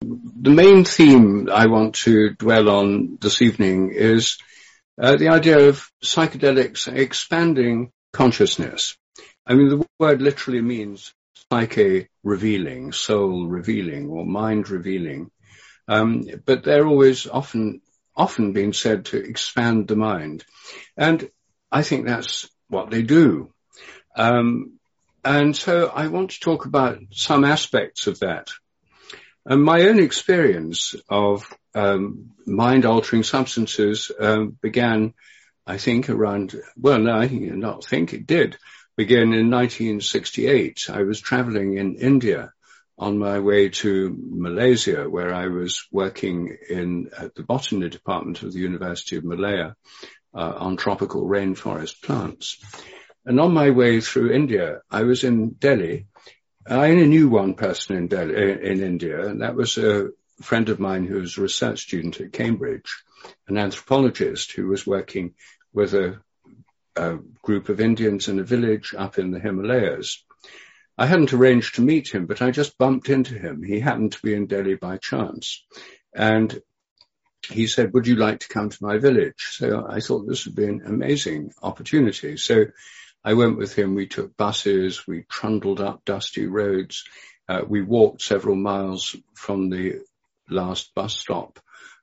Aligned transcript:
the 0.00 0.50
main 0.50 0.84
theme 0.84 1.48
I 1.52 1.66
want 1.66 1.94
to 2.06 2.30
dwell 2.30 2.70
on 2.70 3.18
this 3.20 3.42
evening 3.42 3.92
is 3.92 4.38
uh, 5.00 5.16
the 5.16 5.28
idea 5.28 5.68
of 5.68 5.90
psychedelics 6.02 6.88
expanding 6.92 7.92
consciousness. 8.12 8.96
I 9.46 9.54
mean, 9.54 9.68
the 9.68 9.86
word 9.98 10.22
literally 10.22 10.62
means 10.62 11.12
psyche 11.52 12.08
revealing, 12.22 12.92
soul 12.92 13.46
revealing, 13.46 14.08
or 14.08 14.24
mind 14.24 14.70
revealing. 14.70 15.30
Um, 15.88 16.24
but 16.44 16.64
they're 16.64 16.86
always 16.86 17.26
often 17.26 17.82
often 18.16 18.52
being 18.52 18.72
said 18.72 19.06
to 19.06 19.18
expand 19.18 19.88
the 19.88 19.96
mind, 19.96 20.44
and 20.96 21.30
I 21.70 21.82
think 21.82 22.06
that's 22.06 22.48
what 22.68 22.90
they 22.90 23.02
do. 23.02 23.52
Um, 24.14 24.78
and 25.24 25.56
so 25.56 25.88
I 25.88 26.08
want 26.08 26.30
to 26.30 26.40
talk 26.40 26.64
about 26.64 26.98
some 27.10 27.44
aspects 27.44 28.06
of 28.06 28.20
that. 28.20 28.50
And 29.46 29.64
my 29.64 29.82
own 29.82 29.98
experience 29.98 30.94
of 31.08 31.46
um, 31.74 32.32
mind-altering 32.46 33.22
substances 33.22 34.10
um, 34.18 34.56
began, 34.60 35.14
I 35.66 35.78
think, 35.78 36.10
around 36.10 36.54
well, 36.76 36.98
no, 36.98 37.12
I 37.12 37.26
not 37.28 37.84
think 37.84 38.12
it 38.12 38.26
did 38.26 38.58
begin 38.96 39.32
in 39.32 39.50
1968. 39.50 40.88
I 40.90 41.02
was 41.02 41.20
traveling 41.20 41.78
in 41.78 41.94
India 41.94 42.52
on 42.98 43.18
my 43.18 43.38
way 43.38 43.70
to 43.70 44.14
Malaysia, 44.30 45.08
where 45.08 45.32
I 45.32 45.46
was 45.46 45.86
working 45.90 46.54
in 46.68 47.10
at 47.16 47.34
the 47.34 47.42
botany 47.42 47.88
department 47.88 48.42
of 48.42 48.52
the 48.52 48.58
University 48.58 49.16
of 49.16 49.24
Malaya 49.24 49.74
uh, 50.34 50.52
on 50.58 50.76
tropical 50.76 51.24
rainforest 51.24 52.02
plants. 52.02 52.58
And 53.24 53.40
on 53.40 53.54
my 53.54 53.70
way 53.70 54.00
through 54.02 54.32
India, 54.32 54.80
I 54.90 55.04
was 55.04 55.24
in 55.24 55.50
Delhi. 55.52 56.06
Uh, 56.68 56.78
I 56.78 56.90
only 56.90 57.06
knew 57.06 57.28
one 57.28 57.54
person 57.54 57.96
in 57.96 58.08
Delhi, 58.08 58.34
in 58.34 58.82
India, 58.82 59.26
and 59.26 59.42
that 59.42 59.54
was 59.54 59.78
a 59.78 60.10
friend 60.42 60.68
of 60.68 60.80
mine 60.80 61.06
who 61.06 61.20
was 61.20 61.36
a 61.36 61.42
research 61.42 61.80
student 61.80 62.20
at 62.20 62.32
Cambridge, 62.32 63.02
an 63.48 63.58
anthropologist 63.58 64.52
who 64.52 64.66
was 64.68 64.86
working 64.86 65.34
with 65.72 65.94
a, 65.94 66.20
a 66.96 67.18
group 67.42 67.68
of 67.68 67.80
Indians 67.80 68.28
in 68.28 68.38
a 68.38 68.44
village 68.44 68.94
up 68.96 69.18
in 69.18 69.30
the 69.30 69.40
Himalayas. 69.40 70.24
I 70.98 71.06
hadn't 71.06 71.32
arranged 71.32 71.76
to 71.76 71.82
meet 71.82 72.14
him, 72.14 72.26
but 72.26 72.42
I 72.42 72.50
just 72.50 72.76
bumped 72.76 73.08
into 73.08 73.38
him. 73.38 73.62
He 73.62 73.80
happened 73.80 74.12
to 74.12 74.22
be 74.22 74.34
in 74.34 74.46
Delhi 74.46 74.74
by 74.74 74.98
chance. 74.98 75.64
And 76.14 76.60
he 77.48 77.66
said, 77.66 77.94
would 77.94 78.06
you 78.06 78.16
like 78.16 78.40
to 78.40 78.48
come 78.48 78.68
to 78.68 78.84
my 78.84 78.98
village? 78.98 79.48
So 79.52 79.86
I 79.88 80.00
thought 80.00 80.26
this 80.26 80.44
would 80.44 80.56
be 80.56 80.66
an 80.66 80.82
amazing 80.84 81.52
opportunity. 81.62 82.36
So 82.36 82.66
I 83.24 83.34
went 83.34 83.58
with 83.58 83.74
him. 83.74 83.94
We 83.94 84.06
took 84.06 84.36
buses. 84.36 85.06
We 85.06 85.24
trundled 85.28 85.80
up 85.80 86.04
dusty 86.04 86.46
roads. 86.46 87.04
Uh, 87.48 87.62
we 87.66 87.82
walked 87.82 88.22
several 88.22 88.56
miles 88.56 89.16
from 89.34 89.70
the 89.70 90.00
last 90.48 90.94
bus 90.94 91.16
stop 91.16 91.58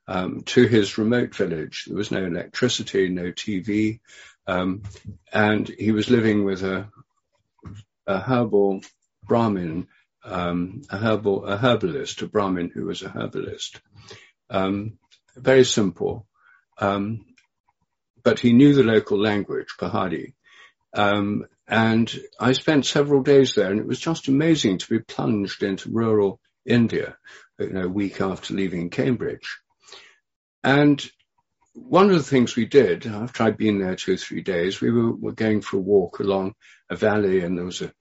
um, 0.06 0.42
to 0.42 0.66
his 0.66 0.98
remote 0.98 1.34
village. 1.34 1.84
There 1.86 1.96
was 1.96 2.10
no 2.10 2.24
electricity, 2.24 3.08
no 3.08 3.32
TV, 3.32 4.00
um, 4.46 4.82
and 5.32 5.68
he 5.68 5.92
was 5.92 6.10
living 6.10 6.44
with 6.44 6.62
a, 6.62 6.88
a 8.06 8.18
herbal 8.18 8.82
Brahmin, 9.24 9.88
um, 10.24 10.82
a 10.88 10.96
herbal 10.96 11.46
a 11.46 11.56
herbalist, 11.56 12.22
a 12.22 12.26
Brahmin 12.26 12.70
who 12.72 12.86
was 12.86 13.02
a 13.02 13.08
herbalist. 13.08 13.80
Um, 14.48 14.98
very 15.36 15.64
simple, 15.64 16.26
um, 16.78 17.26
but 18.22 18.38
he 18.38 18.52
knew 18.52 18.74
the 18.74 18.82
local 18.82 19.20
language, 19.20 19.68
Pahadi. 19.78 20.32
Um, 20.94 21.46
and 21.66 22.10
I 22.40 22.52
spent 22.52 22.86
several 22.86 23.22
days 23.22 23.54
there 23.54 23.70
and 23.70 23.80
it 23.80 23.86
was 23.86 24.00
just 24.00 24.28
amazing 24.28 24.78
to 24.78 24.88
be 24.88 25.00
plunged 25.00 25.62
into 25.62 25.90
rural 25.90 26.40
India, 26.64 27.16
you 27.58 27.70
know, 27.70 27.84
a 27.84 27.88
week 27.88 28.20
after 28.20 28.54
leaving 28.54 28.90
Cambridge. 28.90 29.58
And 30.64 31.04
one 31.74 32.10
of 32.10 32.16
the 32.16 32.22
things 32.22 32.56
we 32.56 32.66
did 32.66 33.06
after 33.06 33.44
I'd 33.44 33.56
been 33.56 33.78
there 33.78 33.94
two 33.94 34.14
or 34.14 34.16
three 34.16 34.42
days, 34.42 34.80
we 34.80 34.90
were, 34.90 35.14
were 35.14 35.32
going 35.32 35.60
for 35.60 35.76
a 35.76 35.80
walk 35.80 36.20
along 36.20 36.54
a 36.90 36.96
valley 36.96 37.40
and 37.40 37.56
there 37.56 37.64
was 37.64 37.82
a, 37.82 37.92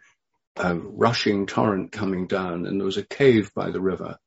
a 0.56 0.75
rushing 0.75 1.46
torrent 1.46 1.92
coming 1.92 2.28
down 2.28 2.66
and 2.66 2.80
there 2.80 2.86
was 2.86 2.98
a 2.98 3.06
cave 3.06 3.52
by 3.54 3.69
the 3.69 3.81
river. 3.81 4.18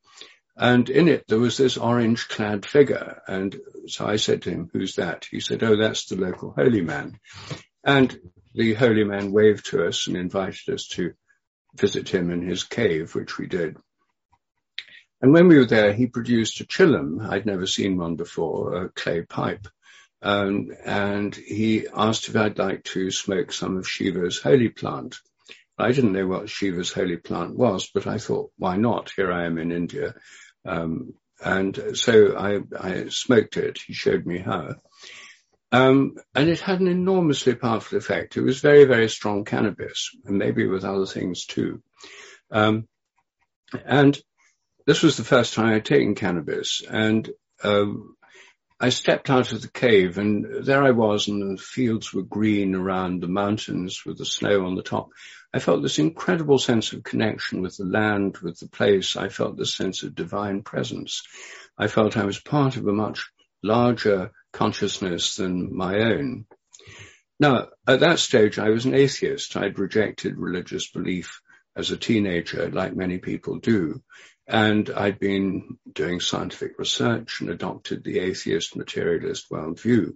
And 0.57 0.91
in 0.91 1.09
it, 1.09 1.25
there 1.27 1.39
was 1.39 1.57
this 1.57 1.79
orange 1.79 2.29
clad 2.29 2.67
figure. 2.67 3.23
And 3.27 3.59
so 3.87 4.07
I 4.07 4.17
said 4.17 4.43
to 4.43 4.51
him, 4.51 4.71
who's 4.73 4.97
that? 4.97 5.27
He 5.31 5.41
said, 5.41 5.63
oh, 5.63 5.77
that's 5.77 6.07
the 6.07 6.17
local 6.17 6.53
holy 6.55 6.83
man. 6.83 7.19
And 7.83 8.19
the 8.55 8.75
holy 8.75 9.05
man 9.05 9.33
waved 9.33 9.67
to 9.67 9.87
us 9.87 10.07
and 10.07 10.17
invited 10.17 10.75
us 10.75 10.89
to 10.89 11.15
visit 11.77 12.09
him 12.09 12.31
in 12.31 12.43
his 12.43 12.65
cave, 12.65 13.15
which 13.15 13.39
we 13.39 13.47
did. 13.47 13.77
And 15.23 15.33
when 15.33 15.49
we 15.49 15.59
were 15.59 15.67
there, 15.67 15.93
he 15.93 16.07
produced 16.07 16.61
a 16.61 16.65
chillum. 16.65 17.29
I'd 17.29 17.47
never 17.47 17.67
seen 17.67 17.99
one 17.99 18.17
before, 18.17 18.85
a 18.85 18.89
clay 18.89 19.23
pipe. 19.23 19.69
Um, 20.23 20.71
and 20.85 21.35
he 21.35 21.87
asked 21.95 22.29
if 22.29 22.37
I'd 22.37 22.59
like 22.59 22.85
to 22.85 23.11
smoke 23.11 23.53
some 23.53 23.77
of 23.77 23.89
Shiva's 23.89 24.41
holy 24.41 24.69
plant. 24.69 25.17
I 25.79 25.93
didn't 25.93 26.13
know 26.13 26.27
what 26.27 26.51
Shiva's 26.51 26.93
holy 26.93 27.17
plant 27.17 27.57
was, 27.57 27.89
but 27.93 28.07
I 28.07 28.19
thought, 28.19 28.51
why 28.57 28.77
not? 28.77 29.13
Here 29.17 29.33
I 29.33 29.47
am 29.47 29.59
in 29.59 29.73
India. 29.73 30.15
Um, 30.65 31.15
and 31.43 31.97
so 31.97 32.37
I, 32.37 32.61
I 32.79 33.09
smoked 33.09 33.57
it. 33.57 33.79
He 33.87 33.95
showed 33.95 34.27
me 34.27 34.39
how. 34.39 34.75
Um, 35.73 36.17
and 36.35 36.49
it 36.49 36.61
had 36.61 36.81
an 36.81 36.89
enormously 36.89 37.55
powerful 37.55 37.99
effect. 37.99 38.37
It 38.37 38.43
was 38.43 38.61
very, 38.61 38.85
very 38.85 39.09
strong 39.09 39.45
cannabis, 39.45 40.11
and 40.25 40.39
maybe 40.39 40.67
with 40.67 40.85
other 40.85 41.07
things 41.07 41.47
too. 41.47 41.83
Um, 42.51 42.89
and 43.85 44.21
this 44.87 45.03
was 45.03 45.17
the 45.17 45.25
first 45.25 45.55
time 45.55 45.73
I'd 45.73 45.85
taken 45.85 46.17
cannabis, 46.17 46.83
and 46.89 47.31
um, 47.63 48.17
I 48.81 48.89
stepped 48.89 49.31
out 49.31 49.53
of 49.53 49.63
the 49.63 49.71
cave, 49.71 50.19
and 50.19 50.65
there 50.65 50.83
I 50.83 50.91
was, 50.91 51.29
and 51.29 51.59
the 51.59 51.63
fields 51.63 52.13
were 52.13 52.23
green 52.23 52.75
around 52.75 53.23
the 53.23 53.29
mountains 53.29 54.03
with 54.05 54.19
the 54.19 54.25
snow 54.25 54.67
on 54.67 54.75
the 54.75 54.83
top. 54.83 55.11
I 55.53 55.59
felt 55.59 55.83
this 55.83 55.99
incredible 55.99 56.59
sense 56.59 56.93
of 56.93 57.03
connection 57.03 57.61
with 57.61 57.77
the 57.77 57.85
land, 57.85 58.39
with 58.39 58.59
the 58.59 58.69
place. 58.69 59.17
I 59.17 59.29
felt 59.29 59.57
this 59.57 59.77
sense 59.77 60.03
of 60.03 60.15
divine 60.15 60.63
presence. 60.63 61.23
I 61.77 61.89
felt 61.89 62.17
I 62.17 62.25
was 62.25 62.41
part 62.41 62.77
of 62.77 62.87
a 62.87 62.93
much 62.93 63.31
larger 63.63 64.33
consciousness 64.53 65.37
than 65.37 65.77
my 65.77 65.99
own. 66.01 66.47
Now, 67.39 67.69
at 67.87 68.01
that 68.01 68.19
stage, 68.19 68.59
I 68.59 68.69
was 68.69 68.85
an 68.85 68.95
atheist. 68.95 69.57
I'd 69.57 69.79
rejected 69.79 70.37
religious 70.37 70.91
belief 70.91 71.41
as 71.75 71.91
a 71.91 71.97
teenager, 71.97 72.71
like 72.71 72.95
many 72.95 73.19
people 73.19 73.59
do. 73.59 74.03
And 74.47 74.91
I'd 74.91 75.19
been 75.19 75.79
doing 75.91 76.21
scientific 76.21 76.79
research 76.79 77.41
and 77.41 77.51
adopted 77.51 78.05
the 78.05 78.19
atheist 78.19 78.77
materialist 78.77 79.49
worldview. 79.51 80.13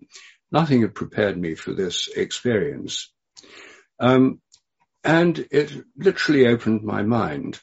Nothing 0.50 0.82
had 0.82 0.94
prepared 0.94 1.38
me 1.38 1.54
for 1.54 1.72
this 1.72 2.08
experience. 2.08 3.12
Um, 4.00 4.40
and 5.02 5.46
it 5.50 5.72
literally 5.96 6.46
opened 6.46 6.82
my 6.82 7.02
mind. 7.02 7.60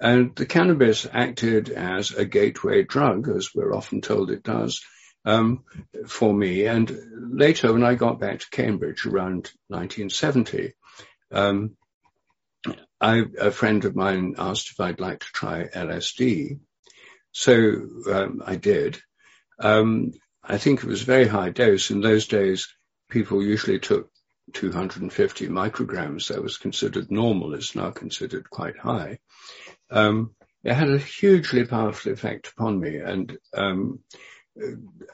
And 0.00 0.34
the 0.34 0.46
cannabis 0.46 1.06
acted 1.10 1.70
as 1.70 2.12
a 2.12 2.24
gateway 2.24 2.82
drug, 2.82 3.28
as 3.28 3.50
we're 3.54 3.74
often 3.74 4.00
told 4.00 4.30
it 4.30 4.42
does, 4.42 4.82
um, 5.24 5.64
for 6.06 6.32
me. 6.32 6.66
And 6.66 6.96
later, 7.14 7.72
when 7.72 7.84
I 7.84 7.94
got 7.94 8.20
back 8.20 8.40
to 8.40 8.50
Cambridge 8.50 9.06
around 9.06 9.50
1970, 9.68 10.74
um, 11.30 11.76
I, 13.00 13.24
a 13.40 13.50
friend 13.50 13.84
of 13.84 13.96
mine 13.96 14.34
asked 14.38 14.70
if 14.70 14.80
I'd 14.80 15.00
like 15.00 15.20
to 15.20 15.32
try 15.32 15.66
LSD. 15.66 16.60
So 17.32 17.86
um, 18.10 18.42
I 18.44 18.56
did. 18.56 19.00
Um, 19.58 20.12
I 20.44 20.58
think 20.58 20.80
it 20.80 20.86
was 20.86 21.02
a 21.02 21.06
very 21.06 21.26
high 21.26 21.50
dose. 21.50 21.90
In 21.90 22.00
those 22.00 22.26
days, 22.26 22.68
people 23.08 23.42
usually 23.42 23.78
took 23.78 24.10
250 24.52 25.48
micrograms. 25.48 26.28
That 26.28 26.42
was 26.42 26.58
considered 26.58 27.10
normal. 27.10 27.54
It's 27.54 27.74
now 27.74 27.90
considered 27.90 28.50
quite 28.50 28.78
high. 28.78 29.18
Um, 29.90 30.34
it 30.64 30.74
had 30.74 30.90
a 30.90 30.98
hugely 30.98 31.64
powerful 31.64 32.12
effect 32.12 32.48
upon 32.48 32.78
me. 32.78 32.98
And 32.98 33.36
um, 33.54 34.00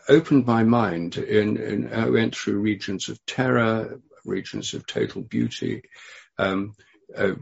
opened 0.09 0.47
my 0.47 0.65
mind 0.65 1.17
and, 1.17 1.95
I 1.95 2.09
went 2.09 2.37
through 2.37 2.61
regions 2.61 3.09
of 3.09 3.25
terror, 3.27 4.01
regions 4.25 4.75
of 4.75 4.87
total 4.87 5.23
beauty, 5.23 5.83
um, 6.39 6.75
uh, 7.17 7.35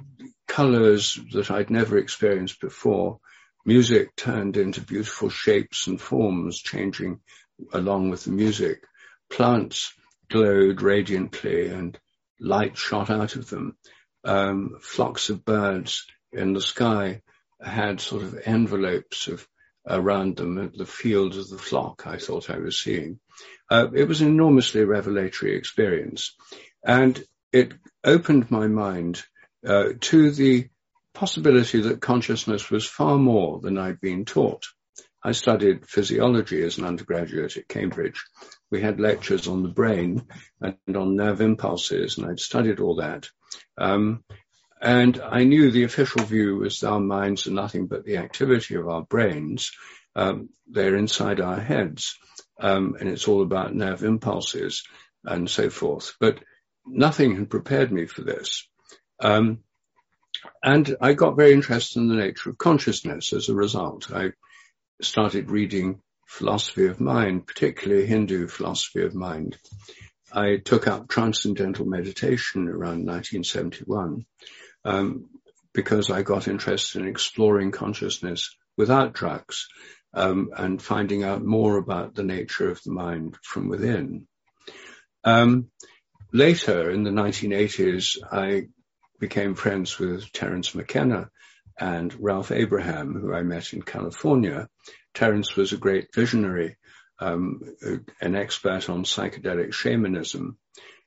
colors 0.46 1.18
that 1.32 1.50
I'd 1.50 1.70
never 1.70 1.98
experienced 1.98 2.60
before. 2.60 3.18
Music 3.64 4.14
turned 4.14 4.56
into 4.56 4.80
beautiful 4.80 5.28
shapes 5.28 5.86
and 5.86 6.00
forms, 6.00 6.58
changing 6.58 7.20
along 7.72 8.10
with 8.10 8.24
the 8.24 8.30
music. 8.30 8.84
Plants 9.28 9.92
glowed 10.30 10.82
radiantly 10.82 11.68
and 11.68 11.98
light 12.38 12.76
shot 12.76 13.10
out 13.10 13.34
of 13.36 13.50
them. 13.50 13.76
Um, 14.24 14.78
flocks 14.80 15.30
of 15.30 15.44
birds 15.44 16.06
in 16.32 16.52
the 16.52 16.60
sky 16.60 17.22
had 17.60 18.00
sort 18.00 18.22
of 18.22 18.38
envelopes 18.44 19.28
of 19.28 19.46
around 19.86 20.36
them, 20.36 20.72
the 20.76 20.86
field 20.86 21.36
of 21.36 21.48
the 21.48 21.58
flock 21.58 22.06
I 22.06 22.18
thought 22.18 22.50
I 22.50 22.58
was 22.58 22.80
seeing. 22.80 23.20
Uh, 23.70 23.88
it 23.94 24.08
was 24.08 24.20
an 24.20 24.28
enormously 24.28 24.84
revelatory 24.84 25.56
experience. 25.56 26.34
And 26.84 27.22
it 27.52 27.72
opened 28.04 28.50
my 28.50 28.66
mind 28.68 29.22
uh, 29.66 29.90
to 30.00 30.30
the 30.30 30.68
possibility 31.14 31.80
that 31.80 32.00
consciousness 32.00 32.70
was 32.70 32.86
far 32.86 33.16
more 33.16 33.60
than 33.60 33.78
I'd 33.78 34.00
been 34.00 34.24
taught. 34.24 34.66
I 35.22 35.32
studied 35.32 35.88
physiology 35.88 36.62
as 36.62 36.78
an 36.78 36.84
undergraduate 36.84 37.56
at 37.56 37.66
Cambridge. 37.66 38.22
We 38.70 38.80
had 38.80 39.00
lectures 39.00 39.48
on 39.48 39.62
the 39.62 39.68
brain 39.70 40.26
and 40.60 40.96
on 40.96 41.16
nerve 41.16 41.40
impulses, 41.40 42.18
and 42.18 42.28
I'd 42.28 42.38
studied 42.38 42.78
all 42.78 42.96
that. 42.96 43.28
Um, 43.76 44.22
and 44.86 45.20
I 45.20 45.42
knew 45.42 45.72
the 45.72 45.82
official 45.82 46.22
view 46.22 46.58
was 46.58 46.84
our 46.84 47.00
minds 47.00 47.48
are 47.48 47.50
nothing 47.50 47.88
but 47.88 48.04
the 48.04 48.18
activity 48.18 48.76
of 48.76 48.86
our 48.88 49.02
brains. 49.02 49.72
Um, 50.14 50.50
they're 50.70 50.94
inside 50.94 51.40
our 51.40 51.58
heads, 51.58 52.16
um, 52.60 52.96
and 53.00 53.08
it's 53.08 53.26
all 53.26 53.42
about 53.42 53.74
nerve 53.74 54.04
impulses 54.04 54.84
and 55.24 55.50
so 55.50 55.70
forth. 55.70 56.14
But 56.20 56.38
nothing 56.86 57.34
had 57.34 57.50
prepared 57.50 57.90
me 57.90 58.06
for 58.06 58.22
this. 58.22 58.68
Um, 59.18 59.64
and 60.62 60.94
I 61.00 61.14
got 61.14 61.36
very 61.36 61.52
interested 61.52 61.98
in 61.98 62.06
the 62.06 62.14
nature 62.14 62.50
of 62.50 62.58
consciousness 62.58 63.32
as 63.32 63.48
a 63.48 63.56
result. 63.56 64.12
I 64.12 64.34
started 65.02 65.50
reading 65.50 66.00
philosophy 66.28 66.86
of 66.86 67.00
mind, 67.00 67.48
particularly 67.48 68.06
Hindu 68.06 68.46
philosophy 68.46 69.02
of 69.02 69.16
mind. 69.16 69.58
I 70.32 70.58
took 70.64 70.86
up 70.86 71.08
transcendental 71.08 71.86
meditation 71.86 72.68
around 72.68 73.04
1971 73.04 74.26
um, 74.86 75.28
because 75.74 76.10
I 76.10 76.22
got 76.22 76.48
interested 76.48 77.02
in 77.02 77.08
exploring 77.08 77.72
consciousness 77.72 78.56
without 78.76 79.12
drugs 79.12 79.68
um, 80.14 80.50
and 80.56 80.80
finding 80.80 81.24
out 81.24 81.44
more 81.44 81.76
about 81.76 82.14
the 82.14 82.22
nature 82.22 82.70
of 82.70 82.80
the 82.82 82.92
mind 82.92 83.36
from 83.42 83.68
within. 83.68 84.26
Um, 85.24 85.70
later, 86.32 86.90
in 86.90 87.02
the 87.02 87.10
1980s, 87.10 88.18
I 88.30 88.68
became 89.18 89.54
friends 89.54 89.98
with 89.98 90.32
Terence 90.32 90.74
McKenna 90.74 91.30
and 91.78 92.14
Ralph 92.18 92.52
Abraham, 92.52 93.14
who 93.14 93.34
I 93.34 93.42
met 93.42 93.72
in 93.72 93.82
California. 93.82 94.68
Terence 95.14 95.56
was 95.56 95.72
a 95.72 95.78
great 95.78 96.14
visionary, 96.14 96.76
um, 97.18 97.60
an 98.20 98.36
expert 98.36 98.88
on 98.88 99.04
psychedelic 99.04 99.72
shamanism. 99.72 100.58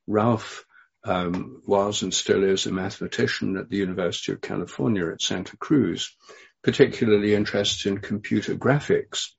Ralph 0.06 0.66
um, 1.04 1.62
was 1.66 2.04
and 2.04 2.14
still 2.14 2.44
is 2.44 2.66
a 2.66 2.72
mathematician 2.72 3.58
at 3.58 3.70
the 3.70 3.78
University 3.78 4.32
of 4.32 4.42
California 4.42 5.08
at 5.08 5.22
Santa 5.22 5.58
Cruz, 5.58 6.16
particularly 6.64 7.34
interested 7.34 7.90
in 7.90 8.00
computer 8.00 8.56
graphics, 8.56 9.30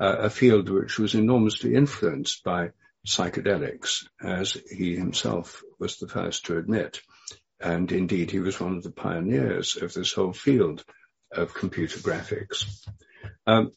uh, 0.00 0.16
a 0.18 0.30
field 0.30 0.68
which 0.68 0.98
was 0.98 1.14
enormously 1.14 1.74
influenced 1.74 2.42
by 2.42 2.70
psychedelics, 3.06 4.06
as 4.22 4.56
he 4.70 4.96
himself 4.96 5.62
was 5.78 5.98
the 5.98 6.08
first 6.08 6.46
to 6.46 6.58
admit. 6.58 7.00
And 7.60 7.90
indeed, 7.92 8.30
he 8.30 8.40
was 8.40 8.60
one 8.60 8.76
of 8.76 8.82
the 8.82 8.90
pioneers 8.90 9.76
of 9.76 9.92
this 9.94 10.12
whole 10.12 10.32
field 10.32 10.84
of 11.32 11.54
computer 11.54 11.98
graphics. 12.00 12.86
Um, 13.46 13.72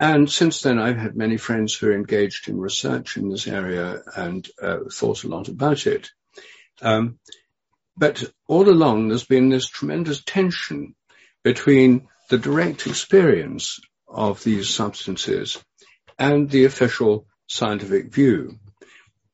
and 0.00 0.30
since 0.30 0.62
then, 0.62 0.78
I've 0.78 0.96
had 0.96 1.14
many 1.14 1.36
friends 1.36 1.74
who 1.74 1.88
are 1.88 1.94
engaged 1.94 2.48
in 2.48 2.58
research 2.58 3.18
in 3.18 3.28
this 3.28 3.46
area 3.46 4.02
and 4.16 4.48
uh, 4.60 4.78
thought 4.90 5.24
a 5.24 5.28
lot 5.28 5.48
about 5.48 5.86
it. 5.86 6.10
Um, 6.80 7.18
but 7.98 8.24
all 8.48 8.66
along, 8.66 9.08
there's 9.08 9.26
been 9.26 9.50
this 9.50 9.68
tremendous 9.68 10.22
tension 10.24 10.94
between 11.44 12.08
the 12.30 12.38
direct 12.38 12.86
experience 12.86 13.78
of 14.08 14.42
these 14.42 14.70
substances 14.70 15.62
and 16.18 16.48
the 16.48 16.64
official 16.64 17.26
scientific 17.46 18.10
view. 18.10 18.58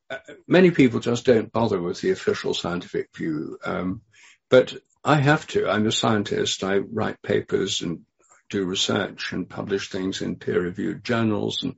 Uh, 0.09 0.17
many 0.47 0.71
people 0.71 0.99
just 0.99 1.25
don't 1.25 1.51
bother 1.51 1.81
with 1.81 2.01
the 2.01 2.11
official 2.11 2.53
scientific 2.53 3.07
view, 3.15 3.57
um, 3.63 4.01
but 4.49 4.75
I 5.01 5.15
have 5.15 5.47
to. 5.47 5.69
I'm 5.69 5.87
a 5.87 5.91
scientist. 5.93 6.65
I 6.65 6.79
write 6.79 7.21
papers 7.21 7.81
and 7.81 8.01
do 8.49 8.65
research 8.65 9.31
and 9.33 9.49
publish 9.49 9.89
things 9.89 10.21
in 10.21 10.35
peer-reviewed 10.37 11.03
journals 11.03 11.63
and 11.63 11.75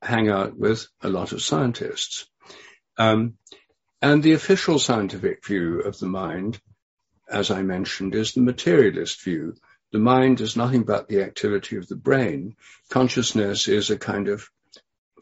hang 0.00 0.28
out 0.28 0.56
with 0.56 0.86
a 1.00 1.08
lot 1.08 1.32
of 1.32 1.42
scientists. 1.42 2.26
Um, 2.98 3.34
and 4.00 4.22
the 4.22 4.32
official 4.32 4.78
scientific 4.78 5.46
view 5.46 5.80
of 5.80 5.98
the 5.98 6.08
mind, 6.08 6.60
as 7.30 7.50
I 7.50 7.62
mentioned, 7.62 8.14
is 8.14 8.32
the 8.32 8.40
materialist 8.40 9.22
view. 9.22 9.54
The 9.92 9.98
mind 9.98 10.40
is 10.40 10.56
nothing 10.56 10.82
but 10.82 11.08
the 11.08 11.22
activity 11.22 11.76
of 11.76 11.86
the 11.86 11.96
brain. 11.96 12.56
Consciousness 12.90 13.68
is 13.68 13.90
a 13.90 13.98
kind 13.98 14.28
of 14.28 14.50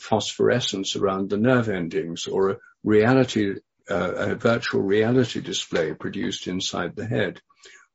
phosphorescence 0.01 0.97
around 0.97 1.29
the 1.29 1.37
nerve 1.37 1.69
endings 1.69 2.27
or 2.27 2.51
a 2.51 2.57
reality, 2.83 3.57
uh, 3.91 4.13
a 4.15 4.35
virtual 4.35 4.81
reality 4.81 5.41
display 5.41 5.93
produced 5.93 6.47
inside 6.47 6.97
the 6.97 7.07
head. 7.07 7.43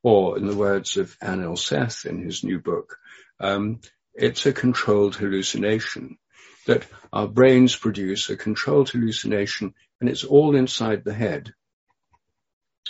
Or 0.06 0.38
in 0.38 0.46
the 0.46 0.56
words 0.56 0.98
of 0.98 1.18
Anil 1.18 1.58
Seth 1.58 2.06
in 2.06 2.22
his 2.22 2.44
new 2.44 2.60
book, 2.60 3.00
um, 3.40 3.80
it's 4.14 4.46
a 4.46 4.54
controlled 4.54 5.16
hallucination 5.16 6.20
that 6.68 6.86
our 7.12 7.28
brains 7.28 7.76
produce 7.76 8.30
a 8.30 8.38
controlled 8.38 8.92
hallucination 8.92 9.74
and 10.00 10.08
it's 10.08 10.24
all 10.24 10.56
inside 10.56 11.04
the 11.04 11.14
head. 11.16 11.56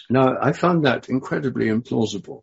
Now, 0.10 0.36
I 0.42 0.52
found 0.52 0.84
that 0.84 1.08
incredibly 1.08 1.68
implausible. 1.68 2.42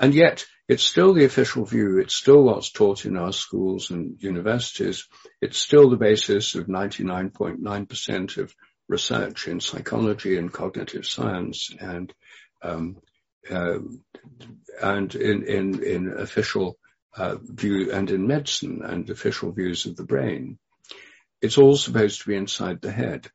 And 0.00 0.14
yet, 0.14 0.46
it's 0.66 0.82
still 0.82 1.12
the 1.12 1.26
official 1.26 1.66
view. 1.66 1.98
It's 1.98 2.14
still 2.14 2.42
what's 2.42 2.70
taught 2.70 3.04
in 3.04 3.18
our 3.18 3.34
schools 3.34 3.90
and 3.90 4.16
universities. 4.22 5.06
It's 5.42 5.58
still 5.58 5.90
the 5.90 5.98
basis 5.98 6.54
of 6.54 6.68
99.9% 6.68 8.38
of 8.38 8.54
research 8.88 9.46
in 9.46 9.60
psychology 9.60 10.38
and 10.38 10.50
cognitive 10.50 11.04
science 11.04 11.68
and 11.78 12.14
um, 12.62 12.96
and 13.50 15.14
in, 15.14 15.42
in, 15.44 15.82
in 15.82 16.12
official 16.18 16.78
uh, 17.16 17.36
view 17.40 17.92
and 17.92 18.10
in 18.10 18.26
medicine 18.26 18.82
and 18.84 19.08
official 19.10 19.52
views 19.52 19.86
of 19.86 19.96
the 19.96 20.04
brain. 20.04 20.58
It's 21.40 21.58
all 21.58 21.76
supposed 21.76 22.22
to 22.22 22.28
be 22.28 22.36
inside 22.36 22.80
the 22.80 22.92
head. 22.92 23.30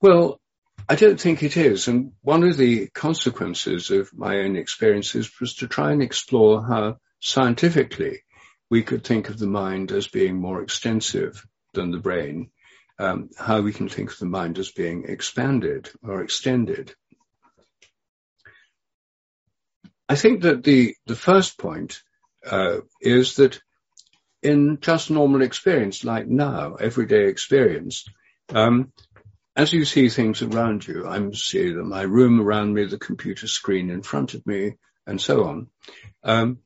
Well, 0.00 0.40
I 0.88 0.94
don't 0.94 1.20
think 1.20 1.42
it 1.42 1.56
is. 1.56 1.88
And 1.88 2.12
one 2.22 2.44
of 2.44 2.56
the 2.56 2.88
consequences 2.88 3.90
of 3.90 4.10
my 4.14 4.38
own 4.38 4.56
experiences 4.56 5.30
was 5.40 5.54
to 5.56 5.66
try 5.66 5.92
and 5.92 6.02
explore 6.02 6.64
how 6.64 6.98
scientifically 7.20 8.20
we 8.70 8.82
could 8.82 9.04
think 9.04 9.28
of 9.28 9.38
the 9.38 9.46
mind 9.46 9.90
as 9.90 10.06
being 10.06 10.36
more 10.36 10.62
extensive 10.62 11.44
than 11.74 11.90
the 11.90 11.98
brain, 11.98 12.50
um, 12.98 13.30
how 13.36 13.60
we 13.60 13.72
can 13.72 13.88
think 13.88 14.10
of 14.12 14.18
the 14.18 14.26
mind 14.26 14.58
as 14.58 14.70
being 14.70 15.04
expanded 15.08 15.90
or 16.02 16.22
extended. 16.22 16.94
I 20.08 20.14
think 20.14 20.42
that 20.42 20.62
the, 20.62 20.94
the 21.06 21.16
first 21.16 21.58
point 21.58 22.02
uh, 22.48 22.78
is 23.00 23.36
that 23.36 23.60
in 24.42 24.78
just 24.80 25.10
normal 25.10 25.42
experience, 25.42 26.04
like 26.04 26.28
now, 26.28 26.74
everyday 26.74 27.26
experience, 27.26 28.04
um, 28.54 28.92
as 29.56 29.72
you 29.72 29.84
see 29.84 30.08
things 30.08 30.42
around 30.42 30.86
you, 30.86 31.06
I'm 31.06 31.34
seeing 31.34 31.88
my 31.88 32.02
room 32.02 32.40
around 32.40 32.74
me, 32.74 32.84
the 32.84 32.98
computer 32.98 33.48
screen 33.48 33.90
in 33.90 34.02
front 34.02 34.34
of 34.34 34.46
me, 34.46 34.74
and 35.06 35.20
so 35.20 35.44
on, 35.44 35.68
um, 36.22 36.58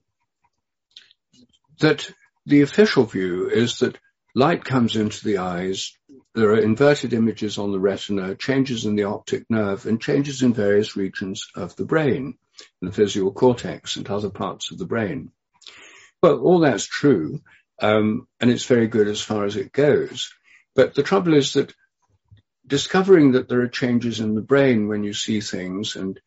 that 1.79 2.11
the 2.45 2.61
official 2.61 3.05
view 3.05 3.49
is 3.49 3.79
that 3.79 3.97
light 4.35 4.65
comes 4.65 4.97
into 4.97 5.25
the 5.25 5.39
eyes, 5.39 5.97
there 6.35 6.51
are 6.51 6.59
inverted 6.59 7.15
images 7.15 7.57
on 7.57 7.73
the 7.73 7.81
retina, 7.81 8.35
changes 8.35 8.85
in 8.85 8.97
the 8.97 9.05
optic 9.05 9.45
nerve, 9.49 9.87
and 9.87 10.01
changes 10.01 10.43
in 10.43 10.53
various 10.53 10.97
regions 10.97 11.49
of 11.55 11.75
the 11.77 11.87
brain 11.87 12.37
the 12.81 12.91
visual 12.91 13.33
cortex 13.33 13.97
and 13.97 14.09
other 14.09 14.31
parts 14.31 14.71
of 14.71 14.79
the 14.79 14.87
brain. 14.87 15.31
Well, 16.23 16.41
all 16.41 16.61
that's 16.61 16.87
true, 16.87 17.41
um, 17.81 18.27
and 18.41 18.51
it's 18.51 18.67
very 18.67 18.87
good 18.87 19.09
as 19.09 19.21
far 19.21 19.45
as 19.45 19.57
it 19.57 19.73
goes. 19.73 20.33
But 20.75 20.95
the 20.95 21.03
trouble 21.03 21.35
is 21.35 21.55
that 21.55 21.75
discovering 22.67 23.33
that 23.33 23.49
there 23.49 23.63
are 23.63 23.69
changes 23.69 24.21
in 24.21 24.35
the 24.35 24.43
brain 24.43 24.89
when 24.89 25.03
you 25.03 25.13
see 25.13 25.41
things 25.41 25.97
and 25.97 26.21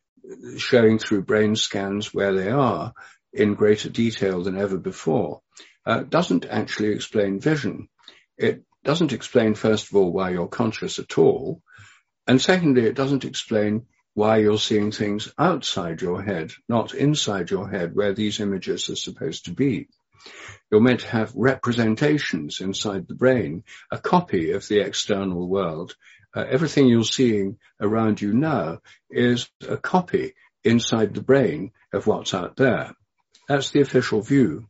showing 0.58 1.00
through 1.00 1.24
brain 1.24 1.56
scans 1.56 2.14
where 2.14 2.34
they 2.34 2.50
are 2.50 2.94
in 3.32 3.56
greater 3.56 3.90
detail 3.90 4.44
than 4.44 4.58
ever 4.58 4.78
before 4.78 5.42
uh, 5.86 6.00
doesn't 6.04 6.46
actually 6.46 6.90
explain 6.90 7.40
vision. 7.40 7.90
It 8.38 8.64
doesn't 8.84 9.14
explain, 9.14 9.56
first 9.56 9.88
of 9.88 9.96
all, 9.96 10.12
why 10.12 10.32
you're 10.32 10.48
conscious 10.48 11.00
at 11.00 11.18
all. 11.18 11.62
And 12.28 12.42
secondly, 12.42 12.86
it 12.86 12.96
doesn't 12.96 13.26
explain 13.26 13.86
why 14.14 14.38
you're 14.38 14.60
seeing 14.60 14.92
things 14.92 15.32
outside 15.38 16.02
your 16.02 16.22
head, 16.22 16.52
not 16.70 16.94
inside 16.94 17.50
your 17.50 17.70
head 17.70 17.96
where 17.96 18.14
these 18.14 18.40
images 18.40 18.90
are 18.90 18.96
supposed 18.96 19.46
to 19.46 19.52
be. 19.52 19.88
You're 20.72 20.82
meant 20.82 21.02
to 21.02 21.08
have 21.08 21.36
representations 21.36 22.62
inside 22.62 23.08
the 23.08 23.16
brain, 23.16 23.64
a 23.92 23.98
copy 23.98 24.52
of 24.52 24.68
the 24.68 24.80
external 24.80 25.48
world. 25.48 25.96
Uh, 26.36 26.46
everything 26.48 26.88
you're 26.88 27.04
seeing 27.04 27.58
around 27.80 28.22
you 28.22 28.34
now 28.34 28.80
is 29.10 29.50
a 29.68 29.78
copy 29.78 30.34
inside 30.64 31.14
the 31.14 31.22
brain 31.22 31.72
of 31.92 32.08
what's 32.08 32.34
out 32.34 32.56
there. 32.56 32.94
That's 33.48 33.72
the 33.72 33.82
official 33.82 34.22
view. 34.22 34.68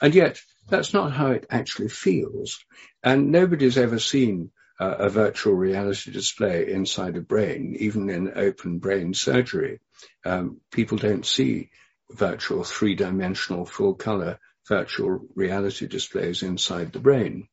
And 0.00 0.14
yet, 0.14 0.40
that's 0.68 0.92
not 0.92 1.12
how 1.12 1.28
it 1.28 1.46
actually 1.50 1.88
feels. 1.88 2.58
And 3.02 3.30
nobody's 3.30 3.78
ever 3.78 3.98
seen 3.98 4.50
uh, 4.80 4.96
a 4.98 5.08
virtual 5.08 5.54
reality 5.54 6.10
display 6.10 6.70
inside 6.70 7.16
a 7.16 7.20
brain, 7.20 7.76
even 7.78 8.10
in 8.10 8.32
open 8.36 8.78
brain 8.78 9.14
surgery. 9.14 9.80
Um, 10.24 10.60
people 10.70 10.98
don't 10.98 11.26
see 11.26 11.70
virtual 12.10 12.64
three-dimensional 12.64 13.64
full 13.64 13.94
color 13.94 14.38
virtual 14.68 15.20
reality 15.34 15.86
displays 15.86 16.42
inside 16.42 16.92
the 16.92 17.00
brain. 17.00 17.48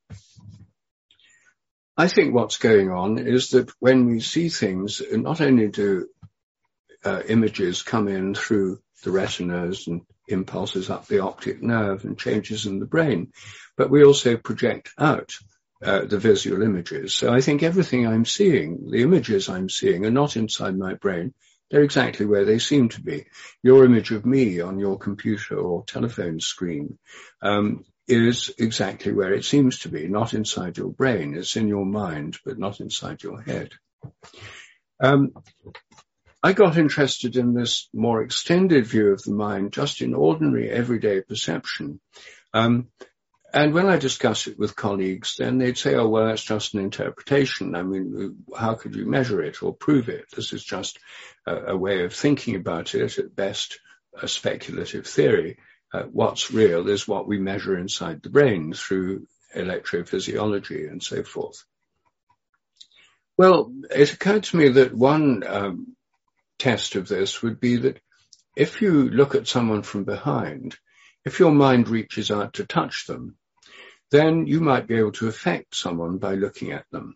I 1.98 2.08
think 2.08 2.34
what's 2.34 2.58
going 2.58 2.92
on 2.92 3.18
is 3.18 3.50
that 3.50 3.72
when 3.80 4.06
we 4.06 4.22
see 4.22 4.50
things, 4.50 5.02
not 5.12 5.42
only 5.42 5.68
do 5.68 6.08
uh, 7.04 7.22
images 7.28 7.82
come 7.82 8.08
in 8.08 8.36
through 8.36 8.80
the 9.04 9.12
retinas 9.12 9.88
and 9.88 10.02
impulses 10.28 10.90
up 10.90 11.08
the 11.08 11.20
optic 11.20 11.62
nerve 11.62 12.06
and 12.06 12.18
changes 12.18 12.66
in 12.66 12.80
the 12.80 12.86
brain, 12.86 13.32
but 13.76 13.90
we 13.90 14.04
also 14.04 14.38
project 14.38 14.92
out 14.98 15.34
uh, 15.84 16.06
the 16.06 16.20
visual 16.20 16.62
images. 16.62 17.16
So 17.16 17.34
I 17.34 17.42
think 17.42 17.64
everything 17.64 18.06
I'm 18.06 18.26
seeing, 18.26 18.90
the 18.90 19.02
images 19.02 19.50
I'm 19.50 19.70
seeing 19.70 20.06
are 20.06 20.12
not 20.12 20.36
inside 20.36 20.78
my 20.78 20.96
brain. 20.96 21.34
They're 21.72 21.84
exactly 21.84 22.26
where 22.26 22.46
they 22.46 22.60
seem 22.60 22.90
to 22.90 23.02
be. 23.02 23.28
Your 23.64 23.86
image 23.86 24.12
of 24.12 24.26
me 24.26 24.60
on 24.60 24.80
your 24.80 24.98
computer 24.98 25.58
or 25.58 25.86
telephone 25.86 26.40
screen 26.40 26.98
um, 27.42 27.86
is 28.08 28.52
exactly 28.58 29.14
where 29.14 29.34
it 29.34 29.46
seems 29.46 29.80
to 29.80 29.90
be, 29.90 30.08
not 30.08 30.34
inside 30.34 30.78
your 30.78 30.90
brain. 30.90 31.36
It's 31.36 31.56
in 31.56 31.68
your 31.68 31.86
mind, 31.86 32.40
but 32.44 32.58
not 32.58 32.80
inside 32.80 33.22
your 33.22 33.40
head. 33.42 33.72
Um, 35.02 35.32
I 36.42 36.54
got 36.54 36.78
interested 36.78 37.36
in 37.36 37.54
this 37.54 37.90
more 37.94 38.22
extended 38.24 38.86
view 38.88 39.12
of 39.12 39.22
the 39.24 39.34
mind 39.34 39.74
just 39.74 40.02
in 40.02 40.14
ordinary 40.14 40.70
everyday 40.70 41.22
perception. 41.22 42.00
Um, 42.54 42.88
and 43.54 43.74
when 43.74 43.88
I 43.88 43.98
discuss 43.98 44.48
it 44.48 44.60
with 44.60 44.76
colleagues, 44.76 45.36
then 45.38 45.58
they'd 45.58 45.78
say, 45.78 45.96
oh, 45.96 46.08
well, 46.08 46.28
that's 46.28 46.44
just 46.44 46.74
an 46.74 46.82
interpretation. 46.82 47.76
I 47.76 47.84
mean, 47.84 48.44
how 48.58 48.76
could 48.76 48.96
you 48.96 49.06
measure 49.06 49.42
it 49.42 49.64
or 49.64 49.74
prove 49.74 50.10
it? 50.10 50.26
This 50.36 50.54
is 50.54 50.64
just 50.64 51.00
a, 51.46 51.56
a 51.74 51.78
way 51.78 52.04
of 52.04 52.14
thinking 52.14 52.56
about 52.56 52.94
it, 52.96 53.18
at 53.18 53.36
best 53.36 53.80
a 54.20 54.28
speculative 54.28 55.08
theory. 55.08 55.58
Uh, 55.94 56.04
what's 56.04 56.52
real 56.52 56.88
is 56.90 57.08
what 57.08 57.28
we 57.28 57.40
measure 57.40 57.78
inside 57.78 58.22
the 58.22 58.30
brain 58.30 58.74
through 58.74 59.28
electrophysiology 59.56 60.90
and 60.90 61.02
so 61.02 61.24
forth. 61.24 61.64
Well, 63.38 63.74
it 63.90 64.14
occurred 64.14 64.44
to 64.44 64.58
me 64.58 64.70
that 64.70 64.94
one 64.94 65.44
um, 65.48 65.96
test 66.58 66.96
of 66.96 67.08
this 67.08 67.42
would 67.42 67.60
be 67.60 67.78
that 67.78 68.00
if 68.56 68.82
you 68.82 69.10
look 69.10 69.34
at 69.34 69.48
someone 69.48 69.82
from 69.82 70.04
behind, 70.04 70.78
if 71.26 71.40
your 71.40 71.52
mind 71.52 71.90
reaches 71.90 72.32
out 72.32 72.54
to 72.54 72.66
touch 72.66 73.06
them, 73.08 73.36
then 74.12 74.48
you 74.48 74.60
might 74.60 74.88
be 74.88 74.96
able 74.96 75.12
to 75.14 75.28
affect 75.28 75.76
someone 75.76 76.18
by 76.18 76.36
looking 76.36 76.72
at 76.72 76.86
them. 76.92 77.16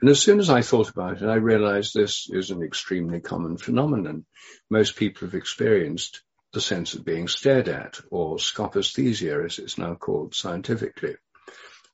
And 0.00 0.08
as 0.08 0.20
soon 0.20 0.40
as 0.40 0.48
I 0.48 0.62
thought 0.62 0.88
about 0.88 1.20
it, 1.20 1.28
I 1.28 1.34
realized 1.34 1.92
this 1.92 2.28
is 2.30 2.50
an 2.50 2.62
extremely 2.62 3.20
common 3.20 3.58
phenomenon. 3.58 4.24
Most 4.70 4.96
people 4.96 5.26
have 5.26 5.34
experienced 5.34 6.22
the 6.52 6.60
sense 6.60 6.94
of 6.94 7.04
being 7.04 7.28
stared 7.28 7.68
at, 7.68 8.00
or 8.10 8.38
scopaesthesia, 8.38 9.44
as 9.44 9.58
it's 9.58 9.78
now 9.78 9.94
called 9.94 10.34
scientifically. 10.34 11.16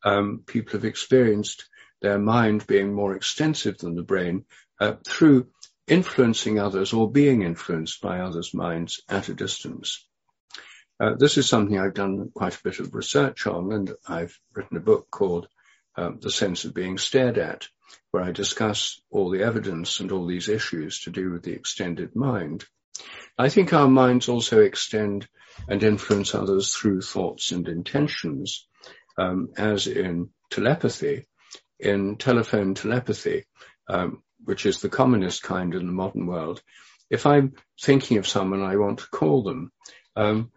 Um, 0.04 0.44
people 0.46 0.72
have 0.72 0.84
experienced 0.84 1.68
their 2.00 2.18
mind 2.18 2.66
being 2.66 2.94
more 2.94 3.14
extensive 3.16 3.78
than 3.78 3.96
the 3.96 4.02
brain 4.02 4.44
uh, 4.80 4.94
through 5.06 5.48
influencing 5.88 6.58
others 6.58 6.92
or 6.92 7.10
being 7.10 7.42
influenced 7.42 8.00
by 8.00 8.20
others' 8.20 8.54
minds 8.54 9.02
at 9.08 9.28
a 9.28 9.34
distance. 9.34 10.05
Uh, 10.98 11.14
this 11.14 11.36
is 11.36 11.46
something 11.46 11.78
I've 11.78 11.94
done 11.94 12.30
quite 12.34 12.54
a 12.54 12.62
bit 12.62 12.80
of 12.80 12.94
research 12.94 13.46
on, 13.46 13.72
and 13.72 13.92
I've 14.08 14.38
written 14.54 14.78
a 14.78 14.80
book 14.80 15.08
called 15.10 15.46
um, 15.94 16.20
The 16.20 16.30
Sense 16.30 16.64
of 16.64 16.72
Being 16.72 16.96
Stared 16.96 17.36
At, 17.36 17.68
where 18.10 18.22
I 18.22 18.32
discuss 18.32 19.00
all 19.10 19.30
the 19.30 19.42
evidence 19.42 20.00
and 20.00 20.10
all 20.10 20.26
these 20.26 20.48
issues 20.48 21.00
to 21.02 21.10
do 21.10 21.30
with 21.30 21.42
the 21.42 21.52
extended 21.52 22.16
mind. 22.16 22.64
I 23.38 23.50
think 23.50 23.74
our 23.74 23.88
minds 23.88 24.30
also 24.30 24.60
extend 24.60 25.28
and 25.68 25.82
influence 25.82 26.34
others 26.34 26.74
through 26.74 27.02
thoughts 27.02 27.52
and 27.52 27.68
intentions, 27.68 28.66
um, 29.18 29.50
as 29.58 29.86
in 29.86 30.30
telepathy. 30.50 31.26
In 31.78 32.16
telephone 32.16 32.74
telepathy, 32.74 33.44
um, 33.86 34.22
which 34.42 34.64
is 34.64 34.80
the 34.80 34.88
commonest 34.88 35.42
kind 35.42 35.74
in 35.74 35.86
the 35.86 35.92
modern 35.92 36.26
world, 36.26 36.62
if 37.10 37.26
I'm 37.26 37.52
thinking 37.82 38.16
of 38.16 38.26
someone 38.26 38.62
I 38.62 38.76
want 38.76 39.00
to 39.00 39.08
call 39.08 39.42
them, 39.42 39.72
um, 40.16 40.50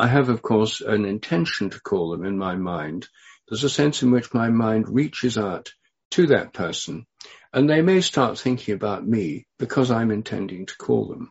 I 0.00 0.06
have, 0.06 0.30
of 0.30 0.40
course, 0.40 0.80
an 0.80 1.04
intention 1.04 1.68
to 1.70 1.80
call 1.80 2.10
them 2.10 2.24
in 2.24 2.38
my 2.38 2.56
mind. 2.56 3.06
There's 3.46 3.64
a 3.64 3.68
sense 3.68 4.02
in 4.02 4.10
which 4.10 4.32
my 4.32 4.48
mind 4.48 4.88
reaches 4.88 5.36
out 5.36 5.74
to 6.12 6.28
that 6.28 6.54
person 6.54 7.06
and 7.52 7.68
they 7.68 7.82
may 7.82 8.00
start 8.00 8.38
thinking 8.38 8.74
about 8.74 9.06
me 9.06 9.46
because 9.58 9.90
I'm 9.90 10.10
intending 10.10 10.64
to 10.64 10.76
call 10.78 11.08
them. 11.08 11.30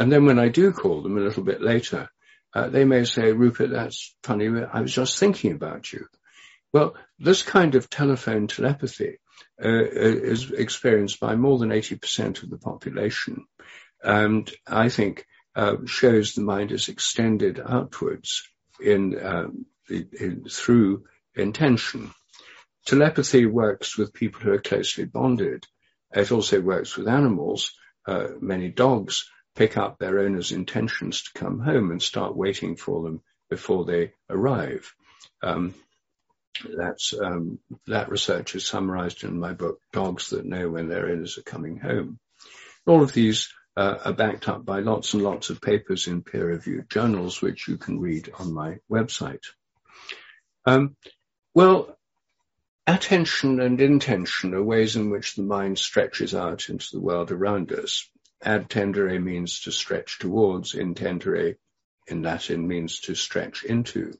And 0.00 0.10
then 0.10 0.26
when 0.26 0.40
I 0.40 0.48
do 0.48 0.72
call 0.72 1.02
them 1.02 1.16
a 1.16 1.20
little 1.20 1.44
bit 1.44 1.62
later, 1.62 2.08
uh, 2.52 2.68
they 2.68 2.84
may 2.84 3.04
say, 3.04 3.30
Rupert, 3.30 3.70
that's 3.70 4.16
funny. 4.24 4.48
I 4.48 4.80
was 4.80 4.92
just 4.92 5.20
thinking 5.20 5.52
about 5.52 5.92
you. 5.92 6.06
Well, 6.72 6.96
this 7.20 7.42
kind 7.42 7.76
of 7.76 7.88
telephone 7.88 8.48
telepathy 8.48 9.18
uh, 9.62 9.68
is 9.68 10.50
experienced 10.50 11.20
by 11.20 11.36
more 11.36 11.56
than 11.58 11.68
80% 11.68 12.42
of 12.42 12.50
the 12.50 12.58
population. 12.58 13.44
And 14.02 14.50
I 14.66 14.88
think 14.88 15.24
uh, 15.54 15.76
shows 15.86 16.34
the 16.34 16.42
mind 16.42 16.72
is 16.72 16.88
extended 16.88 17.60
outwards 17.60 18.42
in, 18.80 19.18
um, 19.24 19.66
in, 19.88 20.44
through 20.48 21.04
intention. 21.34 22.10
Telepathy 22.86 23.46
works 23.46 23.96
with 23.96 24.12
people 24.12 24.40
who 24.40 24.52
are 24.52 24.60
closely 24.60 25.04
bonded. 25.04 25.66
It 26.14 26.32
also 26.32 26.60
works 26.60 26.96
with 26.96 27.08
animals. 27.08 27.72
Uh, 28.06 28.28
many 28.40 28.68
dogs 28.68 29.30
pick 29.54 29.76
up 29.76 29.98
their 29.98 30.20
owner's 30.20 30.52
intentions 30.52 31.22
to 31.22 31.38
come 31.38 31.60
home 31.60 31.90
and 31.90 32.02
start 32.02 32.36
waiting 32.36 32.76
for 32.76 33.02
them 33.02 33.20
before 33.50 33.84
they 33.84 34.12
arrive. 34.28 34.92
Um, 35.42 35.74
that's 36.76 37.14
um, 37.14 37.58
that 37.86 38.10
research 38.10 38.54
is 38.54 38.66
summarized 38.66 39.24
in 39.24 39.38
my 39.38 39.52
book, 39.52 39.80
Dogs 39.92 40.30
That 40.30 40.44
Know 40.44 40.68
When 40.70 40.88
Their 40.88 41.08
Owners 41.08 41.38
Are 41.38 41.42
Coming 41.42 41.78
Home. 41.78 42.18
All 42.86 43.02
of 43.02 43.12
these 43.12 43.48
uh, 43.76 43.98
are 44.04 44.12
backed 44.12 44.48
up 44.48 44.64
by 44.64 44.80
lots 44.80 45.14
and 45.14 45.22
lots 45.22 45.50
of 45.50 45.60
papers 45.60 46.06
in 46.06 46.22
peer-reviewed 46.22 46.90
journals, 46.90 47.40
which 47.40 47.68
you 47.68 47.76
can 47.76 47.98
read 48.00 48.30
on 48.38 48.52
my 48.52 48.78
website. 48.90 49.44
Um, 50.66 50.96
well, 51.54 51.96
attention 52.86 53.60
and 53.60 53.80
intention 53.80 54.54
are 54.54 54.62
ways 54.62 54.96
in 54.96 55.10
which 55.10 55.34
the 55.34 55.42
mind 55.42 55.78
stretches 55.78 56.34
out 56.34 56.68
into 56.68 56.88
the 56.92 57.00
world 57.00 57.30
around 57.30 57.72
us. 57.72 58.08
Ad 58.44 58.68
tendere 58.68 59.22
means 59.22 59.60
to 59.60 59.72
stretch 59.72 60.18
towards, 60.18 60.74
intendere 60.74 61.56
in 62.08 62.22
Latin 62.22 62.66
means 62.66 63.00
to 63.00 63.14
stretch 63.14 63.64
into. 63.64 64.12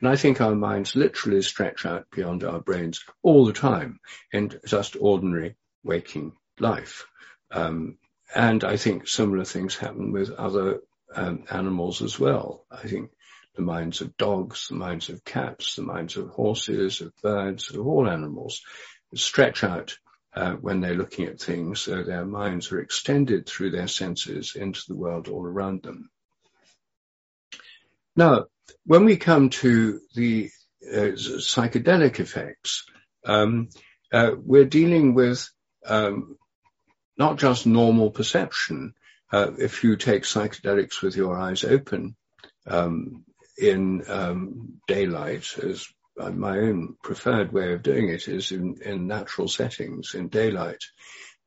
And 0.00 0.08
I 0.08 0.16
think 0.16 0.40
our 0.40 0.56
minds 0.56 0.96
literally 0.96 1.42
stretch 1.42 1.86
out 1.86 2.06
beyond 2.10 2.42
our 2.42 2.60
brains 2.60 3.04
all 3.22 3.46
the 3.46 3.52
time 3.52 4.00
in 4.32 4.52
just 4.66 4.96
ordinary 4.98 5.54
waking 5.84 6.32
life. 6.58 7.06
Um, 7.52 7.98
and 8.34 8.64
I 8.64 8.76
think 8.76 9.08
similar 9.08 9.44
things 9.44 9.76
happen 9.76 10.12
with 10.12 10.30
other 10.30 10.80
um, 11.14 11.44
animals 11.50 12.02
as 12.02 12.18
well. 12.18 12.64
I 12.70 12.88
think 12.88 13.10
the 13.54 13.62
minds 13.62 14.00
of 14.00 14.16
dogs, 14.16 14.68
the 14.68 14.76
minds 14.76 15.08
of 15.10 15.24
cats, 15.24 15.76
the 15.76 15.82
minds 15.82 16.16
of 16.16 16.28
horses, 16.28 17.00
of 17.00 17.12
birds, 17.22 17.70
of 17.70 17.86
all 17.86 18.08
animals 18.08 18.62
stretch 19.14 19.62
out 19.62 19.96
uh, 20.34 20.52
when 20.52 20.80
they're 20.80 20.94
looking 20.94 21.26
at 21.26 21.40
things, 21.40 21.80
so 21.80 22.02
their 22.02 22.24
minds 22.24 22.72
are 22.72 22.80
extended 22.80 23.46
through 23.46 23.70
their 23.70 23.88
senses 23.88 24.56
into 24.56 24.80
the 24.88 24.96
world 24.96 25.28
all 25.28 25.44
around 25.44 25.82
them. 25.82 26.08
Now, 28.16 28.46
when 28.86 29.04
we 29.04 29.16
come 29.16 29.50
to 29.50 30.00
the 30.14 30.50
uh, 30.90 31.12
psychedelic 31.16 32.20
effects, 32.20 32.86
um, 33.26 33.68
uh, 34.12 34.32
we're 34.36 34.64
dealing 34.64 35.14
with 35.14 35.48
um, 35.86 36.38
not 37.16 37.38
just 37.38 37.66
normal 37.66 38.10
perception. 38.10 38.94
Uh, 39.30 39.52
if 39.58 39.82
you 39.84 39.96
take 39.96 40.24
psychedelics 40.24 41.02
with 41.02 41.16
your 41.16 41.38
eyes 41.38 41.64
open 41.64 42.16
um, 42.66 43.24
in 43.56 44.02
um, 44.08 44.80
daylight, 44.86 45.46
as 45.62 45.86
my 46.16 46.58
own 46.58 46.96
preferred 47.02 47.52
way 47.52 47.72
of 47.72 47.82
doing 47.82 48.08
it 48.08 48.28
is 48.28 48.52
in, 48.52 48.76
in 48.84 49.06
natural 49.06 49.48
settings, 49.48 50.14
in 50.14 50.28
daylight, 50.28 50.82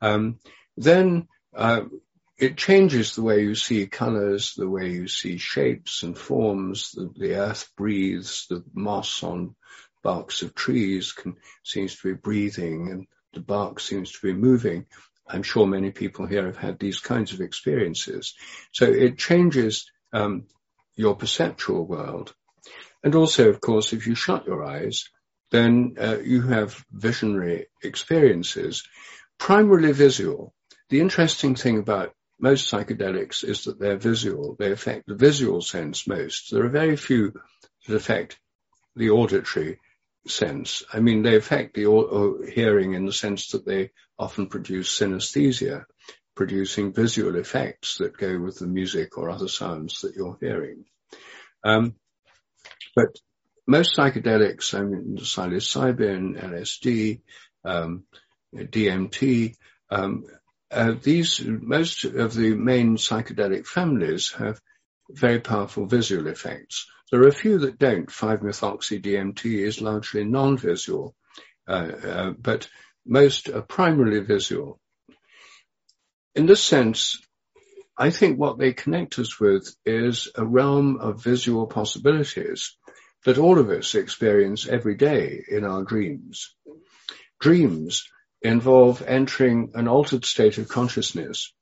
um, 0.01 0.39
then 0.77 1.27
uh, 1.55 1.81
it 2.37 2.57
changes 2.57 3.15
the 3.15 3.21
way 3.21 3.43
you 3.43 3.55
see 3.55 3.87
colors, 3.87 4.55
the 4.55 4.69
way 4.69 4.89
you 4.89 5.07
see 5.07 5.37
shapes 5.37 6.03
and 6.03 6.17
forms. 6.17 6.91
The, 6.91 7.11
the 7.15 7.35
earth 7.35 7.69
breathes, 7.77 8.47
the 8.49 8.63
moss 8.73 9.23
on 9.23 9.55
barks 10.03 10.41
of 10.41 10.53
trees 10.53 11.13
can, 11.13 11.37
seems 11.63 11.95
to 11.95 12.13
be 12.13 12.19
breathing, 12.19 12.91
and 12.91 13.07
the 13.33 13.39
bark 13.39 13.79
seems 13.79 14.11
to 14.11 14.19
be 14.21 14.33
moving. 14.33 14.85
I'm 15.27 15.43
sure 15.43 15.65
many 15.65 15.91
people 15.91 16.25
here 16.25 16.45
have 16.45 16.57
had 16.57 16.79
these 16.79 16.99
kinds 16.99 17.33
of 17.33 17.41
experiences. 17.41 18.35
So 18.71 18.85
it 18.85 19.17
changes 19.17 19.89
um, 20.13 20.45
your 20.95 21.15
perceptual 21.15 21.85
world. 21.85 22.33
And 23.03 23.15
also, 23.15 23.49
of 23.49 23.61
course, 23.61 23.93
if 23.93 24.07
you 24.07 24.15
shut 24.15 24.45
your 24.45 24.63
eyes, 24.63 25.09
then 25.51 25.95
uh, 25.99 26.17
you 26.19 26.41
have 26.41 26.83
visionary 26.91 27.67
experiences, 27.83 28.83
primarily 29.37 29.91
visual. 29.91 30.53
The 30.89 31.01
interesting 31.01 31.55
thing 31.55 31.77
about 31.77 32.13
most 32.39 32.71
psychedelics 32.71 33.43
is 33.43 33.63
that 33.63 33.79
they're 33.79 33.97
visual. 33.97 34.55
They 34.57 34.71
affect 34.71 35.07
the 35.07 35.15
visual 35.15 35.61
sense 35.61 36.07
most. 36.07 36.51
There 36.51 36.65
are 36.65 36.69
very 36.69 36.97
few 36.97 37.33
that 37.87 37.95
affect 37.95 38.39
the 38.95 39.11
auditory 39.11 39.79
sense. 40.27 40.83
I 40.91 40.99
mean, 40.99 41.23
they 41.23 41.35
affect 41.35 41.75
the 41.75 42.51
hearing 42.53 42.93
in 42.93 43.05
the 43.05 43.13
sense 43.13 43.49
that 43.49 43.65
they 43.65 43.91
often 44.17 44.47
produce 44.47 44.99
synesthesia, 44.99 45.85
producing 46.35 46.93
visual 46.93 47.35
effects 47.35 47.97
that 47.97 48.17
go 48.17 48.39
with 48.39 48.59
the 48.59 48.67
music 48.67 49.17
or 49.17 49.29
other 49.29 49.47
sounds 49.47 50.01
that 50.01 50.15
you're 50.15 50.37
hearing. 50.39 50.85
Um, 51.63 51.95
but 52.95 53.17
most 53.67 53.95
psychedelics, 53.97 54.73
I 54.73 54.81
mean, 54.81 55.17
psilocybin, 55.17 56.41
LSD, 56.41 57.21
um, 57.63 58.03
DMT, 58.53 59.55
um, 59.89 60.25
uh, 60.71 60.93
these, 61.01 61.41
most 61.43 62.03
of 62.03 62.33
the 62.33 62.55
main 62.55 62.97
psychedelic 62.97 63.65
families 63.65 64.31
have 64.33 64.59
very 65.09 65.39
powerful 65.39 65.85
visual 65.85 66.27
effects. 66.27 66.87
There 67.11 67.21
are 67.21 67.27
a 67.27 67.33
few 67.33 67.59
that 67.59 67.77
don't. 67.77 68.07
5-methoxy-DMT 68.07 69.45
is 69.59 69.81
largely 69.81 70.23
non-visual, 70.23 71.15
uh, 71.67 71.71
uh, 71.71 72.29
but 72.31 72.67
most 73.05 73.49
are 73.49 73.61
primarily 73.61 74.21
visual. 74.21 74.79
In 76.33 76.47
this 76.47 76.63
sense, 76.63 77.21
I 77.97 78.09
think 78.09 78.37
what 78.37 78.57
they 78.57 78.73
connect 78.73 79.19
us 79.19 79.39
with 79.39 79.73
is 79.85 80.29
a 80.35 80.45
realm 80.45 80.97
of 80.97 81.23
visual 81.23 81.67
possibilities 81.67 82.75
that 83.23 83.37
all 83.37 83.59
of 83.59 83.69
us 83.69 83.95
experience 83.95 84.67
every 84.67 84.95
day 84.95 85.43
in 85.47 85.63
our 85.63 85.83
dreams. 85.83 86.55
Dreams 87.39 88.09
involve 88.41 89.01
entering 89.01 89.71
an 89.75 89.87
altered 89.87 90.25
state 90.25 90.57
of 90.57 90.67
consciousness, 90.67 91.53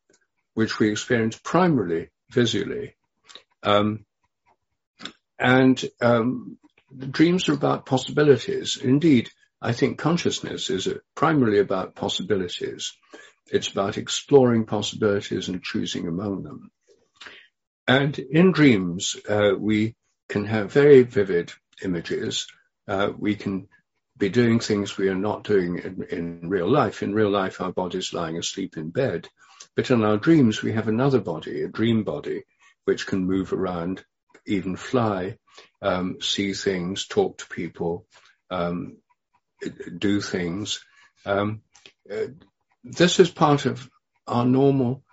which 0.54 0.80
we 0.80 0.90
experience 0.90 1.40
primarily 1.44 2.10
visually. 2.30 2.96
Um, 3.62 4.06
and 5.44 5.84
um, 6.02 6.58
dreams 7.12 7.50
are 7.50 7.54
about 7.54 7.86
possibilities. 7.86 8.78
Indeed, 8.82 9.30
I 9.62 9.74
think 9.74 10.00
consciousness 10.00 10.70
is 10.70 10.88
primarily 11.16 11.60
about 11.60 11.96
possibilities. 11.96 12.94
It's 13.52 13.68
about 13.68 13.98
exploring 13.98 14.66
possibilities 14.66 15.50
and 15.50 15.62
choosing 15.62 16.08
among 16.08 16.44
them. 16.44 16.72
And 17.86 18.18
in 18.18 18.54
dreams, 18.54 19.18
uh, 19.28 19.52
we 19.60 19.96
can 20.30 20.46
have 20.46 20.72
very 20.72 21.04
vivid 21.04 21.52
images. 21.84 22.48
Uh, 22.88 23.10
we 23.18 23.36
can 23.36 23.68
be 24.18 24.30
doing 24.30 24.62
things 24.62 24.98
we 24.98 25.10
are 25.10 25.16
not 25.16 25.44
doing 25.44 25.80
in, 25.80 26.04
in 26.10 26.50
real 26.50 26.72
life. 26.72 27.04
In 27.04 27.14
real 27.14 27.30
life, 27.30 27.60
our 27.60 27.74
body's 27.74 28.14
lying 28.14 28.38
asleep 28.38 28.78
in 28.78 28.92
bed. 28.92 29.28
But 29.76 29.92
in 29.92 30.06
our 30.06 30.18
dreams, 30.18 30.62
we 30.62 30.72
have 30.72 30.88
another 30.88 31.20
body, 31.20 31.64
a 31.64 31.68
dream 31.68 32.04
body, 32.04 32.44
which 32.86 33.08
can 33.08 33.26
move 33.26 33.52
around, 33.52 34.06
even 34.46 34.76
fly, 34.76 35.38
um, 35.82 36.22
see 36.22 36.54
things, 36.54 37.08
talk 37.08 37.38
to 37.40 37.48
people, 37.48 38.06
um, 38.50 38.98
do 39.98 40.22
things. 40.22 40.84
Um, 41.26 41.62
uh, 42.12 42.28
this 42.84 43.20
is 43.20 43.30
part 43.30 43.66
of 43.66 43.90
our 44.28 44.46
normal 44.46 45.04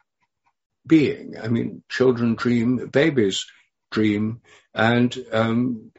being. 0.86 1.34
I 1.40 1.48
mean, 1.48 1.82
children 1.88 2.34
dream, 2.34 2.88
babies 2.88 3.46
dream, 3.90 4.40
and 4.74 5.16
um, 5.32 5.92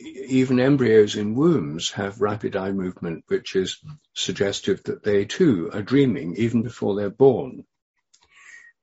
even 0.00 0.60
embryos 0.60 1.16
in 1.16 1.34
wombs 1.34 1.90
have 1.92 2.20
rapid 2.20 2.56
eye 2.56 2.72
movement, 2.72 3.24
which 3.28 3.56
is 3.56 3.78
suggestive 4.14 4.82
that 4.84 5.02
they 5.02 5.24
too 5.24 5.70
are 5.72 5.82
dreaming 5.82 6.36
even 6.36 6.62
before 6.62 6.94
they're 6.94 7.10
born. 7.10 7.64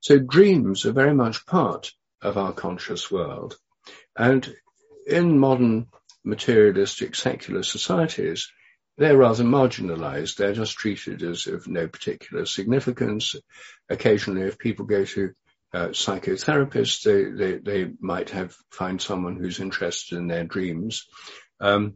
So 0.01 0.19
dreams 0.19 0.85
are 0.85 0.91
very 0.91 1.13
much 1.13 1.45
part 1.45 1.91
of 2.21 2.38
our 2.38 2.53
conscious 2.53 3.09
world. 3.09 3.57
And 4.17 4.55
in 5.07 5.38
modern 5.39 5.88
materialistic 6.24 7.15
secular 7.15 7.63
societies, 7.63 8.51
they're 8.98 9.17
rather 9.17 9.43
marginalized. 9.43 10.38
They're 10.38 10.54
just 10.54 10.78
treated 10.78 11.21
as 11.21 11.47
of 11.47 11.67
no 11.67 11.88
particular 11.88 12.45
significance. 12.45 13.36
Occasionally, 13.89 14.43
if 14.43 14.58
people 14.58 14.86
go 14.86 15.04
to 15.04 15.34
uh, 15.73 15.88
psychotherapists, 15.89 17.04
they, 17.04 17.23
they, 17.25 17.58
they, 17.58 17.91
might 17.99 18.30
have 18.30 18.56
find 18.71 19.01
someone 19.01 19.36
who's 19.36 19.60
interested 19.60 20.17
in 20.17 20.28
their 20.28 20.45
dreams. 20.45 21.06
Um, 21.60 21.95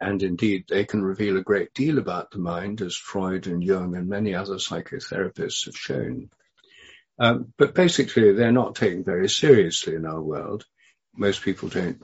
and 0.00 0.22
indeed, 0.22 0.66
they 0.68 0.84
can 0.84 1.02
reveal 1.02 1.38
a 1.38 1.42
great 1.42 1.74
deal 1.74 1.98
about 1.98 2.30
the 2.30 2.38
mind, 2.38 2.80
as 2.82 2.94
Freud 2.94 3.46
and 3.48 3.64
Jung 3.64 3.96
and 3.96 4.08
many 4.08 4.34
other 4.34 4.56
psychotherapists 4.56 5.64
have 5.64 5.76
shown. 5.76 6.30
Um, 7.18 7.52
but 7.56 7.74
basically, 7.74 8.32
they're 8.32 8.52
not 8.52 8.76
taken 8.76 9.02
very 9.02 9.28
seriously 9.28 9.94
in 9.94 10.06
our 10.06 10.20
world. 10.20 10.64
Most 11.14 11.42
people 11.42 11.68
don't 11.68 12.02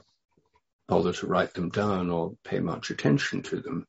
bother 0.87 1.13
to 1.13 1.27
write 1.27 1.53
them 1.53 1.69
down 1.69 2.09
or 2.09 2.35
pay 2.43 2.59
much 2.59 2.89
attention 2.89 3.43
to 3.43 3.59
them. 3.59 3.85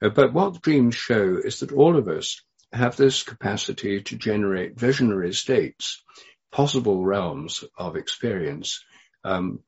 Uh, 0.00 0.08
but 0.08 0.32
what 0.32 0.62
dreams 0.62 0.94
show 0.94 1.38
is 1.42 1.60
that 1.60 1.72
all 1.72 1.96
of 1.96 2.08
us 2.08 2.42
have 2.72 2.96
this 2.96 3.22
capacity 3.22 4.02
to 4.02 4.16
generate 4.16 4.78
visionary 4.78 5.34
states, 5.34 6.02
possible 6.50 7.04
realms 7.04 7.64
of 7.76 7.96
experience, 7.96 8.84
um, 9.24 9.60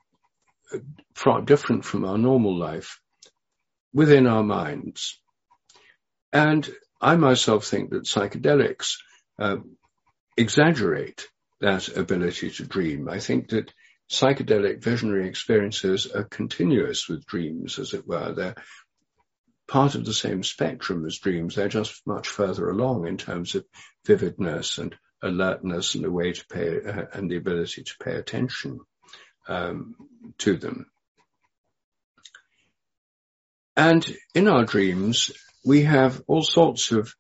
different 1.45 1.85
from 1.85 2.05
our 2.05 2.19
normal 2.19 2.57
life 2.57 3.01
within 3.93 4.27
our 4.27 4.43
minds. 4.43 5.21
And 6.33 6.69
I 7.01 7.17
myself 7.17 7.67
think 7.67 7.91
that 7.91 8.05
psychedelics 8.05 8.97
uh, 9.39 9.59
exaggerate 10.37 11.29
that 11.61 11.89
ability 11.97 12.51
to 12.51 12.65
dream. 12.65 13.09
I 13.09 13.21
think 13.21 13.51
that 13.51 13.73
psychedelic 14.11 14.83
visionary 14.83 15.29
experiences 15.29 16.07
are 16.07 16.25
continuous 16.25 17.09
with 17.09 17.27
dreams, 17.27 17.79
as 17.79 17.95
it 17.95 18.07
were. 18.07 18.33
They're 18.33 18.55
part 19.67 19.95
of 19.95 20.05
the 20.05 20.15
same 20.15 20.43
spectrum 20.43 21.07
as 21.07 21.19
dreams. 21.19 21.55
They're 21.55 21.69
just 21.69 22.07
much 22.07 22.29
further 22.29 22.69
along 22.69 23.07
in 23.07 23.17
terms 23.17 23.55
of 23.55 23.65
vividness 24.05 24.79
and 24.79 24.95
alertness 25.23 25.95
and 25.95 26.05
the 26.05 26.11
way 26.11 26.33
to 26.33 26.47
pay 26.47 26.81
uh, 26.85 27.07
and 27.13 27.31
the 27.31 27.37
ability 27.37 27.83
to 27.85 27.95
pay 28.03 28.15
attention 28.15 28.81
um, 29.49 29.95
to 30.39 30.57
them. 30.57 30.87
And 33.77 34.07
in 34.35 34.49
our 34.49 34.65
dreams, 34.65 35.33
we 35.65 35.83
have 35.83 36.23
all 36.27 36.43
sorts 36.43 36.93
of 36.93 37.15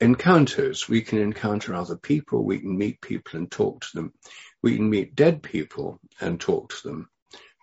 encounters. 0.00 0.88
We 0.88 1.00
can 1.02 1.18
encounter 1.18 1.74
other 1.74 1.96
people. 1.96 2.44
We 2.44 2.60
can 2.60 2.76
meet 2.76 3.00
people 3.00 3.38
and 3.38 3.50
talk 3.50 3.80
to 3.80 3.88
them. 3.94 4.12
We 4.64 4.76
can 4.76 4.88
meet 4.88 5.14
dead 5.14 5.42
people 5.42 6.00
and 6.22 6.40
talk 6.40 6.70
to 6.70 6.88
them. 6.88 7.10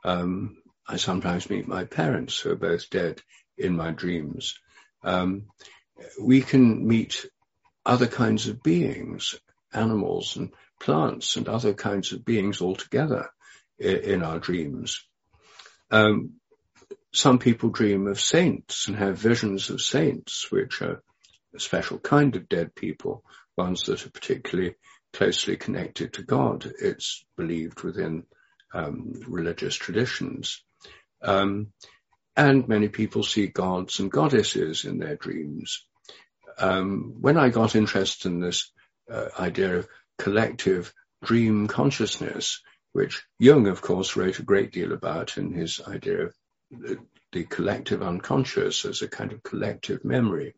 Um, 0.03 0.57
I 0.87 0.97
sometimes 0.97 1.49
meet 1.49 1.67
my 1.67 1.85
parents 1.85 2.39
who 2.39 2.51
are 2.51 2.55
both 2.55 2.91
dead 2.91 3.19
in 3.57 3.75
my 3.75 3.89
dreams. 3.89 4.59
Um, 5.01 5.47
we 6.21 6.41
can 6.41 6.87
meet 6.87 7.25
other 7.83 8.05
kinds 8.05 8.49
of 8.49 8.61
beings, 8.61 9.33
animals 9.73 10.35
and 10.35 10.53
plants 10.79 11.37
and 11.37 11.49
other 11.49 11.73
kinds 11.73 12.11
of 12.11 12.23
beings 12.23 12.61
altogether 12.61 13.31
in, 13.79 13.97
in 13.97 14.23
our 14.23 14.37
dreams. 14.37 15.03
Um, 15.89 16.33
some 17.11 17.39
people 17.39 17.69
dream 17.71 18.05
of 18.05 18.21
saints 18.21 18.87
and 18.87 18.95
have 18.95 19.17
visions 19.17 19.71
of 19.71 19.81
saints, 19.81 20.51
which 20.51 20.83
are 20.83 21.01
a 21.55 21.59
special 21.59 21.97
kind 21.97 22.35
of 22.35 22.47
dead 22.47 22.75
people, 22.75 23.23
ones 23.57 23.85
that 23.85 24.05
are 24.05 24.11
particularly 24.11 24.75
closely 25.13 25.57
connected 25.57 26.13
to 26.13 26.23
God. 26.23 26.71
It's 26.79 27.23
believed 27.37 27.83
within 27.83 28.23
um, 28.73 29.21
religious 29.27 29.75
traditions. 29.75 30.63
Um, 31.21 31.73
and 32.35 32.67
many 32.67 32.87
people 32.87 33.23
see 33.23 33.47
gods 33.47 33.99
and 33.99 34.11
goddesses 34.11 34.85
in 34.85 34.99
their 34.99 35.15
dreams. 35.15 35.85
Um, 36.57 37.15
when 37.19 37.37
I 37.37 37.49
got 37.49 37.75
interested 37.75 38.31
in 38.31 38.39
this 38.39 38.71
uh, 39.09 39.27
idea 39.37 39.77
of 39.79 39.87
collective 40.17 40.93
dream 41.23 41.67
consciousness, 41.67 42.61
which 42.93 43.23
Jung, 43.39 43.67
of 43.67 43.81
course, 43.81 44.15
wrote 44.15 44.39
a 44.39 44.43
great 44.43 44.71
deal 44.71 44.91
about 44.91 45.37
in 45.37 45.53
his 45.53 45.81
idea 45.87 46.25
of 46.25 46.35
the, 46.71 46.97
the 47.31 47.43
collective 47.43 48.01
unconscious 48.01 48.85
as 48.85 49.01
a 49.01 49.07
kind 49.07 49.33
of 49.33 49.43
collective 49.43 50.03
memory, 50.05 50.53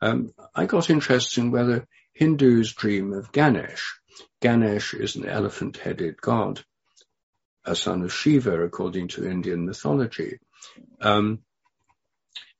um, 0.00 0.32
I 0.54 0.66
got 0.66 0.90
interested 0.90 1.42
in 1.42 1.50
whether 1.50 1.86
Hindus 2.16 2.72
dream 2.72 3.12
of 3.12 3.30
Ganesh. 3.30 4.00
Ganesh 4.40 4.94
is 4.94 5.16
an 5.16 5.28
elephant-headed 5.28 6.18
god, 6.18 6.64
a 7.66 7.76
son 7.76 8.02
of 8.02 8.12
Shiva, 8.12 8.62
according 8.62 9.08
to 9.08 9.28
Indian 9.28 9.66
mythology 9.66 10.38
um, 11.02 11.40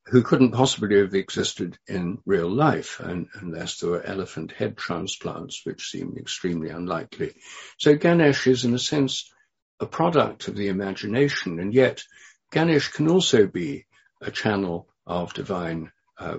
who 0.05 0.21
couldn't 0.21 0.51
possibly 0.51 0.99
have 0.99 1.15
existed 1.15 1.79
in 1.87 2.19
real 2.23 2.49
life 2.49 2.99
and, 2.99 3.29
unless 3.33 3.79
there 3.79 3.89
were 3.89 4.03
elephant 4.03 4.51
head 4.51 4.77
transplants, 4.77 5.65
which 5.65 5.89
seemed 5.89 6.17
extremely 6.17 6.69
unlikely. 6.69 7.33
So 7.79 7.95
Ganesh 7.95 8.45
is 8.45 8.63
in 8.63 8.75
a 8.75 8.79
sense 8.79 9.33
a 9.79 9.87
product 9.87 10.47
of 10.47 10.55
the 10.55 10.67
imagination, 10.67 11.59
and 11.59 11.73
yet 11.73 12.03
Ganesh 12.51 12.89
can 12.89 13.09
also 13.09 13.47
be 13.47 13.87
a 14.21 14.29
channel 14.29 14.87
of 15.07 15.33
divine 15.33 15.91
uh, 16.19 16.37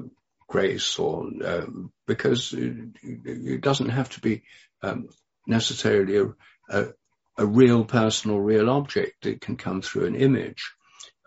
grace 0.48 0.98
or 0.98 1.28
um, 1.44 1.92
because 2.06 2.52
it, 2.52 2.74
it, 3.02 3.60
doesn't 3.60 3.90
have 3.90 4.08
to 4.10 4.20
be 4.20 4.42
um, 4.82 5.08
necessarily 5.46 6.16
a, 6.16 6.34
a, 6.70 6.86
a, 7.36 7.46
real 7.46 7.84
person 7.84 8.30
or 8.30 8.42
real 8.42 8.70
object. 8.70 9.26
It 9.26 9.40
can 9.40 9.56
come 9.56 9.82
through 9.82 10.06
an 10.06 10.16
image. 10.16 10.72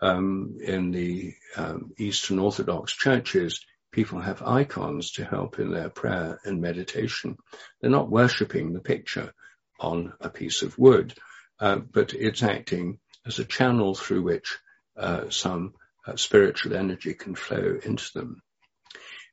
Um, 0.00 0.56
in 0.60 0.90
the 0.90 1.34
um, 1.56 1.92
Eastern 1.96 2.40
Orthodox 2.40 2.92
churches, 2.92 3.64
people 3.92 4.20
have 4.20 4.42
icons 4.42 5.12
to 5.12 5.24
help 5.24 5.60
in 5.60 5.70
their 5.70 5.90
prayer 5.90 6.40
and 6.44 6.60
meditation. 6.60 7.36
They're 7.80 7.90
not 7.90 8.10
worshipping 8.10 8.72
the 8.72 8.80
picture 8.80 9.32
on 9.78 10.12
a 10.20 10.28
piece 10.28 10.62
of 10.62 10.76
wood, 10.76 11.14
uh, 11.60 11.76
but 11.76 12.14
it's 12.14 12.42
acting 12.42 12.98
as 13.24 13.38
a 13.38 13.44
channel 13.44 13.94
through 13.94 14.22
which 14.22 14.58
uh, 14.96 15.30
some 15.30 15.74
uh, 16.04 16.16
spiritual 16.16 16.74
energy 16.74 17.14
can 17.14 17.36
flow 17.36 17.78
into 17.84 18.10
them. 18.14 18.42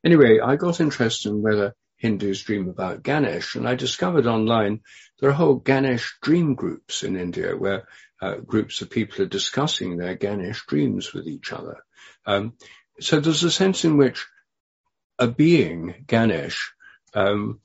Anyway, 0.03 0.39
I 0.39 0.55
got 0.55 0.79
interested 0.79 1.29
in 1.29 1.41
whether 1.41 1.75
Hindus 1.97 2.43
dream 2.43 2.69
about 2.69 3.03
Ganesh, 3.03 3.55
and 3.55 3.67
I 3.67 3.75
discovered 3.75 4.25
online 4.25 4.81
there 5.19 5.29
are 5.29 5.33
whole 5.33 5.55
Ganesh 5.55 6.17
dream 6.21 6.55
groups 6.55 7.03
in 7.03 7.17
India 7.17 7.55
where 7.55 7.87
uh, 8.21 8.35
groups 8.35 8.81
of 8.81 8.89
people 8.89 9.23
are 9.23 9.27
discussing 9.27 9.97
their 9.97 10.15
Ganesh 10.15 10.65
dreams 10.65 11.13
with 11.13 11.27
each 11.27 11.51
other. 11.51 11.77
Um, 12.25 12.53
so 12.99 13.19
there's 13.19 13.43
a 13.43 13.51
sense 13.51 13.83
in 13.83 13.97
which 13.97 14.25
a 15.17 15.27
being, 15.27 16.05
Ganesh, 16.07 16.71
um, 17.13 17.59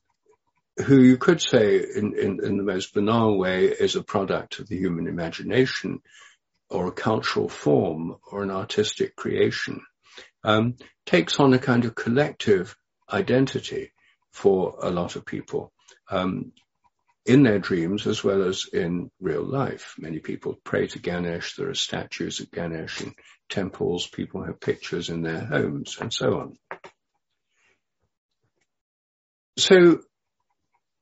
who 0.84 1.00
you 1.00 1.16
could 1.16 1.40
say 1.40 1.76
in, 1.76 2.18
in, 2.18 2.44
in, 2.44 2.56
the 2.56 2.64
most 2.64 2.94
banal 2.94 3.38
way 3.38 3.66
is 3.66 3.94
a 3.94 4.02
product 4.02 4.58
of 4.58 4.68
the 4.68 4.76
human 4.76 5.06
imagination 5.06 6.00
or 6.68 6.88
a 6.88 6.92
cultural 6.92 7.48
form 7.48 8.16
or 8.30 8.42
an 8.42 8.50
artistic 8.50 9.14
creation, 9.14 9.80
um, 10.44 10.76
takes 11.06 11.40
on 11.40 11.52
a 11.54 11.58
kind 11.58 11.84
of 11.84 11.94
collective 11.94 12.76
identity 13.10 13.92
for 14.32 14.76
a 14.82 14.90
lot 14.90 15.16
of 15.16 15.24
people 15.24 15.72
um, 16.10 16.52
in 17.26 17.42
their 17.42 17.58
dreams 17.58 18.06
as 18.06 18.22
well 18.22 18.42
as 18.42 18.66
in 18.72 19.10
real 19.20 19.44
life. 19.44 19.94
Many 19.98 20.18
people 20.18 20.58
pray 20.62 20.86
to 20.88 20.98
Ganesh. 20.98 21.56
There 21.56 21.70
are 21.70 21.74
statues 21.74 22.40
of 22.40 22.50
Ganesh 22.50 23.00
in 23.00 23.14
temples. 23.48 24.06
People 24.06 24.44
have 24.44 24.60
pictures 24.60 25.08
in 25.08 25.22
their 25.22 25.40
homes 25.40 25.96
and 26.00 26.12
so 26.12 26.40
on. 26.40 26.56
So 29.56 30.00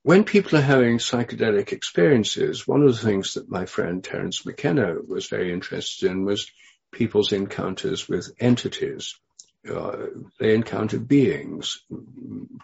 when 0.03 0.25
people 0.25 0.59
are 0.59 0.63
having 0.63 0.99
psychedelic 0.99 1.73
experiences, 1.73 2.67
one 2.67 2.83
of 2.83 2.89
the 2.89 3.03
things 3.07 3.35
that 3.35 3.51
my 3.51 3.67
friend 3.67 4.03
Terence 4.03 4.45
McKenna 4.45 4.97
was 5.07 5.27
very 5.27 5.53
interested 5.53 6.11
in 6.11 6.25
was 6.25 6.51
people's 6.93 7.33
encounters 7.33 8.09
with 8.09 8.33
entities. 8.39 9.15
Uh, 9.69 10.07
they 10.41 10.55
encountered 10.55 11.07
beings. 11.07 11.83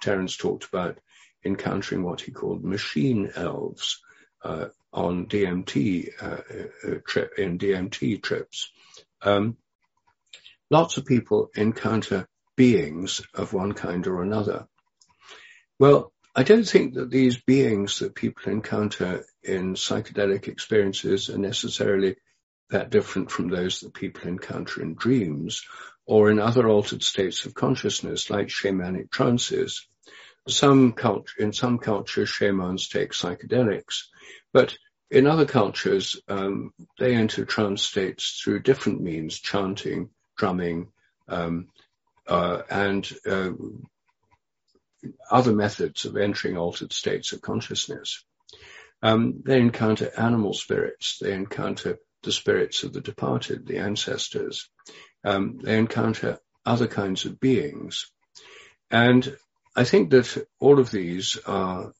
Terence 0.00 0.36
talked 0.36 0.64
about 0.64 0.98
encountering 1.44 2.02
what 2.02 2.20
he 2.20 2.32
called 2.32 2.64
machine 2.64 3.30
elves 3.36 4.00
uh, 4.42 4.66
on 4.92 5.26
DMT 5.26 6.10
uh, 6.20 6.88
uh, 6.88 6.94
trip 7.06 7.38
in 7.38 7.58
DMT 7.58 8.22
trips. 8.22 8.70
Um, 9.22 9.56
lots 10.70 10.96
of 10.96 11.06
people 11.06 11.50
encounter 11.54 12.28
beings 12.56 13.22
of 13.34 13.52
one 13.52 13.72
kind 13.72 14.06
or 14.06 14.22
another. 14.22 14.66
Well, 15.78 16.12
I 16.34 16.42
don't 16.42 16.68
think 16.68 16.94
that 16.94 17.10
these 17.10 17.40
beings 17.40 18.00
that 18.00 18.14
people 18.14 18.52
encounter 18.52 19.24
in 19.42 19.74
psychedelic 19.74 20.48
experiences 20.48 21.30
are 21.30 21.38
necessarily 21.38 22.16
that 22.70 22.90
different 22.90 23.30
from 23.30 23.48
those 23.48 23.80
that 23.80 23.94
people 23.94 24.28
encounter 24.28 24.82
in 24.82 24.94
dreams 24.94 25.64
or 26.06 26.30
in 26.30 26.38
other 26.38 26.68
altered 26.68 27.02
states 27.02 27.44
of 27.44 27.54
consciousness 27.54 28.30
like 28.30 28.48
shamanic 28.48 29.10
trances. 29.10 29.86
Some 30.48 30.92
cult- 30.92 31.34
in 31.38 31.52
some 31.52 31.78
cultures, 31.78 32.28
shamans 32.28 32.88
take 32.88 33.12
psychedelics, 33.12 34.04
but 34.52 34.76
in 35.10 35.26
other 35.26 35.46
cultures, 35.46 36.20
um, 36.28 36.72
they 36.98 37.14
enter 37.14 37.44
trance 37.44 37.82
states 37.82 38.40
through 38.42 38.60
different 38.60 39.00
means, 39.00 39.38
chanting, 39.38 40.10
drumming, 40.36 40.92
um, 41.28 41.68
uh, 42.26 42.62
and 42.70 43.10
uh, 43.26 43.50
other 45.30 45.52
methods 45.52 46.04
of 46.04 46.16
entering 46.16 46.56
altered 46.56 46.92
states 46.92 47.32
of 47.32 47.40
consciousness. 47.40 48.24
Um, 49.02 49.42
they 49.44 49.60
encounter 49.60 50.10
animal 50.16 50.52
spirits. 50.52 51.18
They 51.20 51.32
encounter 51.32 51.98
the 52.22 52.32
spirits 52.32 52.82
of 52.82 52.92
the 52.92 53.00
departed, 53.00 53.66
the 53.66 53.78
ancestors. 53.78 54.68
Um, 55.24 55.58
they 55.62 55.78
encounter 55.78 56.38
other 56.64 56.86
kinds 56.86 57.24
of 57.24 57.40
beings. 57.40 58.10
And 58.90 59.36
I 59.76 59.84
think 59.84 60.10
that 60.10 60.46
all 60.58 60.78
of 60.78 60.90
these 60.90 61.38
are 61.46 61.92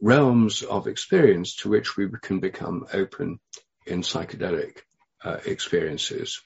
realms 0.00 0.62
of 0.62 0.86
experience 0.86 1.56
to 1.56 1.68
which 1.68 1.96
we 1.96 2.08
can 2.20 2.40
become 2.40 2.86
open 2.92 3.40
in 3.86 4.02
psychedelic 4.02 4.78
uh, 5.22 5.38
experiences. 5.46 6.42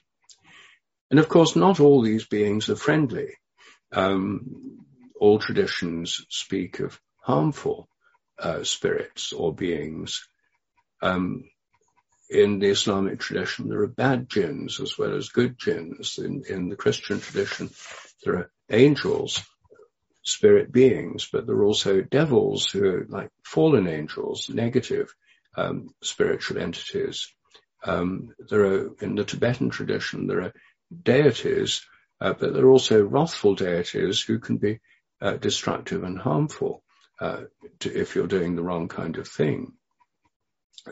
And 1.11 1.19
of 1.19 1.27
course, 1.27 1.55
not 1.55 1.79
all 1.79 2.01
these 2.01 2.25
beings 2.25 2.69
are 2.69 2.75
friendly. 2.75 3.33
Um, 3.91 4.85
all 5.19 5.39
traditions 5.39 6.25
speak 6.29 6.79
of 6.79 6.99
harmful 7.21 7.89
uh, 8.37 8.63
spirits 8.63 9.33
or 9.33 9.53
beings. 9.53 10.27
Um, 11.01 11.43
in 12.29 12.59
the 12.59 12.67
Islamic 12.67 13.19
tradition, 13.19 13.69
there 13.69 13.81
are 13.81 13.87
bad 13.87 14.29
jinns 14.29 14.79
as 14.79 14.97
well 14.97 15.15
as 15.15 15.29
good 15.29 15.57
jinns. 15.57 16.19
In, 16.19 16.43
in 16.47 16.69
the 16.69 16.75
Christian 16.75 17.19
tradition, 17.19 17.71
there 18.23 18.35
are 18.35 18.51
angels, 18.69 19.43
spirit 20.23 20.71
beings, 20.71 21.27
but 21.31 21.47
there 21.47 21.55
are 21.55 21.65
also 21.65 22.01
devils 22.01 22.69
who 22.69 22.85
are 22.85 23.05
like 23.09 23.29
fallen 23.43 23.87
angels, 23.87 24.49
negative 24.49 25.13
um, 25.57 25.89
spiritual 26.03 26.59
entities. 26.59 27.27
Um, 27.83 28.33
there 28.49 28.65
are 28.65 28.89
in 29.01 29.15
the 29.15 29.23
Tibetan 29.23 29.69
tradition 29.69 30.27
there 30.27 30.41
are 30.43 30.53
deities, 31.03 31.81
uh, 32.21 32.33
but 32.33 32.53
there 32.53 32.65
are 32.65 32.71
also 32.71 33.03
wrathful 33.03 33.55
deities 33.55 34.21
who 34.21 34.39
can 34.39 34.57
be 34.57 34.79
uh, 35.21 35.37
destructive 35.37 36.03
and 36.03 36.19
harmful 36.19 36.83
uh, 37.19 37.43
to, 37.79 37.99
if 37.99 38.15
you're 38.15 38.27
doing 38.27 38.55
the 38.55 38.63
wrong 38.63 38.87
kind 38.87 39.17
of 39.17 39.27
thing. 39.27 39.73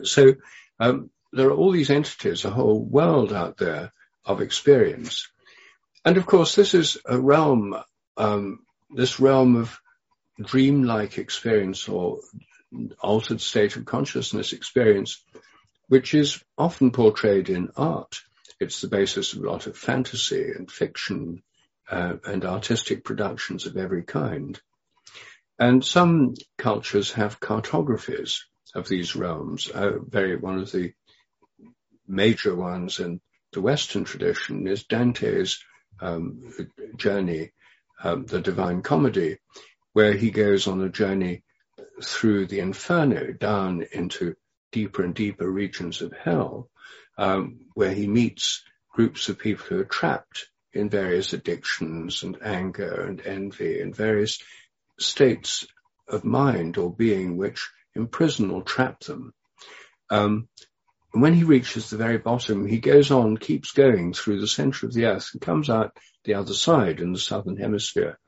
So 0.02 0.34
um, 0.80 1.10
there 1.32 1.48
are 1.48 1.54
all 1.54 1.72
these 1.72 1.90
entities, 1.90 2.44
a 2.44 2.50
whole 2.50 2.82
world 2.82 3.32
out 3.32 3.56
there 3.56 3.92
of 4.24 4.40
experience, 4.40 5.28
and 6.04 6.16
of 6.16 6.26
course 6.26 6.54
this 6.54 6.74
is 6.74 6.98
a 7.04 7.18
realm, 7.18 7.76
um, 8.16 8.60
this 8.90 9.20
realm 9.20 9.56
of 9.56 9.78
dreamlike 10.40 11.18
experience 11.18 11.88
or 11.88 12.20
altered 13.00 13.40
state 13.40 13.76
of 13.76 13.84
consciousness 13.84 14.52
experience, 14.52 15.22
which 15.88 16.14
is 16.14 16.42
often 16.56 16.90
portrayed 16.90 17.48
in 17.48 17.70
art. 17.76 18.20
It's 18.60 18.80
the 18.80 18.88
basis 18.88 19.32
of 19.32 19.42
a 19.42 19.50
lot 19.50 19.66
of 19.66 19.76
fantasy 19.76 20.50
and 20.50 20.70
fiction 20.70 21.42
uh, 21.90 22.16
and 22.24 22.44
artistic 22.44 23.04
productions 23.04 23.66
of 23.66 23.76
every 23.76 24.02
kind. 24.02 24.60
And 25.58 25.84
some 25.84 26.34
cultures 26.56 27.12
have 27.12 27.40
cartographies 27.40 28.42
of 28.74 28.88
these 28.88 29.16
realms. 29.16 29.68
Uh, 29.68 29.98
very 30.06 30.36
one 30.36 30.58
of 30.58 30.70
the 30.70 30.92
major 32.08 32.54
ones 32.54 32.98
in 32.98 33.20
the 33.52 33.60
Western 33.60 34.04
tradition 34.04 34.66
is 34.66 34.84
Dante's 34.84 35.62
um, 36.00 36.52
journey, 36.96 37.52
um, 38.02 38.26
the 38.26 38.40
Divine 38.40 38.82
Comedy, 38.82 39.38
where 39.92 40.12
he 40.12 40.30
goes 40.30 40.66
on 40.66 40.80
a 40.82 40.88
journey 40.88 41.42
through 42.02 42.46
the 42.46 42.60
inferno 42.60 43.32
down 43.32 43.84
into 43.92 44.34
deeper 44.72 45.02
and 45.02 45.14
deeper 45.14 45.50
regions 45.50 46.02
of 46.02 46.12
hell, 46.12 46.70
um, 47.16 47.60
where 47.74 47.92
he 47.92 48.06
meets 48.06 48.62
groups 48.92 49.28
of 49.28 49.38
people 49.38 49.64
who 49.66 49.80
are 49.80 49.84
trapped 49.84 50.48
in 50.72 50.90
various 50.90 51.32
addictions 51.32 52.22
and 52.22 52.38
anger 52.42 53.06
and 53.06 53.20
envy 53.24 53.80
and 53.80 53.96
various 53.96 54.40
states 54.98 55.66
of 56.08 56.24
mind 56.24 56.76
or 56.76 56.92
being 56.92 57.36
which 57.36 57.68
imprison 57.94 58.50
or 58.50 58.62
trap 58.62 59.00
them. 59.00 59.32
Um, 60.10 60.48
and 61.12 61.22
when 61.22 61.34
he 61.34 61.44
reaches 61.44 61.88
the 61.88 61.96
very 61.96 62.18
bottom, 62.18 62.66
he 62.66 62.78
goes 62.78 63.10
on, 63.10 63.38
keeps 63.38 63.72
going 63.72 64.12
through 64.12 64.40
the 64.40 64.46
center 64.46 64.86
of 64.86 64.92
the 64.92 65.06
earth 65.06 65.30
and 65.32 65.40
comes 65.40 65.70
out 65.70 65.96
the 66.24 66.34
other 66.34 66.52
side 66.52 67.00
in 67.00 67.12
the 67.12 67.18
southern 67.18 67.56
hemisphere, 67.56 68.18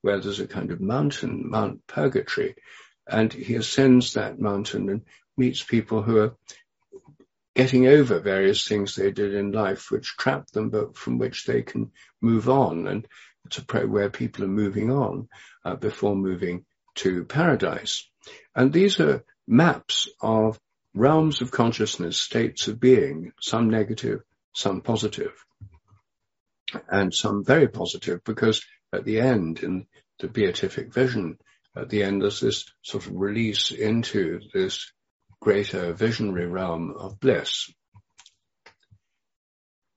where 0.00 0.20
there's 0.20 0.40
a 0.40 0.46
kind 0.46 0.70
of 0.70 0.80
mountain, 0.80 1.50
Mount 1.50 1.86
Purgatory. 1.86 2.54
And 3.06 3.32
he 3.32 3.56
ascends 3.56 4.14
that 4.14 4.40
mountain 4.40 4.88
and 4.88 5.02
meets 5.36 5.62
people 5.62 6.02
who 6.02 6.18
are 6.18 6.36
getting 7.54 7.86
over 7.86 8.20
various 8.20 8.66
things 8.66 8.94
they 8.94 9.10
did 9.10 9.34
in 9.34 9.52
life 9.52 9.90
which 9.90 10.16
trapped 10.16 10.54
them, 10.54 10.70
but 10.70 10.96
from 10.96 11.18
which 11.18 11.44
they 11.44 11.62
can 11.62 11.90
move 12.22 12.48
on. 12.48 12.86
And 12.86 13.06
it's 13.44 13.58
a 13.58 13.64
prayer 13.64 13.86
where 13.86 14.08
people 14.08 14.44
are 14.44 14.48
moving 14.48 14.90
on 14.90 15.28
uh, 15.64 15.74
before 15.74 16.16
moving 16.16 16.64
to 16.96 17.24
paradise. 17.24 18.08
And 18.54 18.72
these 18.72 18.98
are 18.98 19.24
maps 19.46 20.08
of 20.22 20.58
realms 20.94 21.40
of 21.40 21.50
consciousness, 21.50 22.18
states 22.18 22.68
of 22.68 22.80
being, 22.80 23.32
some 23.40 23.70
negative, 23.70 24.22
some 24.52 24.82
and 26.90 27.14
some 27.14 27.44
very 27.44 27.68
positive 27.68 28.22
because 28.24 28.62
at 28.92 29.04
the 29.04 29.20
end 29.20 29.62
in 29.62 29.86
the 30.18 30.28
beatific 30.28 30.92
vision, 30.92 31.38
at 31.76 31.88
the 31.88 32.02
end 32.02 32.22
there's 32.22 32.40
this 32.40 32.66
sort 32.82 33.06
of 33.06 33.12
release 33.14 33.70
into 33.70 34.40
this 34.52 34.92
greater 35.40 35.92
visionary 35.92 36.46
realm 36.46 36.94
of 36.96 37.18
bliss. 37.18 37.70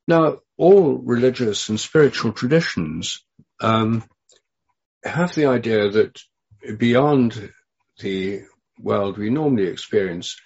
Now, 0.07 0.39
all 0.57 0.97
religious 0.97 1.69
and 1.69 1.79
spiritual 1.79 2.33
traditions 2.33 3.23
um, 3.61 4.03
have 5.03 5.33
the 5.33 5.45
idea 5.45 5.89
that 5.89 6.21
beyond 6.77 7.51
the 7.99 8.43
world 8.79 9.17
we 9.17 9.29
normally 9.29 9.67
experience, 9.67 10.37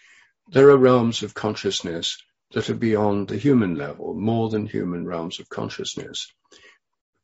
there 0.49 0.69
are 0.69 0.77
realms 0.77 1.23
of 1.23 1.33
consciousness 1.33 2.17
that 2.53 2.69
are 2.69 2.75
beyond 2.75 3.27
the 3.27 3.37
human 3.37 3.75
level, 3.75 4.13
more 4.13 4.49
than 4.49 4.65
human 4.65 5.05
realms 5.05 5.39
of 5.39 5.49
consciousness. 5.49 6.31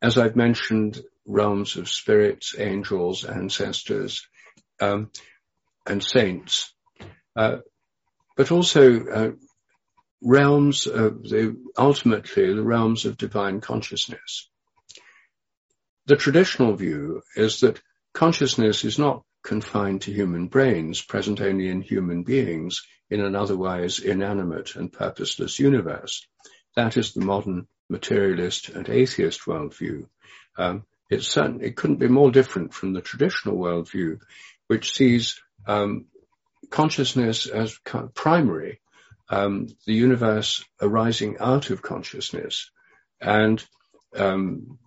As 0.02 0.18
I've 0.18 0.36
mentioned, 0.36 1.02
realms 1.26 1.78
of 1.78 1.90
spirits, 1.90 2.56
angels, 2.58 3.24
ancestors, 3.24 4.28
um, 4.82 5.12
and 5.88 6.04
saints, 6.04 6.74
uh, 7.36 7.58
but 8.36 8.52
also 8.52 9.06
uh, 9.06 9.32
realms 10.22 10.88
of 10.88 11.24
the, 11.24 11.56
ultimately 11.78 12.54
the 12.54 12.64
realms 12.64 13.06
of 13.06 13.18
divine 13.18 13.62
consciousness. 13.62 14.50
The 16.06 16.18
traditional 16.18 16.76
view 16.76 17.22
is 17.36 17.62
that 17.62 17.82
consciousness 18.14 18.84
is 18.84 19.00
not 19.00 19.24
confined 19.44 20.02
to 20.02 20.14
human 20.14 20.48
brains, 20.48 21.02
present 21.02 21.42
only 21.42 21.70
in 21.70 21.82
human 21.82 22.24
beings 22.24 22.86
in 23.10 23.22
an 23.22 23.36
otherwise 23.36 24.00
inanimate 24.00 24.76
and 24.76 24.92
purposeless 24.92 25.60
universe. 25.60 26.26
That 26.76 26.98
is 26.98 27.14
the 27.14 27.26
modern 27.26 27.68
materialist 27.90 28.70
and 28.70 28.90
atheist 28.90 29.42
worldview. 29.42 30.08
Um, 30.58 30.86
it 31.10 31.24
certainly 31.24 31.66
it 31.68 31.76
couldn't 31.76 31.98
be 31.98 32.08
more 32.08 32.32
different 32.32 32.74
from 32.74 32.94
the 32.94 33.02
traditional 33.02 33.58
worldview, 33.58 34.20
which 34.68 34.94
sees 34.94 35.40
um, 35.68 36.06
consciousness 36.70 37.46
as 37.46 37.78
primary, 38.16 38.80
um, 39.30 39.68
the 39.86 39.94
universe 39.94 40.64
arising 40.82 41.38
out 41.40 41.70
of 41.70 41.82
consciousness, 41.82 42.72
and 43.22 43.64
um, 44.16 44.80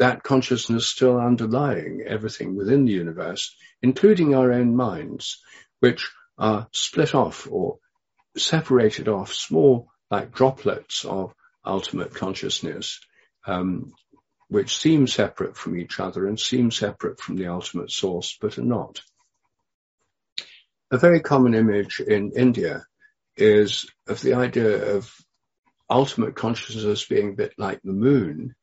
that 0.00 0.22
consciousness 0.22 0.86
still 0.86 1.20
underlying 1.20 2.02
everything 2.06 2.56
within 2.56 2.86
the 2.86 2.92
universe, 2.92 3.54
including 3.82 4.34
our 4.34 4.50
own 4.50 4.74
minds, 4.74 5.42
which 5.80 6.10
are 6.38 6.68
split 6.72 7.14
off 7.14 7.46
or 7.50 7.78
separated 8.34 9.08
off, 9.08 9.30
small 9.34 9.88
like 10.10 10.32
droplets 10.32 11.04
of 11.04 11.34
ultimate 11.66 12.14
consciousness, 12.14 12.98
um, 13.46 13.92
which 14.48 14.78
seem 14.78 15.06
separate 15.06 15.54
from 15.54 15.78
each 15.78 16.00
other 16.00 16.26
and 16.26 16.40
seem 16.40 16.70
separate 16.70 17.20
from 17.20 17.36
the 17.36 17.48
ultimate 17.48 17.90
source, 17.90 18.38
but 18.40 18.56
are 18.56 18.62
not. 18.62 19.02
A 20.90 20.96
very 20.96 21.20
common 21.20 21.52
image 21.54 22.00
in 22.00 22.32
India 22.34 22.86
is 23.36 23.86
of 24.08 24.22
the 24.22 24.32
idea 24.32 24.96
of 24.96 25.14
ultimate 25.90 26.34
consciousness 26.34 27.04
being 27.04 27.28
a 27.28 27.36
bit 27.36 27.52
like 27.58 27.82
the 27.82 27.92
moon. 27.92 28.54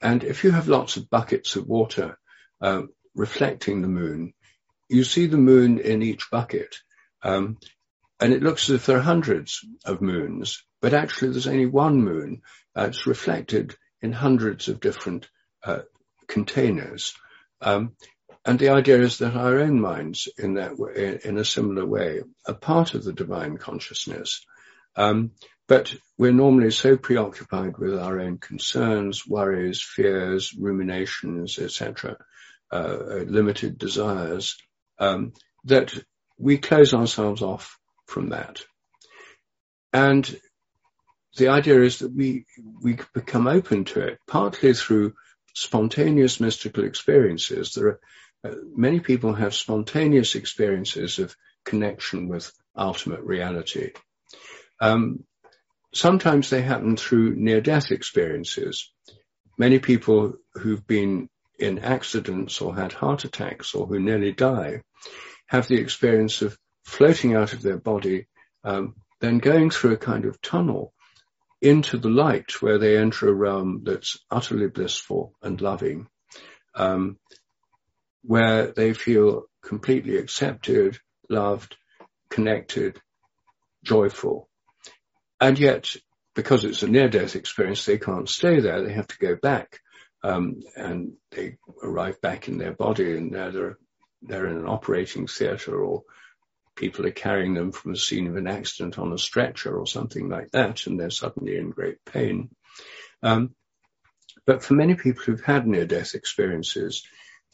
And 0.00 0.24
if 0.24 0.44
you 0.44 0.50
have 0.50 0.68
lots 0.68 0.96
of 0.96 1.10
buckets 1.10 1.56
of 1.56 1.66
water 1.66 2.18
uh, 2.60 2.82
reflecting 3.14 3.82
the 3.82 3.88
moon, 3.88 4.32
you 4.88 5.04
see 5.04 5.26
the 5.26 5.36
moon 5.36 5.78
in 5.78 6.02
each 6.02 6.30
bucket. 6.30 6.76
Um, 7.22 7.58
and 8.20 8.32
it 8.32 8.42
looks 8.42 8.68
as 8.68 8.76
if 8.76 8.86
there 8.86 8.98
are 8.98 9.02
hundreds 9.02 9.60
of 9.84 10.00
moons, 10.00 10.64
but 10.80 10.94
actually 10.94 11.32
there's 11.32 11.46
only 11.46 11.66
one 11.66 12.02
moon. 12.02 12.42
that's 12.74 13.06
reflected 13.06 13.76
in 14.00 14.12
hundreds 14.12 14.68
of 14.68 14.80
different 14.80 15.28
uh, 15.64 15.80
containers. 16.28 17.14
Um, 17.60 17.94
and 18.44 18.58
the 18.58 18.70
idea 18.70 19.00
is 19.00 19.18
that 19.18 19.34
our 19.34 19.58
own 19.58 19.80
minds, 19.80 20.28
in 20.38 20.54
that 20.54 20.78
way, 20.78 21.20
in 21.24 21.38
a 21.38 21.44
similar 21.44 21.84
way, 21.84 22.22
are 22.46 22.54
part 22.54 22.94
of 22.94 23.04
the 23.04 23.12
divine 23.12 23.58
consciousness. 23.58 24.44
Um, 24.96 25.32
but 25.68 25.94
we're 26.16 26.32
normally 26.32 26.70
so 26.70 26.96
preoccupied 26.96 27.76
with 27.76 27.98
our 27.98 28.20
own 28.20 28.38
concerns, 28.38 29.26
worries, 29.26 29.82
fears, 29.82 30.54
ruminations, 30.54 31.58
etc., 31.58 32.16
uh, 32.72 33.24
limited 33.26 33.78
desires, 33.78 34.56
um, 34.98 35.34
that 35.64 35.94
we 36.38 36.56
close 36.58 36.94
ourselves 36.94 37.42
off 37.42 37.78
from 38.06 38.30
that. 38.30 38.62
And 39.92 40.40
the 41.36 41.48
idea 41.48 41.82
is 41.82 42.00
that 42.00 42.12
we 42.12 42.46
we 42.82 42.98
become 43.14 43.46
open 43.46 43.84
to 43.84 44.00
it, 44.00 44.18
partly 44.26 44.72
through 44.72 45.14
spontaneous 45.54 46.40
mystical 46.40 46.84
experiences. 46.84 47.74
There 47.74 47.86
are 47.86 48.00
uh, 48.44 48.54
many 48.74 49.00
people 49.00 49.34
have 49.34 49.54
spontaneous 49.54 50.34
experiences 50.34 51.18
of 51.18 51.36
connection 51.64 52.28
with 52.28 52.52
ultimate 52.76 53.20
reality. 53.20 53.92
Um, 54.80 55.24
sometimes 55.94 56.50
they 56.50 56.62
happen 56.62 56.96
through 56.96 57.36
near-death 57.36 57.90
experiences. 57.90 58.92
Many 59.56 59.78
people 59.78 60.34
who've 60.54 60.86
been 60.86 61.28
in 61.58 61.80
accidents 61.80 62.60
or 62.60 62.74
had 62.74 62.92
heart 62.92 63.24
attacks 63.24 63.74
or 63.74 63.86
who 63.86 63.98
nearly 63.98 64.32
die 64.32 64.82
have 65.46 65.66
the 65.66 65.80
experience 65.80 66.42
of 66.42 66.56
floating 66.84 67.34
out 67.34 67.52
of 67.52 67.62
their 67.62 67.78
body, 67.78 68.26
um, 68.64 68.94
then 69.20 69.38
going 69.38 69.70
through 69.70 69.92
a 69.92 69.96
kind 69.96 70.24
of 70.24 70.40
tunnel 70.40 70.92
into 71.60 71.98
the 71.98 72.08
light 72.08 72.62
where 72.62 72.78
they 72.78 72.96
enter 72.96 73.28
a 73.28 73.32
realm 73.32 73.82
that's 73.84 74.18
utterly 74.30 74.68
blissful 74.68 75.34
and 75.42 75.60
loving. 75.60 76.06
Um, 76.74 77.18
where 78.22 78.68
they 78.68 78.92
feel 78.94 79.44
completely 79.62 80.16
accepted, 80.16 80.98
loved, 81.28 81.76
connected, 82.30 83.00
joyful. 83.82 84.47
And 85.40 85.58
yet, 85.58 85.94
because 86.34 86.64
it's 86.64 86.82
a 86.82 86.88
near-death 86.88 87.36
experience, 87.36 87.84
they 87.84 87.98
can't 87.98 88.28
stay 88.28 88.60
there. 88.60 88.82
They 88.82 88.92
have 88.92 89.08
to 89.08 89.18
go 89.18 89.36
back, 89.36 89.80
um, 90.22 90.60
and 90.76 91.14
they 91.30 91.56
arrive 91.82 92.20
back 92.20 92.48
in 92.48 92.58
their 92.58 92.72
body, 92.72 93.16
and 93.16 93.30
now 93.30 93.50
they're 93.50 93.78
they're 94.22 94.46
in 94.46 94.56
an 94.56 94.68
operating 94.68 95.28
theatre, 95.28 95.80
or 95.80 96.02
people 96.74 97.06
are 97.06 97.12
carrying 97.12 97.54
them 97.54 97.70
from 97.70 97.92
the 97.92 97.98
scene 97.98 98.26
of 98.26 98.36
an 98.36 98.48
accident 98.48 98.98
on 98.98 99.12
a 99.12 99.18
stretcher, 99.18 99.76
or 99.76 99.86
something 99.86 100.28
like 100.28 100.50
that, 100.50 100.86
and 100.86 100.98
they're 100.98 101.10
suddenly 101.10 101.56
in 101.56 101.70
great 101.70 102.04
pain. 102.04 102.50
Um, 103.22 103.54
but 104.44 104.62
for 104.62 104.74
many 104.74 104.94
people 104.94 105.22
who've 105.22 105.44
had 105.44 105.66
near-death 105.66 106.14
experiences, 106.14 107.04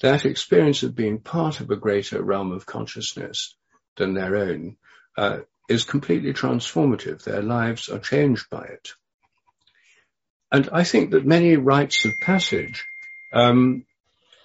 that 0.01 0.25
experience 0.25 0.83
of 0.83 0.95
being 0.95 1.21
part 1.21 1.61
of 1.61 1.71
a 1.71 1.77
greater 1.77 2.23
realm 2.23 2.53
of 2.53 2.67
consciousness 2.67 3.57
than 3.97 4.15
their 4.15 4.37
own 4.37 4.77
uh, 5.17 5.39
is 5.69 5.85
completely 5.85 6.33
transformative. 6.33 7.23
Their 7.23 7.43
lives 7.43 7.89
are 7.89 7.99
changed 7.99 8.49
by 8.51 8.65
it. 8.65 8.91
And 10.53 10.69
I 10.73 10.85
think 10.85 11.11
that 11.11 11.27
many 11.27 11.57
rites 11.57 12.05
of 12.05 12.19
passage, 12.21 12.85
um, 13.33 13.85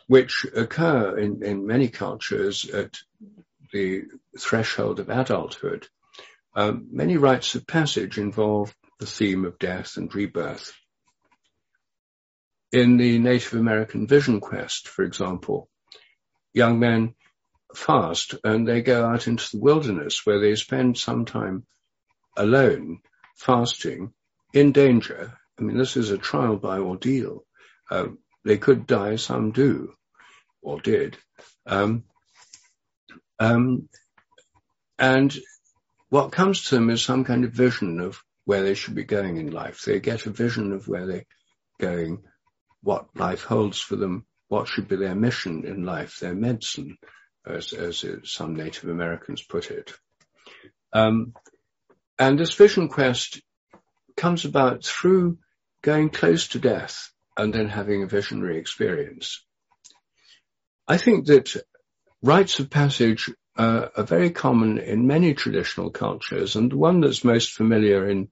which 0.07 0.45
occur 0.55 1.17
in, 1.17 1.43
in 1.43 1.67
many 1.67 1.89
cultures 1.89 2.69
at 2.69 2.97
the 3.71 4.03
threshold 4.39 4.99
of 4.99 5.09
adulthood, 5.09 5.87
um, 6.55 6.87
many 6.91 7.17
rites 7.17 7.53
of 7.55 7.67
passage 7.67 8.17
involve 8.17 8.75
the 8.99 9.05
theme 9.05 9.45
of 9.45 9.59
death 9.59 9.97
and 9.97 10.13
rebirth 10.13 10.73
in 12.71 12.97
the 12.97 13.19
Native 13.19 13.59
American 13.59 14.07
Vision 14.07 14.39
Quest, 14.39 14.87
for 14.87 15.03
example, 15.03 15.69
young 16.53 16.79
men 16.79 17.15
fast 17.75 18.35
and 18.43 18.67
they 18.67 18.81
go 18.81 19.05
out 19.05 19.27
into 19.27 19.49
the 19.51 19.59
wilderness 19.61 20.25
where 20.25 20.39
they 20.39 20.55
spend 20.55 20.97
some 20.97 21.25
time 21.25 21.65
alone, 22.35 22.99
fasting, 23.35 24.13
in 24.53 24.71
danger. 24.71 25.37
I 25.57 25.61
mean, 25.61 25.77
this 25.77 25.97
is 25.97 26.11
a 26.11 26.17
trial 26.17 26.57
by 26.57 26.79
ordeal. 26.79 27.45
Uh, 27.89 28.07
they 28.45 28.57
could 28.57 28.87
die, 28.87 29.17
some 29.17 29.51
do, 29.51 29.93
or 30.61 30.79
did. 30.79 31.17
Um, 31.65 32.03
um, 33.39 33.89
and 34.97 35.35
what 36.09 36.31
comes 36.31 36.63
to 36.65 36.75
them 36.75 36.89
is 36.89 37.03
some 37.03 37.23
kind 37.23 37.45
of 37.45 37.51
vision 37.51 37.99
of 37.99 38.21
where 38.45 38.63
they 38.63 38.73
should 38.73 38.95
be 38.95 39.03
going 39.03 39.37
in 39.37 39.51
life. 39.51 39.81
They 39.81 39.99
get 39.99 40.25
a 40.25 40.31
vision 40.31 40.71
of 40.73 40.87
where 40.87 41.05
they're 41.05 41.25
going 41.79 42.23
what 42.81 43.07
life 43.15 43.43
holds 43.43 43.79
for 43.79 43.95
them, 43.95 44.25
what 44.47 44.67
should 44.67 44.87
be 44.87 44.95
their 44.95 45.15
mission 45.15 45.65
in 45.65 45.83
life, 45.83 46.19
their 46.19 46.33
medicine, 46.33 46.97
as, 47.45 47.73
as 47.73 48.05
some 48.23 48.55
Native 48.55 48.89
Americans 48.89 49.41
put 49.41 49.71
it. 49.71 49.93
Um, 50.93 51.33
and 52.17 52.37
this 52.37 52.53
vision 52.53 52.89
quest 52.89 53.41
comes 54.17 54.45
about 54.45 54.83
through 54.83 55.37
going 55.81 56.09
close 56.09 56.49
to 56.49 56.59
death 56.59 57.11
and 57.37 57.53
then 57.53 57.69
having 57.69 58.03
a 58.03 58.07
visionary 58.07 58.57
experience. 58.57 59.45
I 60.87 60.97
think 60.97 61.27
that 61.27 61.55
rites 62.21 62.59
of 62.59 62.69
passage 62.69 63.29
uh, 63.57 63.87
are 63.95 64.03
very 64.03 64.31
common 64.31 64.77
in 64.77 65.07
many 65.07 65.33
traditional 65.33 65.91
cultures, 65.91 66.55
and 66.55 66.71
the 66.71 66.77
one 66.77 67.01
that's 67.01 67.23
most 67.23 67.51
familiar 67.51 68.09
in 68.09 68.29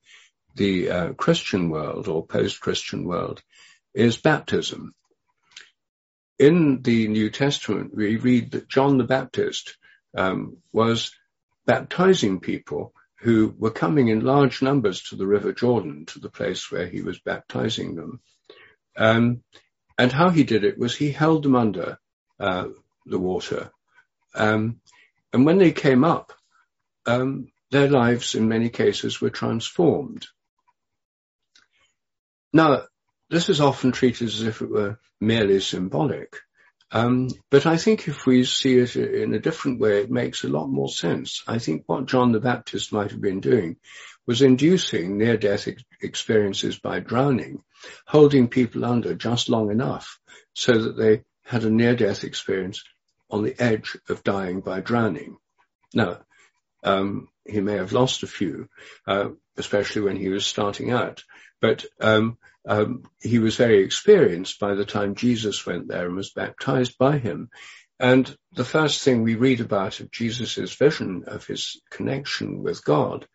the 0.55 0.89
uh, 0.89 1.13
Christian 1.13 1.69
world 1.69 2.07
or 2.07 2.25
post-Christian 2.25 3.05
world 3.05 3.41
is 3.93 4.17
baptism. 4.17 4.93
In 6.39 6.81
the 6.83 7.07
New 7.07 7.29
Testament, 7.29 7.95
we 7.95 8.17
read 8.17 8.51
that 8.51 8.69
John 8.69 8.97
the 8.97 9.03
Baptist 9.03 9.77
um, 10.15 10.57
was 10.71 11.11
baptizing 11.65 12.39
people 12.39 12.93
who 13.19 13.53
were 13.57 13.71
coming 13.71 14.09
in 14.09 14.23
large 14.23 14.61
numbers 14.61 15.01
to 15.03 15.15
the 15.15 15.25
River 15.25 15.51
Jordan, 15.51 16.05
to 16.07 16.19
the 16.19 16.29
place 16.29 16.71
where 16.71 16.85
he 16.87 17.01
was 17.01 17.19
baptizing 17.19 17.95
them. 17.95 18.21
Um, 18.95 19.43
and 19.97 20.11
how 20.11 20.29
he 20.29 20.43
did 20.43 20.63
it 20.63 20.77
was 20.77 20.95
he 20.95 21.11
held 21.11 21.43
them 21.43 21.55
under 21.55 21.97
uh, 22.39 22.67
the 23.05 23.19
water. 23.19 23.71
Um, 24.35 24.79
and 25.33 25.45
when 25.45 25.57
they 25.57 25.71
came 25.71 26.03
up, 26.03 26.33
um, 27.07 27.51
their 27.71 27.89
lives 27.89 28.35
in 28.35 28.47
many 28.47 28.69
cases 28.69 29.19
were 29.19 29.31
transformed. 29.31 30.27
Now, 32.53 32.83
this 33.29 33.49
is 33.49 33.61
often 33.61 33.91
treated 33.91 34.27
as 34.27 34.41
if 34.43 34.61
it 34.61 34.69
were 34.69 34.99
merely 35.19 35.59
symbolic. 35.59 36.37
Um, 36.91 37.29
but 37.49 37.65
I 37.65 37.75
think 37.75 38.07
if 38.07 38.25
we 38.25 38.45
see 38.45 38.77
it 38.77 38.95
in 38.95 39.33
a 39.33 39.39
different 39.39 39.79
way, 39.81 40.01
it 40.01 40.11
makes 40.11 40.43
a 40.43 40.49
lot 40.49 40.67
more 40.67 40.89
sense. 40.89 41.43
I 41.45 41.59
think 41.59 41.83
what 41.85 42.05
John 42.05 42.31
the 42.31 42.39
Baptist 42.39 42.93
might 42.93 43.11
have 43.11 43.19
been 43.19 43.41
doing 43.41 43.75
was 44.25 44.41
inducing 44.41 45.17
near-death 45.17 45.67
ex- 45.67 45.83
experiences 46.01 46.79
by 46.79 46.99
drowning, 46.99 47.63
holding 48.05 48.47
people 48.47 48.85
under 48.85 49.15
just 49.15 49.49
long 49.49 49.69
enough 49.69 50.19
so 50.53 50.77
that 50.83 50.97
they 50.97 51.23
had 51.43 51.65
a 51.65 51.69
near-death 51.69 52.23
experience 52.23 52.83
on 53.29 53.43
the 53.43 53.55
edge 53.61 53.97
of 54.07 54.23
dying 54.23 54.61
by 54.61 54.79
drowning. 54.79 55.37
Now, 55.93 56.19
um, 56.83 57.27
he 57.45 57.59
may 57.59 57.75
have 57.75 57.91
lost 57.91 58.23
a 58.23 58.27
few, 58.27 58.69
uh, 59.05 59.29
especially 59.57 60.03
when 60.03 60.15
he 60.15 60.29
was 60.29 60.45
starting 60.45 60.91
out, 60.91 61.23
but 61.59 61.85
um, 61.99 62.37
um, 62.67 63.03
he 63.21 63.39
was 63.39 63.55
very 63.55 63.83
experienced 63.83 64.59
by 64.59 64.75
the 64.75 64.85
time 64.85 65.15
Jesus 65.15 65.65
went 65.65 65.87
there 65.87 66.05
and 66.05 66.15
was 66.15 66.33
baptized 66.33 66.97
by 66.97 67.17
him. 67.17 67.49
And 67.99 68.35
the 68.53 68.65
first 68.65 69.03
thing 69.03 69.23
we 69.23 69.35
read 69.35 69.61
about 69.61 70.01
of 70.01 70.11
Jesus' 70.11 70.75
vision 70.75 71.23
of 71.27 71.47
his 71.47 71.81
connection 71.89 72.61
with 72.61 72.83
God 72.83 73.25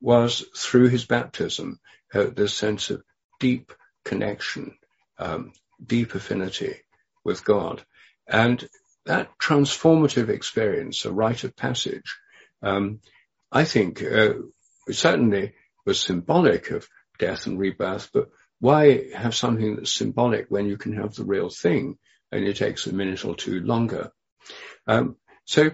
was 0.00 0.44
through 0.56 0.88
his 0.88 1.04
baptism, 1.04 1.80
uh, 2.14 2.26
this 2.34 2.54
sense 2.54 2.90
of 2.90 3.02
deep 3.40 3.72
connection, 4.04 4.78
um, 5.18 5.52
deep 5.84 6.14
affinity 6.14 6.76
with 7.24 7.44
God. 7.44 7.84
And 8.26 8.66
that 9.04 9.36
transformative 9.38 10.28
experience, 10.28 11.04
a 11.04 11.12
rite 11.12 11.44
of 11.44 11.56
passage, 11.56 12.16
um, 12.62 13.00
I 13.50 13.64
think 13.64 14.02
uh, 14.02 14.34
certainly 14.90 15.54
was 15.84 16.00
symbolic 16.00 16.70
of 16.70 16.88
death 17.18 17.46
and 17.46 17.58
rebirth, 17.58 18.10
but 18.12 18.28
why 18.60 19.10
have 19.14 19.34
something 19.34 19.76
that's 19.76 19.92
symbolic 19.92 20.46
when 20.48 20.66
you 20.66 20.76
can 20.76 20.94
have 20.94 21.14
the 21.14 21.24
real 21.24 21.50
thing 21.50 21.98
it 22.32 22.56
takes 22.56 22.86
a 22.86 22.94
minute 22.94 23.24
or 23.24 23.34
two 23.34 23.60
longer? 23.60 24.12
Um, 24.86 25.16
so 25.44 25.70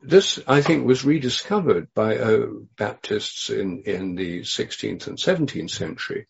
this, 0.00 0.38
I 0.46 0.60
think, 0.60 0.86
was 0.86 1.04
rediscovered 1.04 1.88
by 1.94 2.18
uh, 2.18 2.46
Baptists 2.76 3.50
in, 3.50 3.82
in 3.86 4.14
the 4.14 4.40
16th 4.40 5.06
and 5.06 5.16
17th 5.16 5.70
century. 5.70 6.26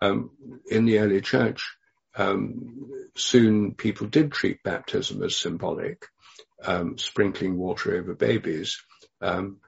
Um, 0.00 0.30
in 0.70 0.86
the 0.86 1.00
early 1.00 1.20
church, 1.20 1.76
um, 2.16 2.90
soon 3.16 3.74
people 3.74 4.06
did 4.06 4.32
treat 4.32 4.62
baptism 4.62 5.22
as 5.22 5.36
symbolic, 5.36 6.06
um, 6.64 6.96
sprinkling 6.96 7.56
water 7.56 7.96
over 7.96 8.14
babies, 8.14 8.82
um, 9.20 9.58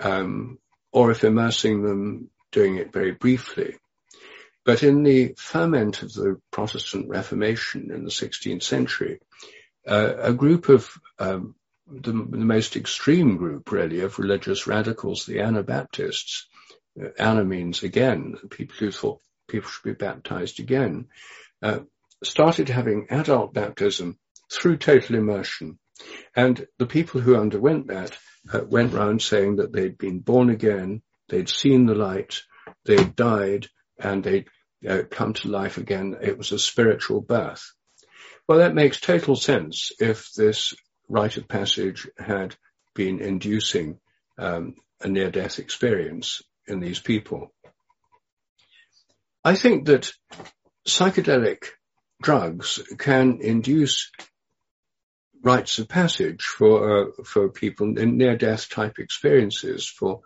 um, 0.00 0.58
or 0.92 1.10
if 1.10 1.24
immersing 1.24 1.82
them, 1.82 2.30
doing 2.52 2.76
it 2.76 2.92
very 2.92 3.12
briefly. 3.12 3.76
But 4.68 4.82
in 4.82 5.02
the 5.02 5.32
ferment 5.38 6.02
of 6.02 6.12
the 6.12 6.42
Protestant 6.50 7.08
Reformation 7.08 7.90
in 7.90 8.04
the 8.04 8.10
16th 8.10 8.62
century, 8.62 9.18
uh, 9.86 10.12
a 10.18 10.34
group 10.34 10.68
of 10.68 10.92
um, 11.18 11.54
the, 11.90 12.12
the, 12.12 12.36
most 12.36 12.76
extreme 12.76 13.38
group, 13.38 13.72
really, 13.72 14.00
of 14.00 14.18
religious 14.18 14.66
radicals, 14.66 15.24
the 15.24 15.40
Anabaptists. 15.40 16.48
Uh, 17.02 17.08
Anna 17.18 17.46
means 17.46 17.82
again, 17.82 18.34
people 18.50 18.76
who 18.78 18.90
thought 18.90 19.22
people 19.48 19.70
should 19.70 19.84
be 19.84 19.94
baptized 19.94 20.60
again, 20.60 21.06
uh, 21.62 21.78
started 22.22 22.68
having 22.68 23.06
adult 23.08 23.54
baptism 23.54 24.18
through 24.52 24.76
total 24.76 25.16
immersion. 25.16 25.78
And 26.36 26.66
the 26.76 26.84
people 26.84 27.22
who 27.22 27.36
underwent 27.36 27.86
that 27.86 28.18
uh, 28.52 28.60
went 28.68 28.92
round 28.92 29.22
saying 29.22 29.56
that 29.56 29.72
they'd 29.72 29.96
been 29.96 30.18
born 30.18 30.50
again, 30.50 31.00
they'd 31.30 31.48
seen 31.48 31.86
the 31.86 31.94
light, 31.94 32.42
they'd 32.84 33.16
died, 33.16 33.68
and 33.98 34.22
they'd 34.22 34.46
uh, 34.86 35.02
come 35.10 35.32
to 35.34 35.48
life 35.48 35.78
again. 35.78 36.16
It 36.20 36.36
was 36.36 36.52
a 36.52 36.58
spiritual 36.58 37.20
birth. 37.20 37.72
Well, 38.46 38.58
that 38.58 38.74
makes 38.74 39.00
total 39.00 39.36
sense 39.36 39.92
if 39.98 40.32
this 40.32 40.74
rite 41.08 41.36
of 41.36 41.48
passage 41.48 42.08
had 42.18 42.56
been 42.94 43.20
inducing 43.20 43.98
um, 44.38 44.74
a 45.00 45.08
near-death 45.08 45.58
experience 45.58 46.42
in 46.66 46.80
these 46.80 47.00
people. 47.00 47.52
I 49.44 49.54
think 49.54 49.86
that 49.86 50.12
psychedelic 50.86 51.66
drugs 52.22 52.80
can 52.98 53.40
induce 53.40 54.10
rites 55.42 55.78
of 55.78 55.88
passage 55.88 56.42
for 56.42 56.74
uh, 57.00 57.22
for 57.24 57.48
people 57.48 57.98
in 57.98 58.16
near-death 58.16 58.68
type 58.68 58.98
experiences 58.98 59.86
for 59.86 60.20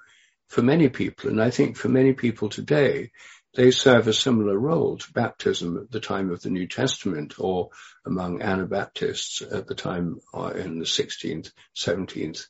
for 0.48 0.62
many 0.62 0.88
people, 0.88 1.30
and 1.30 1.42
I 1.42 1.50
think 1.50 1.76
for 1.76 1.88
many 1.88 2.12
people 2.12 2.48
today, 2.48 3.10
they 3.54 3.70
serve 3.70 4.08
a 4.08 4.14
similar 4.14 4.58
role 4.58 4.96
to 4.96 5.12
baptism 5.12 5.76
at 5.76 5.90
the 5.90 6.00
time 6.00 6.30
of 6.30 6.40
the 6.42 6.50
New 6.50 6.66
Testament 6.66 7.34
or 7.38 7.70
among 8.06 8.40
Anabaptists 8.40 9.42
at 9.42 9.66
the 9.66 9.74
time 9.74 10.20
uh, 10.32 10.52
in 10.54 10.78
the 10.78 10.86
16th, 10.86 11.52
17th 11.76 12.46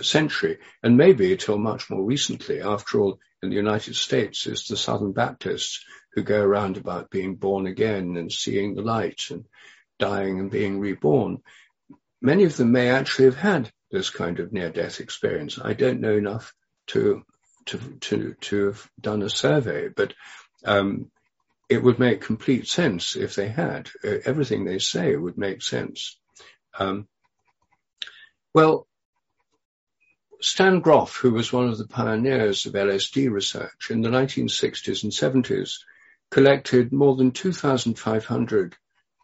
century, 0.00 0.58
and 0.82 0.96
maybe 0.96 1.36
till 1.36 1.58
much 1.58 1.90
more 1.90 2.02
recently. 2.02 2.62
After 2.62 3.00
all, 3.00 3.20
in 3.42 3.50
the 3.50 3.56
United 3.56 3.94
States, 3.94 4.46
it's 4.46 4.68
the 4.68 4.76
Southern 4.76 5.12
Baptists 5.12 5.84
who 6.12 6.22
go 6.22 6.40
around 6.40 6.76
about 6.76 7.10
being 7.10 7.36
born 7.36 7.66
again 7.66 8.16
and 8.16 8.32
seeing 8.32 8.74
the 8.74 8.82
light 8.82 9.24
and 9.30 9.46
dying 9.98 10.40
and 10.40 10.50
being 10.50 10.80
reborn. 10.80 11.42
Many 12.22 12.44
of 12.44 12.56
them 12.56 12.72
may 12.72 12.88
actually 12.88 13.26
have 13.26 13.36
had 13.36 13.70
this 13.90 14.10
kind 14.10 14.40
of 14.40 14.52
near-death 14.52 15.00
experience. 15.00 15.58
I 15.62 15.74
don't 15.74 16.00
know 16.00 16.16
enough 16.16 16.54
to 16.88 17.22
to 17.68 17.78
to 18.00 18.34
to 18.40 18.66
have 18.66 18.90
done 19.00 19.22
a 19.22 19.30
survey, 19.30 19.88
but 19.88 20.14
um, 20.64 21.10
it 21.68 21.82
would 21.82 21.98
make 21.98 22.20
complete 22.20 22.66
sense 22.66 23.16
if 23.16 23.34
they 23.34 23.48
had. 23.48 23.90
Uh, 24.04 24.16
everything 24.24 24.64
they 24.64 24.78
say 24.78 25.14
would 25.14 25.38
make 25.38 25.62
sense. 25.62 26.18
Um, 26.78 27.08
well, 28.54 28.86
Stan 30.40 30.80
Grof, 30.80 31.16
who 31.16 31.32
was 31.32 31.52
one 31.52 31.68
of 31.68 31.78
the 31.78 31.86
pioneers 31.86 32.66
of 32.66 32.72
LSD 32.72 33.30
research 33.30 33.90
in 33.90 34.00
the 34.00 34.08
1960s 34.08 35.02
and 35.02 35.12
70s, 35.12 35.78
collected 36.30 36.92
more 36.92 37.16
than 37.16 37.32
2,500 37.32 38.76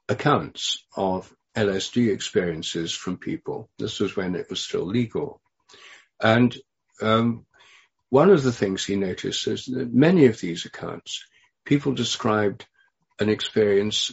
accounts 0.09 0.85
of 0.96 1.33
LSD 1.57 2.12
experiences 2.12 2.92
from 2.92 3.16
people. 3.16 3.70
This 3.78 4.00
was 4.00 4.16
when 4.16 4.35
it 4.35 4.50
was 4.50 4.61
still 4.61 4.85
legal. 4.85 5.40
And 6.20 6.57
um, 7.00 7.46
one 8.10 8.30
of 8.30 8.42
the 8.42 8.52
things 8.52 8.84
he 8.84 8.96
noticed 8.96 9.46
is 9.48 9.66
that 9.66 9.92
many 9.92 10.26
of 10.26 10.40
these 10.40 10.66
accounts, 10.66 11.24
people 11.64 11.92
described 11.92 12.66
an 13.18 13.28
experience 13.28 14.12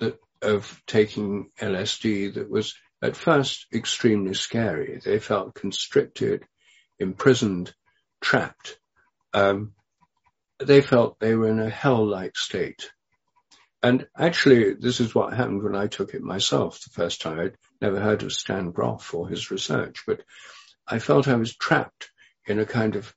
that, 0.00 0.18
of 0.42 0.80
taking 0.86 1.50
LSD 1.60 2.34
that 2.34 2.50
was 2.50 2.74
at 3.02 3.16
first 3.16 3.66
extremely 3.72 4.34
scary. 4.34 5.00
They 5.04 5.18
felt 5.18 5.54
constricted, 5.54 6.44
imprisoned, 6.98 7.74
trapped. 8.20 8.78
Um, 9.32 9.72
they 10.58 10.80
felt 10.80 11.18
they 11.18 11.34
were 11.34 11.48
in 11.48 11.60
a 11.60 11.68
hell-like 11.68 12.36
state. 12.36 12.90
And 13.82 14.06
actually, 14.16 14.74
this 14.74 15.00
is 15.00 15.14
what 15.14 15.34
happened 15.34 15.62
when 15.62 15.76
I 15.76 15.88
took 15.88 16.14
it 16.14 16.22
myself 16.22 16.80
the 16.80 16.90
first 16.90 17.20
time. 17.20 17.38
I'd 17.38 17.56
never 17.82 18.00
heard 18.00 18.22
of 18.22 18.32
Stan 18.32 18.70
Grof 18.70 19.12
or 19.12 19.28
his 19.28 19.50
research, 19.50 20.04
but 20.06 20.22
I 20.86 20.98
felt 20.98 21.28
I 21.28 21.34
was 21.34 21.54
trapped 21.54 22.10
in 22.46 22.58
a 22.58 22.66
kind 22.66 22.96
of 22.96 23.14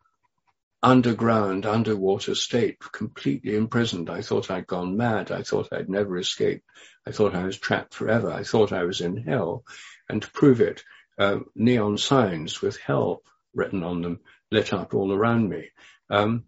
underground, 0.84 1.65
underwater 1.65 2.36
state, 2.36 2.80
completely 2.80 3.55
imprisoned. 3.55 4.09
I 4.09 4.21
thought 4.21 4.51
I'd 4.51 4.67
gone 4.67 4.97
mad. 4.97 5.32
I 5.32 5.43
thought 5.43 5.69
I'd 5.71 5.89
never 5.89 6.17
escape. 6.17 6.63
I 7.05 7.11
thought 7.11 7.36
I 7.36 7.43
was 7.43 7.57
trapped 7.57 7.93
forever. 7.93 8.32
I 8.32 8.43
thought 8.43 8.71
I 8.71 8.84
was 8.84 9.01
in 9.01 9.17
hell. 9.17 9.63
And 10.07 10.21
to 10.21 10.32
prove 10.32 10.61
it, 10.61 10.84
uh, 11.17 11.39
neon 11.55 11.97
signs 11.97 12.61
with 12.61 12.78
hell 12.78 13.23
written 13.53 13.84
on 13.84 14.01
them 14.01 14.19
lit 14.51 14.71
up 14.71 14.93
all 14.93 15.11
around 15.11 15.49
me. 15.49 15.69
Um, 16.09 16.45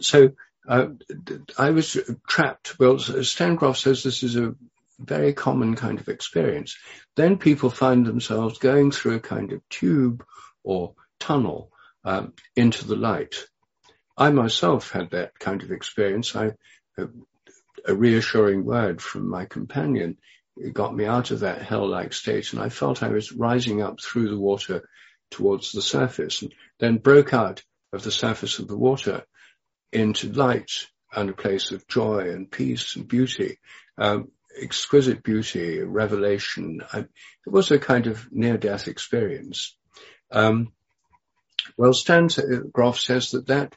so 0.00 0.32
uh, 0.68 0.88
I 1.56 1.70
was 1.70 1.96
trapped. 2.26 2.78
Well, 2.78 2.98
Stan 2.98 3.54
Grof 3.54 3.78
says 3.78 4.02
this 4.02 4.22
is 4.22 4.36
a 4.36 4.54
very 4.98 5.32
common 5.32 5.76
kind 5.76 5.98
of 5.98 6.08
experience. 6.08 6.76
Then 7.16 7.38
people 7.38 7.70
find 7.70 8.04
themselves 8.04 8.58
going 8.58 8.90
through 8.90 9.16
a 9.16 9.20
kind 9.20 9.52
of 9.52 9.66
tube 9.68 10.24
or 10.62 10.94
tunnel 11.18 11.69
um, 12.04 12.32
into 12.56 12.86
the 12.86 12.96
light. 12.96 13.44
I 14.16 14.30
myself 14.30 14.90
had 14.90 15.10
that 15.10 15.38
kind 15.38 15.62
of 15.62 15.70
experience. 15.70 16.34
I, 16.36 16.52
a, 16.98 17.06
a 17.86 17.94
reassuring 17.94 18.64
word 18.64 19.00
from 19.00 19.28
my 19.28 19.46
companion 19.46 20.18
got 20.72 20.94
me 20.94 21.06
out 21.06 21.30
of 21.30 21.40
that 21.40 21.62
hell-like 21.62 22.12
state 22.12 22.52
and 22.52 22.60
I 22.60 22.68
felt 22.68 23.02
I 23.02 23.08
was 23.08 23.32
rising 23.32 23.80
up 23.80 24.00
through 24.00 24.28
the 24.28 24.38
water 24.38 24.88
towards 25.30 25.72
the 25.72 25.82
surface 25.82 26.42
and 26.42 26.52
then 26.78 26.98
broke 26.98 27.32
out 27.32 27.62
of 27.92 28.02
the 28.02 28.10
surface 28.10 28.58
of 28.58 28.68
the 28.68 28.76
water 28.76 29.24
into 29.92 30.32
light 30.32 30.70
and 31.14 31.30
a 31.30 31.34
place 31.34 31.70
of 31.70 31.88
joy 31.88 32.30
and 32.30 32.50
peace 32.50 32.96
and 32.96 33.08
beauty, 33.08 33.58
um, 33.98 34.30
exquisite 34.60 35.22
beauty, 35.22 35.80
revelation. 35.80 36.82
I, 36.92 37.00
it 37.00 37.08
was 37.46 37.70
a 37.70 37.78
kind 37.78 38.06
of 38.06 38.30
near-death 38.30 38.86
experience. 38.86 39.76
Um, 40.30 40.72
well, 41.76 41.92
Stan 41.92 42.28
Grof 42.72 42.98
says 42.98 43.32
that 43.32 43.46
that 43.48 43.74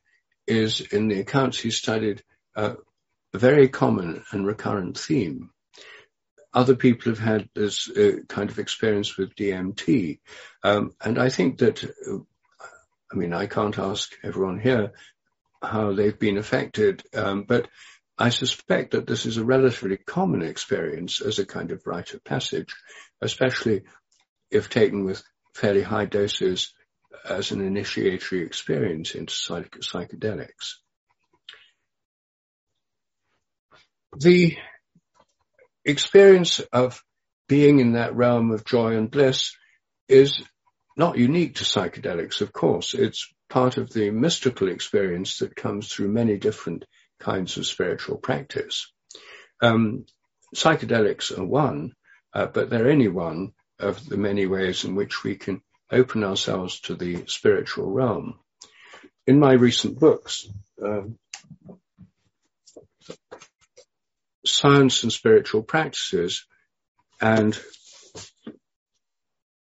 is, 0.47 0.81
in 0.81 1.07
the 1.07 1.19
accounts 1.19 1.59
he 1.59 1.71
studied, 1.71 2.23
a 2.55 2.75
very 3.33 3.67
common 3.67 4.23
and 4.31 4.45
recurrent 4.45 4.97
theme. 4.97 5.49
Other 6.53 6.75
people 6.75 7.11
have 7.11 7.19
had 7.19 7.49
this 7.55 7.89
uh, 7.89 8.17
kind 8.29 8.49
of 8.49 8.59
experience 8.59 9.17
with 9.17 9.35
DMT. 9.35 10.19
Um, 10.63 10.91
and 11.03 11.17
I 11.17 11.29
think 11.29 11.57
that, 11.59 11.83
uh, 11.83 12.19
I 13.11 13.15
mean, 13.15 13.33
I 13.33 13.47
can't 13.47 13.77
ask 13.79 14.13
everyone 14.23 14.59
here 14.59 14.93
how 15.63 15.93
they've 15.93 16.17
been 16.17 16.37
affected, 16.37 17.03
um, 17.15 17.43
but 17.43 17.69
I 18.17 18.29
suspect 18.29 18.91
that 18.91 19.07
this 19.07 19.25
is 19.25 19.37
a 19.37 19.43
relatively 19.43 19.97
common 19.97 20.43
experience 20.43 21.21
as 21.21 21.39
a 21.39 21.45
kind 21.45 21.71
of 21.71 21.87
rite 21.87 22.13
of 22.13 22.23
passage, 22.23 22.75
especially 23.21 23.83
if 24.51 24.69
taken 24.69 25.05
with 25.05 25.23
fairly 25.55 25.81
high 25.81 26.05
doses 26.05 26.73
as 27.27 27.51
an 27.51 27.61
initiatory 27.61 28.43
experience 28.43 29.15
into 29.15 29.33
psych- 29.33 29.79
psychedelics. 29.79 30.75
The 34.17 34.57
experience 35.85 36.59
of 36.71 37.03
being 37.47 37.79
in 37.79 37.93
that 37.93 38.15
realm 38.15 38.51
of 38.51 38.65
joy 38.65 38.95
and 38.95 39.09
bliss 39.09 39.55
is 40.07 40.41
not 40.95 41.17
unique 41.17 41.55
to 41.55 41.63
psychedelics, 41.63 42.41
of 42.41 42.53
course. 42.53 42.93
It's 42.93 43.33
part 43.49 43.77
of 43.77 43.91
the 43.91 44.11
mystical 44.11 44.67
experience 44.67 45.39
that 45.39 45.55
comes 45.55 45.91
through 45.91 46.09
many 46.09 46.37
different 46.37 46.85
kinds 47.19 47.57
of 47.57 47.65
spiritual 47.65 48.17
practice. 48.17 48.91
Um, 49.61 50.05
psychedelics 50.55 51.37
are 51.37 51.45
one, 51.45 51.93
uh, 52.33 52.47
but 52.47 52.69
they're 52.69 52.89
any 52.89 53.07
one 53.07 53.53
of 53.79 54.07
the 54.07 54.17
many 54.17 54.45
ways 54.45 54.85
in 54.85 54.95
which 54.95 55.23
we 55.23 55.35
can 55.35 55.61
open 55.93 56.23
ourselves 56.23 56.79
to 56.81 56.95
the 56.95 57.25
spiritual 57.27 57.91
realm. 57.91 58.39
In 59.25 59.39
my 59.39 59.53
recent 59.53 59.99
books, 59.99 60.47
um, 60.83 61.17
Science 64.45 65.03
and 65.03 65.13
Spiritual 65.13 65.63
Practices 65.63 66.45
and 67.21 67.57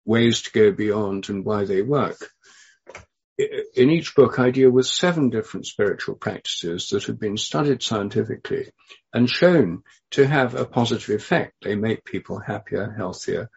Ways 0.06 0.44
to 0.44 0.52
Go 0.52 0.72
Beyond 0.72 1.30
and 1.30 1.44
Why 1.44 1.66
They 1.66 1.82
Work, 1.82 2.30
in 3.38 3.92
each 3.92 4.16
book, 4.16 4.40
I 4.40 4.50
deal 4.50 4.72
with 4.72 4.88
seven 4.88 5.30
different 5.30 5.68
spiritual 5.68 6.16
practices 6.16 6.90
that 6.90 7.04
have 7.04 7.20
been 7.20 7.38
studied 7.38 7.84
scientifically 7.84 8.72
and 9.14 9.30
shown 9.30 9.84
to 10.12 10.26
have 10.26 10.56
a 10.56 10.66
positive 10.66 11.16
effect. 11.16 11.54
They 11.62 11.76
make 11.76 12.04
people 12.04 12.40
happier, 12.40 12.92
healthier, 12.98 13.50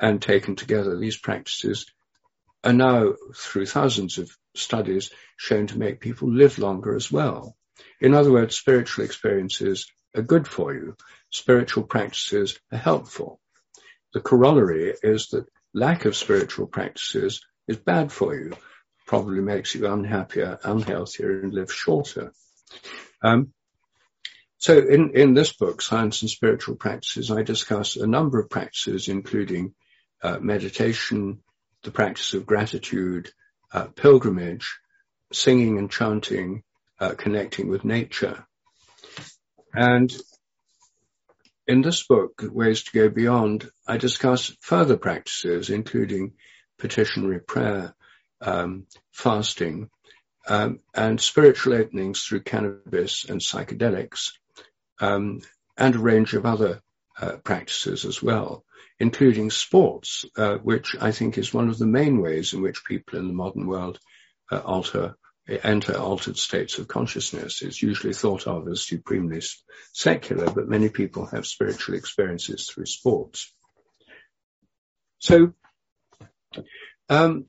and 0.00 0.20
taken 0.20 0.56
together, 0.56 0.96
these 0.96 1.16
practices 1.16 1.86
are 2.68 2.72
now, 2.72 3.14
through 3.34 3.66
thousands 3.66 4.18
of 4.18 4.36
studies, 4.54 5.10
shown 5.36 5.66
to 5.68 5.78
make 5.78 6.00
people 6.00 6.30
live 6.30 6.58
longer 6.58 6.94
as 6.94 7.10
well. 7.10 7.56
In 8.00 8.14
other 8.14 8.32
words, 8.32 8.56
spiritual 8.56 9.04
experiences 9.04 9.90
are 10.14 10.22
good 10.22 10.46
for 10.46 10.74
you. 10.74 10.96
Spiritual 11.30 11.84
practices 11.84 12.58
are 12.72 12.78
helpful. 12.78 13.40
The 14.12 14.20
corollary 14.20 14.94
is 15.02 15.28
that 15.28 15.46
lack 15.74 16.04
of 16.04 16.16
spiritual 16.16 16.66
practices 16.66 17.40
is 17.66 17.76
bad 17.76 18.12
for 18.12 18.34
you 18.34 18.52
probably 19.08 19.40
makes 19.40 19.74
you 19.74 19.86
unhappier, 19.86 20.58
unhealthier, 20.62 21.42
and 21.42 21.54
live 21.54 21.72
shorter. 21.72 22.32
Um, 23.22 23.52
so 24.58 24.78
in, 24.78 25.16
in 25.16 25.34
this 25.34 25.52
book, 25.54 25.80
Science 25.80 26.20
and 26.20 26.30
Spiritual 26.30 26.76
Practices, 26.76 27.30
I 27.30 27.42
discuss 27.42 27.96
a 27.96 28.06
number 28.06 28.38
of 28.38 28.50
practices, 28.50 29.08
including 29.08 29.74
uh, 30.22 30.38
meditation, 30.40 31.40
the 31.82 31.90
practice 31.90 32.34
of 32.34 32.46
gratitude, 32.46 33.30
uh, 33.72 33.86
pilgrimage, 33.86 34.78
singing 35.32 35.78
and 35.78 35.90
chanting, 35.90 36.62
uh, 37.00 37.14
connecting 37.14 37.68
with 37.68 37.84
nature. 37.84 38.46
And 39.74 40.12
in 41.66 41.82
this 41.82 42.06
book, 42.06 42.42
Ways 42.42 42.84
to 42.84 42.92
Go 42.92 43.08
Beyond, 43.08 43.70
I 43.86 43.98
discuss 43.98 44.56
further 44.60 44.96
practices, 44.96 45.70
including 45.70 46.32
petitionary 46.78 47.40
prayer, 47.40 47.94
um, 48.40 48.86
fasting, 49.12 49.90
um, 50.48 50.80
and 50.94 51.20
spiritual 51.20 51.74
openings 51.74 52.24
through 52.24 52.40
cannabis 52.40 53.24
and 53.24 53.40
psychedelics, 53.40 54.32
um, 54.98 55.42
and 55.76 55.94
a 55.94 55.98
range 55.98 56.32
of 56.32 56.46
other 56.46 56.80
uh, 57.20 57.36
practices 57.36 58.04
as 58.04 58.22
well, 58.22 58.64
including 58.98 59.50
sports, 59.50 60.24
uh, 60.36 60.56
which 60.56 60.96
I 61.00 61.12
think 61.12 61.38
is 61.38 61.54
one 61.54 61.68
of 61.68 61.78
the 61.78 61.86
main 61.86 62.20
ways 62.20 62.52
in 62.52 62.62
which 62.62 62.84
people 62.84 63.18
in 63.18 63.26
the 63.26 63.34
modern 63.34 63.66
world 63.66 63.98
uh, 64.50 64.58
alter 64.58 65.16
enter 65.48 65.96
altered 65.96 66.36
states 66.36 66.78
of 66.78 66.88
consciousness. 66.88 67.62
It's 67.62 67.82
usually 67.82 68.12
thought 68.12 68.46
of 68.46 68.68
as 68.68 68.86
supremely 68.86 69.40
secular, 69.92 70.50
but 70.50 70.68
many 70.68 70.90
people 70.90 71.26
have 71.26 71.46
spiritual 71.46 71.94
experiences 71.94 72.68
through 72.68 72.86
sports. 72.86 73.52
So, 75.20 75.54
um, 77.08 77.46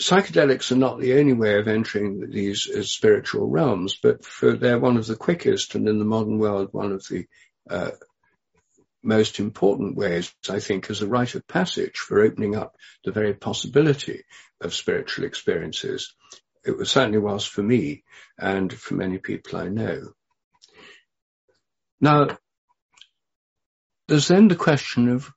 psychedelics 0.00 0.72
are 0.72 0.76
not 0.76 0.98
the 0.98 1.18
only 1.18 1.34
way 1.34 1.58
of 1.58 1.68
entering 1.68 2.30
these 2.30 2.68
uh, 2.68 2.82
spiritual 2.82 3.48
realms, 3.48 3.98
but 4.02 4.24
for, 4.24 4.56
they're 4.56 4.78
one 4.78 4.96
of 4.96 5.06
the 5.06 5.16
quickest 5.16 5.74
and 5.74 5.88
in 5.88 5.98
the 5.98 6.04
modern 6.04 6.38
world, 6.38 6.70
one 6.72 6.92
of 6.92 7.06
the 7.08 7.26
uh, 7.68 7.90
most 9.02 9.38
important 9.38 9.96
ways, 9.96 10.32
I 10.48 10.60
think, 10.60 10.90
as 10.90 11.02
a 11.02 11.08
rite 11.08 11.34
of 11.34 11.46
passage 11.46 11.98
for 11.98 12.20
opening 12.20 12.56
up 12.56 12.76
the 13.04 13.12
very 13.12 13.34
possibility 13.34 14.24
of 14.60 14.74
spiritual 14.74 15.24
experiences. 15.24 16.14
It 16.64 16.76
was 16.76 16.90
certainly 16.90 17.18
was 17.18 17.44
for 17.44 17.62
me 17.62 18.04
and 18.38 18.72
for 18.72 18.94
many 18.94 19.18
people 19.18 19.58
I 19.58 19.68
know. 19.68 20.12
Now, 22.00 22.38
there's 24.08 24.28
then 24.28 24.48
the 24.48 24.56
question 24.56 25.08
of 25.08 25.30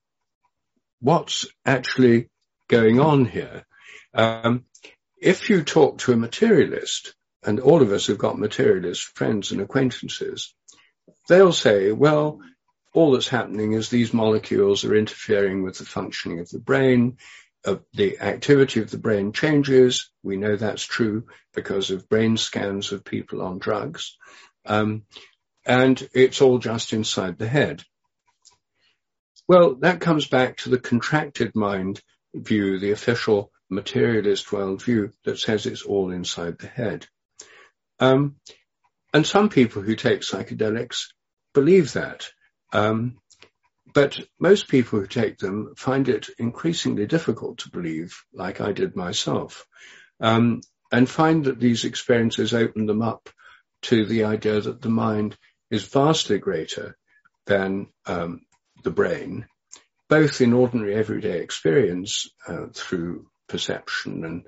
what's 0.99 1.45
actually 1.65 2.29
going 2.67 2.99
on 2.99 3.25
here. 3.25 3.65
Um, 4.13 4.65
if 5.17 5.49
you 5.49 5.63
talk 5.63 5.99
to 5.99 6.13
a 6.13 6.17
materialist, 6.17 7.13
and 7.45 7.59
all 7.59 7.81
of 7.81 7.91
us 7.91 8.07
have 8.07 8.17
got 8.17 8.39
materialist 8.39 9.03
friends 9.15 9.51
and 9.51 9.61
acquaintances, 9.61 10.53
they'll 11.27 11.53
say, 11.53 11.91
well, 11.91 12.39
all 12.93 13.11
that's 13.11 13.27
happening 13.27 13.73
is 13.73 13.89
these 13.89 14.13
molecules 14.13 14.85
are 14.85 14.95
interfering 14.95 15.63
with 15.63 15.77
the 15.79 15.85
functioning 15.85 16.39
of 16.39 16.49
the 16.49 16.59
brain. 16.59 17.17
Uh, 17.65 17.77
the 17.93 18.19
activity 18.19 18.81
of 18.81 18.91
the 18.91 18.97
brain 18.97 19.31
changes. 19.31 20.11
We 20.21 20.37
know 20.37 20.55
that's 20.55 20.83
true 20.83 21.27
because 21.53 21.91
of 21.91 22.09
brain 22.09 22.37
scans 22.37 22.91
of 22.91 23.05
people 23.05 23.41
on 23.41 23.57
drugs. 23.57 24.17
Um, 24.65 25.03
and 25.65 26.07
it's 26.13 26.41
all 26.41 26.59
just 26.59 26.93
inside 26.93 27.37
the 27.37 27.47
head. 27.47 27.83
Well, 29.47 29.75
that 29.75 30.01
comes 30.01 30.27
back 30.27 30.57
to 30.57 30.69
the 30.69 30.79
contracted 30.79 31.55
mind 31.55 32.01
view, 32.33 32.79
the 32.79 32.91
official 32.91 33.51
materialist 33.69 34.47
worldview 34.47 35.11
that 35.25 35.39
says 35.39 35.65
it's 35.65 35.83
all 35.83 36.11
inside 36.11 36.59
the 36.59 36.67
head. 36.67 37.07
Um, 37.99 38.35
and 39.13 39.25
some 39.25 39.49
people 39.49 39.81
who 39.81 39.95
take 39.95 40.21
psychedelics 40.21 41.07
believe 41.53 41.93
that. 41.93 42.29
Um, 42.73 43.17
but 43.93 44.19
most 44.39 44.67
people 44.67 44.99
who 44.99 45.07
take 45.07 45.37
them 45.37 45.75
find 45.77 46.09
it 46.09 46.27
increasingly 46.39 47.05
difficult 47.05 47.59
to 47.59 47.69
believe, 47.69 48.23
like 48.33 48.59
I 48.59 48.71
did 48.71 48.95
myself, 48.95 49.65
um, 50.19 50.61
and 50.91 51.09
find 51.09 51.45
that 51.45 51.59
these 51.59 51.85
experiences 51.85 52.53
open 52.53 52.87
them 52.87 53.01
up 53.01 53.29
to 53.83 54.05
the 54.05 54.25
idea 54.25 54.59
that 54.61 54.81
the 54.81 54.89
mind 54.89 55.37
is 55.69 55.83
vastly 55.83 56.39
greater 56.39 56.97
than 57.45 57.87
um, 58.05 58.41
the 58.83 58.91
brain, 58.91 59.45
both 60.09 60.41
in 60.41 60.53
ordinary 60.53 60.95
everyday 60.95 61.39
experience 61.39 62.29
uh, 62.47 62.67
through 62.73 63.27
perception 63.47 64.25
and 64.25 64.47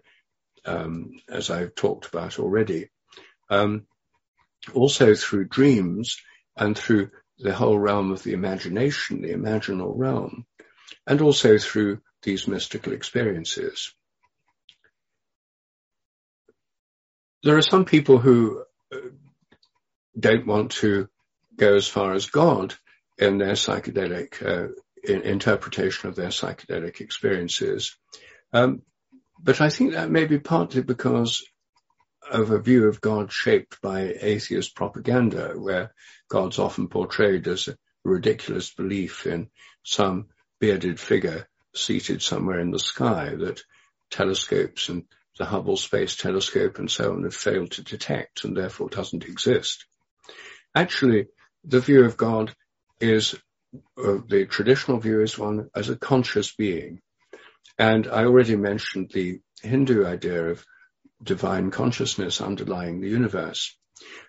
um, 0.66 1.20
as 1.30 1.52
I've 1.52 1.76
talked 1.76 2.08
about 2.08 2.40
already, 2.40 2.90
um, 3.50 3.86
also 4.74 5.14
through 5.14 5.48
dreams 5.48 6.18
and 6.58 6.76
through 6.76 7.12
the 7.38 7.54
whole 7.54 7.78
realm 7.78 8.12
of 8.12 8.24
the 8.24 8.34
imagination, 8.34 9.22
the 9.22 9.34
imaginal 9.34 9.94
realm, 9.96 10.46
and 11.08 11.22
also 11.22 11.58
through 11.58 12.02
these 12.24 12.48
mystical 12.48 12.94
experiences. 12.94 13.94
there 17.46 17.56
are 17.56 17.62
some 17.62 17.86
people 17.86 18.18
who 18.18 18.64
uh, 18.92 18.98
don't 20.20 20.48
want 20.48 20.72
to 20.72 21.08
go 21.56 21.76
as 21.76 21.88
far 21.88 22.14
as 22.14 22.26
God 22.26 22.74
in 23.20 23.38
their 23.38 23.54
psychedelic 23.54 24.44
uh, 24.44 24.70
in 25.04 25.22
interpretation 25.22 26.10
of 26.10 26.16
their 26.16 26.30
psychedelic 26.30 27.00
experiences. 27.00 27.96
Um, 28.52 28.82
but 29.40 29.62
I 29.62 29.70
think 29.70 29.92
that 29.92 30.10
may 30.10 30.26
be 30.26 30.40
partly 30.40 30.82
because 30.82 31.46
of 32.30 32.52
a 32.52 32.60
view 32.60 32.88
of 32.88 33.02
God 33.02 33.32
shaped 33.32 33.82
by 33.82 34.16
atheist 34.20 34.76
propaganda, 34.76 35.54
where 35.56 35.94
God's 36.30 36.60
often 36.60 36.88
portrayed 36.88 37.48
as 37.48 37.68
a 37.68 37.78
ridiculous 38.04 38.72
belief 38.74 39.26
in 39.26 39.50
some 39.84 40.28
bearded 40.60 41.00
figure 41.00 41.48
seated 41.74 42.22
somewhere 42.22 42.60
in 42.60 42.72
the 42.72 42.80
sky 42.80 43.36
that 43.36 43.62
telescopes 44.10 44.90
and 44.90 45.04
the 45.38 45.46
Hubble 45.46 45.78
Space 45.78 46.16
Telescope 46.16 46.80
and 46.80 46.90
so 46.90 47.12
on 47.12 47.24
have 47.24 47.36
failed 47.36 47.72
to 47.72 47.84
detect 47.84 48.46
and 48.46 48.56
therefore 48.56 48.90
doesn't 48.90 49.26
exist. 49.26 49.86
Actually, 50.74 51.28
the 51.64 51.82
view 51.82 52.06
of 52.06 52.16
God 52.16 52.56
is, 53.02 53.36
uh, 53.98 54.18
the 54.28 54.46
traditional 54.50 55.00
view 55.00 55.22
is 55.22 55.38
one 55.38 55.70
as 55.76 55.90
a 55.90 55.98
conscious 55.98 56.54
being. 56.56 57.02
And 57.78 58.08
I 58.08 58.24
already 58.24 58.56
mentioned 58.56 59.12
the 59.14 59.42
Hindu 59.62 60.06
idea 60.06 60.52
of 60.52 60.66
divine 61.22 61.72
consciousness 61.72 62.42
underlying 62.42 63.02
the 63.02 63.10
universe. 63.10 63.76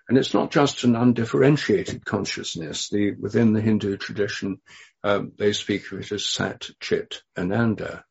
And 0.09 0.17
it's 0.17 0.35
not 0.35 0.53
just 0.53 0.85
an 0.85 0.95
undifferentiated 0.95 2.05
consciousness. 2.05 2.89
The, 2.89 3.13
within 3.13 3.53
the 3.53 3.61
Hindu 3.61 3.97
tradition, 3.97 4.61
um, 5.03 5.33
they 5.37 5.53
speak 5.53 5.91
of 5.91 6.01
it 6.01 6.13
as 6.13 6.25
Sat, 6.25 6.69
Chit, 6.81 7.23
Ananda. 7.37 8.05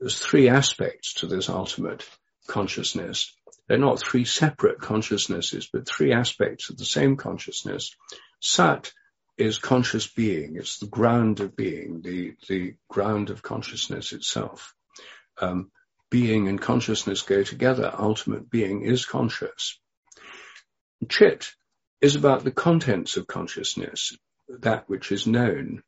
There's 0.00 0.18
three 0.18 0.48
aspects 0.48 1.14
to 1.14 1.26
this 1.26 1.48
ultimate 1.48 2.08
consciousness. 2.48 3.34
They're 3.68 3.78
not 3.78 4.00
three 4.00 4.24
separate 4.24 4.80
consciousnesses, 4.80 5.68
but 5.72 5.88
three 5.88 6.12
aspects 6.12 6.70
of 6.70 6.78
the 6.78 6.84
same 6.84 7.16
consciousness. 7.16 7.94
Sat 8.40 8.92
is 9.36 9.58
conscious 9.58 10.06
being. 10.06 10.56
It's 10.56 10.78
the 10.78 10.86
ground 10.86 11.40
of 11.40 11.56
being, 11.56 12.02
the, 12.02 12.34
the 12.48 12.74
ground 12.88 13.30
of 13.30 13.42
consciousness 13.42 14.12
itself. 14.12 14.74
Um, 15.40 15.70
being 16.14 16.46
and 16.46 16.60
consciousness 16.60 17.22
go 17.22 17.42
together. 17.42 17.92
Ultimate 17.98 18.48
being 18.48 18.82
is 18.82 19.04
conscious. 19.04 19.80
Chit 21.08 21.50
is 22.00 22.14
about 22.14 22.44
the 22.44 22.52
contents 22.52 23.16
of 23.16 23.26
consciousness, 23.26 24.16
that 24.60 24.88
which 24.88 25.10
is 25.10 25.26
known. 25.26 25.82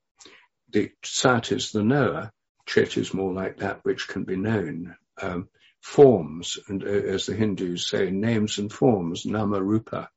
The 0.71 0.91
sat 1.05 1.53
is 1.53 1.71
the 1.71 1.85
knower. 1.85 2.33
Chit 2.67 2.97
is 2.97 3.15
more 3.15 3.33
like 3.33 3.59
that 3.59 3.85
which 3.85 4.09
can 4.09 4.25
be 4.25 4.35
known. 4.35 4.97
Um, 5.23 5.49
forms, 5.81 6.59
and 6.67 6.83
uh, 6.83 6.89
as 6.89 7.27
the 7.27 7.35
Hindus 7.37 7.87
say, 7.87 8.11
names 8.11 8.59
and 8.59 8.73
forms, 8.73 9.27
nama 9.27 9.63
rupa. 9.63 10.11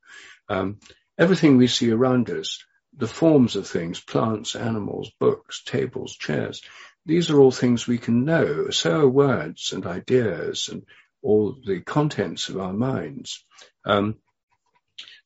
Um, 0.48 0.80
everything 1.18 1.56
we 1.56 1.68
see 1.68 1.92
around 1.92 2.30
us, 2.30 2.64
the 2.96 3.06
forms 3.06 3.54
of 3.54 3.68
things, 3.68 4.00
plants, 4.00 4.56
animals, 4.56 5.12
books, 5.20 5.62
tables, 5.62 6.16
chairs, 6.16 6.62
these 7.06 7.30
are 7.30 7.38
all 7.38 7.50
things 7.50 7.86
we 7.86 7.98
can 7.98 8.24
know. 8.24 8.70
So 8.70 9.00
are 9.00 9.08
words 9.08 9.72
and 9.72 9.86
ideas 9.86 10.68
and 10.70 10.84
all 11.22 11.56
the 11.64 11.80
contents 11.80 12.48
of 12.48 12.58
our 12.58 12.72
minds. 12.72 13.44
Um, 13.84 14.16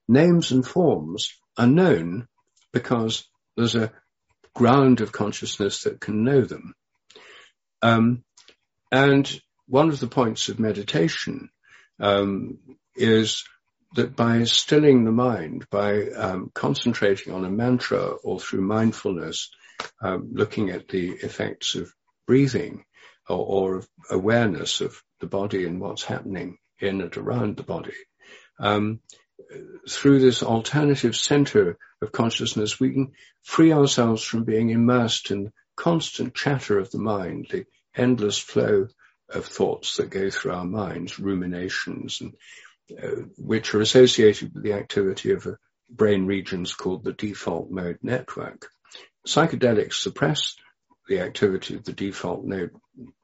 names 0.09 0.51
and 0.51 0.67
forms 0.67 1.33
are 1.57 1.67
known 1.67 2.29
because 2.73 3.25
there's 3.57 3.77
a 3.77 3.93
ground 4.55 5.01
of 5.01 5.13
consciousness 5.13 5.85
that 5.85 6.01
can 6.01 6.25
know 6.25 6.43
them. 6.43 6.75
Um, 7.83 8.25
and 8.91 9.41
one 9.67 9.89
of 9.89 10.01
the 10.01 10.07
points 10.07 10.49
of 10.49 10.61
meditation 10.61 11.51
um, 12.01 12.59
is 12.97 13.45
that 13.95 14.17
by 14.17 14.45
stilling 14.45 15.05
the 15.05 15.13
mind, 15.13 15.67
by 15.71 16.09
um, 16.11 16.51
concentrating 16.55 17.33
on 17.33 17.45
a 17.45 17.51
mantra 17.51 18.07
or 18.07 18.41
through 18.41 18.63
mindfulness, 18.63 19.51
um, 20.01 20.31
looking 20.33 20.71
at 20.71 20.89
the 20.89 21.11
effects 21.11 21.75
of 21.75 21.93
breathing 22.27 22.85
or, 23.29 23.39
or, 23.39 23.77
of 23.77 23.89
awareness 24.11 24.81
of 24.81 25.03
the 25.21 25.27
body 25.27 25.67
and 25.67 25.81
what's 25.81 26.05
happening 26.05 26.59
in 26.79 27.01
and 27.01 27.17
around 27.17 27.57
the 27.57 27.63
body, 27.63 27.95
um, 28.59 29.01
through 29.89 30.21
this 30.21 30.43
alternative 30.43 31.17
center 31.17 31.77
of 32.01 32.13
consciousness, 32.13 32.79
we 32.79 32.93
can 32.93 33.13
free 33.43 33.73
ourselves 33.73 34.23
from 34.23 34.45
being 34.45 34.71
immersed 34.71 35.31
in 35.31 35.53
constant 35.77 36.35
chatter 36.35 36.79
of 36.79 36.91
the 36.91 36.99
mind, 36.99 37.49
the 37.51 37.67
endless 37.97 38.39
flow 38.39 38.87
of 39.29 39.47
thoughts 39.47 39.97
that 39.97 40.11
go 40.11 40.31
through 40.31 40.53
our 40.53 40.65
minds, 40.65 41.19
ruminations, 41.19 42.21
and 42.21 42.35
uh, 43.03 43.23
which 43.37 43.75
are 43.75 43.81
associated 43.81 44.55
with 44.55 44.63
the 44.63 44.75
activity 44.75 45.33
of 45.33 45.47
brain 45.91 46.27
regions 46.27 46.75
called 46.75 47.05
the 47.05 47.13
default 47.13 47.71
mode 47.71 47.99
network. 48.03 48.69
Psychedelics 49.27 49.95
suppress 49.95 50.57
the 51.09 51.21
activity 51.21 51.75
of 51.75 51.85
the 51.85 51.93
default 51.93 52.45
mode 52.45 52.71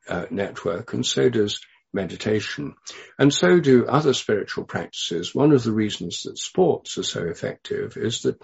uh, 0.08 0.26
network, 0.30 0.92
and 0.92 1.04
so 1.04 1.28
does 1.28 1.60
meditation. 1.92 2.74
And 3.18 3.32
so 3.32 3.60
do 3.60 3.86
other 3.86 4.14
spiritual 4.14 4.64
practices. 4.64 5.34
One 5.34 5.52
of 5.52 5.62
the 5.64 5.72
reasons 5.72 6.22
that 6.22 6.38
sports 6.38 6.98
are 6.98 7.02
so 7.02 7.24
effective 7.24 7.96
is 7.96 8.22
that 8.22 8.40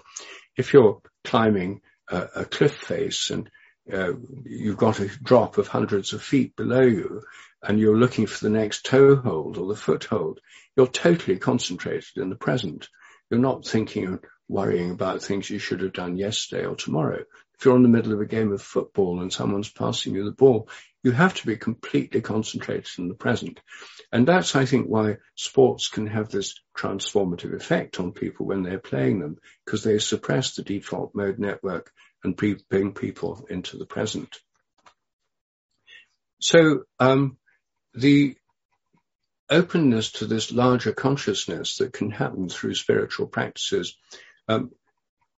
if 0.57 0.73
you're 0.73 1.01
climbing 1.23 1.81
a, 2.09 2.27
a 2.35 2.45
cliff 2.45 2.75
face 2.75 3.29
and 3.29 3.49
uh, 3.91 4.13
you've 4.43 4.77
got 4.77 4.99
a 4.99 5.07
drop 5.07 5.57
of 5.57 5.67
hundreds 5.67 6.13
of 6.13 6.21
feet 6.21 6.55
below 6.55 6.81
you 6.81 7.21
and 7.63 7.79
you're 7.79 7.97
looking 7.97 8.27
for 8.27 8.43
the 8.43 8.49
next 8.49 8.85
toehold 8.85 9.57
or 9.57 9.67
the 9.67 9.79
foothold, 9.79 10.41
you're 10.75 10.87
totally 10.87 11.37
concentrated 11.37 12.17
in 12.17 12.29
the 12.29 12.35
present. 12.35 12.89
You're 13.29 13.39
not 13.39 13.65
thinking 13.65 14.05
and 14.05 14.19
worrying 14.49 14.91
about 14.91 15.21
things 15.21 15.49
you 15.49 15.59
should 15.59 15.81
have 15.81 15.93
done 15.93 16.17
yesterday 16.17 16.65
or 16.65 16.75
tomorrow. 16.75 17.23
If 17.59 17.65
you're 17.65 17.75
in 17.75 17.83
the 17.83 17.89
middle 17.89 18.13
of 18.13 18.21
a 18.21 18.25
game 18.25 18.51
of 18.51 18.61
football 18.61 19.19
and 19.19 19.33
someone's 19.33 19.71
passing 19.71 20.13
you 20.13 20.25
the 20.25 20.31
ball, 20.31 20.69
you 21.03 21.11
have 21.11 21.33
to 21.35 21.47
be 21.47 21.57
completely 21.57 22.21
concentrated 22.21 22.89
in 22.99 23.07
the 23.07 23.15
present. 23.15 23.59
And 24.11 24.27
that's, 24.27 24.55
I 24.55 24.65
think, 24.65 24.87
why 24.87 25.17
sports 25.35 25.87
can 25.87 26.05
have 26.07 26.29
this 26.29 26.59
transformative 26.75 27.55
effect 27.55 27.99
on 27.99 28.11
people 28.11 28.45
when 28.45 28.61
they're 28.61 28.79
playing 28.79 29.19
them, 29.19 29.37
because 29.65 29.83
they 29.83 29.97
suppress 29.99 30.55
the 30.55 30.63
default 30.63 31.15
mode 31.15 31.39
network 31.39 31.91
and 32.23 32.37
pre- 32.37 32.61
bring 32.69 32.93
people 32.93 33.47
into 33.49 33.77
the 33.77 33.85
present. 33.85 34.35
So 36.39 36.83
um, 36.99 37.37
the 37.95 38.35
openness 39.49 40.11
to 40.11 40.25
this 40.27 40.51
larger 40.51 40.91
consciousness 40.91 41.77
that 41.77 41.93
can 41.93 42.11
happen 42.11 42.49
through 42.49 42.75
spiritual 42.75 43.27
practices 43.27 43.95
um, 44.47 44.71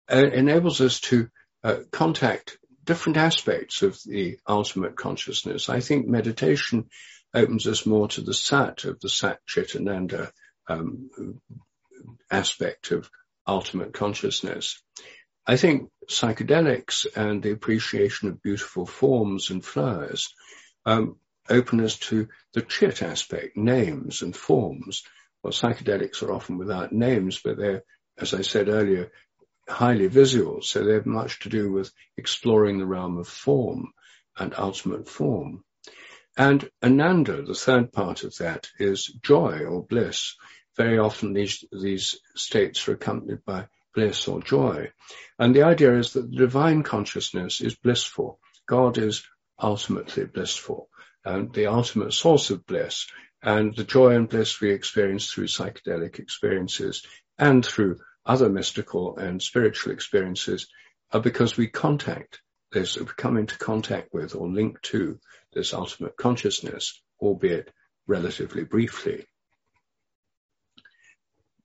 enables 0.09 0.81
us 0.81 0.99
to 0.99 1.29
uh, 1.63 1.77
contact 1.91 2.57
different 2.85 3.17
aspects 3.17 3.81
of 3.81 3.99
the 4.05 4.37
ultimate 4.47 4.95
consciousness. 4.95 5.69
I 5.69 5.79
think 5.79 6.07
meditation 6.07 6.89
opens 7.33 7.67
us 7.67 7.85
more 7.85 8.07
to 8.09 8.21
the 8.21 8.33
sat 8.33 8.85
of 8.85 8.99
the 8.99 9.09
sat 9.09 9.39
chitananda 9.47 10.31
um, 10.67 11.09
aspect 12.31 12.91
of 12.91 13.09
ultimate 13.45 13.93
consciousness. 13.93 14.81
I 15.45 15.57
think 15.57 15.89
psychedelics 16.09 17.05
and 17.15 17.41
the 17.41 17.51
appreciation 17.51 18.29
of 18.29 18.41
beautiful 18.41 18.85
forms 18.85 19.49
and 19.49 19.63
flowers 19.65 20.33
um, 20.85 21.17
open 21.49 21.81
us 21.81 21.97
to 21.97 22.27
the 22.53 22.61
chit 22.61 23.01
aspect, 23.01 23.57
names 23.57 24.21
and 24.21 24.35
forms. 24.35 25.03
Well, 25.43 25.53
psychedelics 25.53 26.21
are 26.21 26.31
often 26.31 26.57
without 26.57 26.91
names, 26.91 27.39
but 27.43 27.57
they're, 27.57 27.83
as 28.17 28.33
I 28.33 28.41
said 28.41 28.69
earlier, 28.69 29.11
highly 29.69 30.07
visual. 30.07 30.61
So 30.61 30.83
they 30.83 30.93
have 30.93 31.05
much 31.05 31.39
to 31.41 31.49
do 31.49 31.71
with 31.71 31.91
exploring 32.17 32.79
the 32.79 32.85
realm 32.85 33.17
of 33.17 33.27
form 33.27 33.93
and 34.37 34.53
ultimate 34.57 35.07
form. 35.07 35.63
And 36.37 36.69
Ananda, 36.83 37.41
the 37.41 37.53
third 37.53 37.91
part 37.91 38.23
of 38.23 38.35
that, 38.37 38.69
is 38.79 39.05
joy 39.05 39.65
or 39.65 39.83
bliss. 39.83 40.35
Very 40.77 40.97
often 40.97 41.33
these, 41.33 41.65
these 41.71 42.19
states 42.35 42.87
are 42.87 42.93
accompanied 42.93 43.43
by 43.43 43.67
bliss 43.93 44.27
or 44.27 44.41
joy. 44.41 44.91
And 45.37 45.53
the 45.53 45.63
idea 45.63 45.97
is 45.97 46.13
that 46.13 46.29
the 46.29 46.37
divine 46.37 46.83
consciousness 46.83 47.59
is 47.61 47.75
blissful. 47.75 48.39
God 48.67 48.97
is 48.97 49.23
ultimately 49.61 50.25
blissful 50.25 50.89
and 51.25 51.53
the 51.53 51.67
ultimate 51.67 52.13
source 52.13 52.49
of 52.49 52.65
bliss. 52.65 53.07
And 53.41 53.75
the 53.75 53.83
joy 53.83 54.15
and 54.15 54.29
bliss 54.29 54.61
we 54.61 54.71
experience 54.71 55.31
through 55.31 55.47
psychedelic 55.47 56.19
experiences 56.19 57.05
and 57.37 57.65
through 57.65 57.97
other 58.29 58.47
mystical 58.47 59.17
and 59.17 59.41
spiritual 59.41 59.91
experiences 59.91 60.67
are 61.11 61.19
because 61.19 61.57
we 61.57 61.67
contact 61.67 62.41
this, 62.71 62.95
we 62.95 63.05
come 63.05 63.37
into 63.37 63.57
contact 63.57 64.13
with 64.13 64.35
or 64.35 64.47
link 64.47 64.79
to 64.83 65.19
this 65.53 65.73
ultimate 65.73 66.15
consciousness, 66.15 67.01
albeit 67.19 67.71
relatively 68.05 68.63
briefly. 68.63 69.25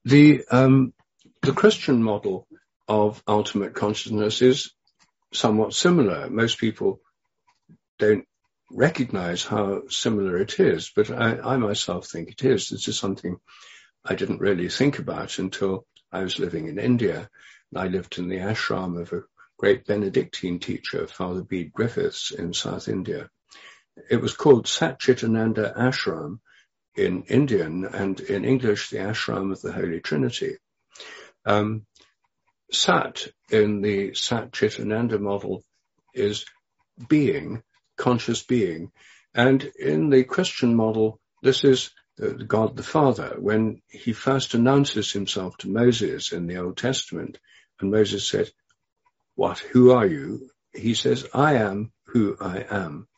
The 0.06 0.44
um, 0.50 0.94
the 1.42 1.52
Christian 1.52 2.02
model 2.02 2.46
of 2.88 3.22
ultimate 3.28 3.74
consciousness 3.74 4.40
is 4.40 4.72
somewhat 5.34 5.74
similar. 5.74 6.30
Most 6.30 6.58
people 6.58 7.00
don't 7.98 8.24
recognize 8.70 9.44
how 9.44 9.88
similar 9.88 10.38
it 10.38 10.58
is, 10.58 10.90
but 10.96 11.10
I, 11.10 11.38
I 11.38 11.56
myself 11.58 12.06
think 12.06 12.30
it 12.30 12.44
is. 12.44 12.70
This 12.70 12.88
is 12.88 12.98
something 12.98 13.36
I 14.02 14.14
didn't 14.14 14.40
really 14.40 14.70
think 14.70 14.98
about 14.98 15.38
until 15.38 15.86
I 16.14 16.22
was 16.22 16.38
living 16.38 16.68
in 16.68 16.78
India. 16.78 17.28
And 17.72 17.80
I 17.80 17.88
lived 17.88 18.18
in 18.18 18.28
the 18.28 18.38
ashram 18.38 19.00
of 19.00 19.12
a 19.12 19.22
great 19.58 19.84
Benedictine 19.84 20.60
teacher, 20.60 21.06
Father 21.06 21.42
Bede 21.42 21.72
Griffiths 21.72 22.30
in 22.30 22.52
South 22.54 22.88
India. 22.88 23.28
It 24.10 24.20
was 24.20 24.34
called 24.34 24.66
Satchitananda 24.66 25.76
Ashram 25.76 26.38
in 26.96 27.24
Indian 27.24 27.84
and 27.84 28.20
in 28.20 28.44
English, 28.44 28.90
the 28.90 28.98
Ashram 28.98 29.50
of 29.52 29.60
the 29.60 29.72
Holy 29.72 30.00
Trinity. 30.00 30.56
Um, 31.44 31.86
Sat 32.70 33.26
in 33.50 33.82
the 33.82 34.10
Satchitananda 34.12 35.20
model 35.20 35.62
is 36.14 36.44
being, 37.08 37.62
conscious 37.96 38.42
being. 38.42 38.90
And 39.34 39.62
in 39.64 40.10
the 40.10 40.24
Christian 40.24 40.74
model, 40.74 41.20
this 41.42 41.64
is 41.64 41.90
God 42.46 42.76
the 42.76 42.82
Father. 42.82 43.34
When 43.38 43.82
he 43.88 44.12
first 44.12 44.54
announces 44.54 45.12
himself 45.12 45.56
to 45.58 45.68
Moses 45.68 46.32
in 46.32 46.46
the 46.46 46.58
Old 46.58 46.76
Testament, 46.76 47.38
and 47.80 47.90
Moses 47.90 48.26
said, 48.26 48.50
what, 49.34 49.58
who 49.58 49.90
are 49.90 50.06
you? 50.06 50.50
He 50.72 50.94
says, 50.94 51.26
I 51.34 51.54
am 51.54 51.92
who 52.06 52.36
I 52.40 52.64
am. 52.70 53.08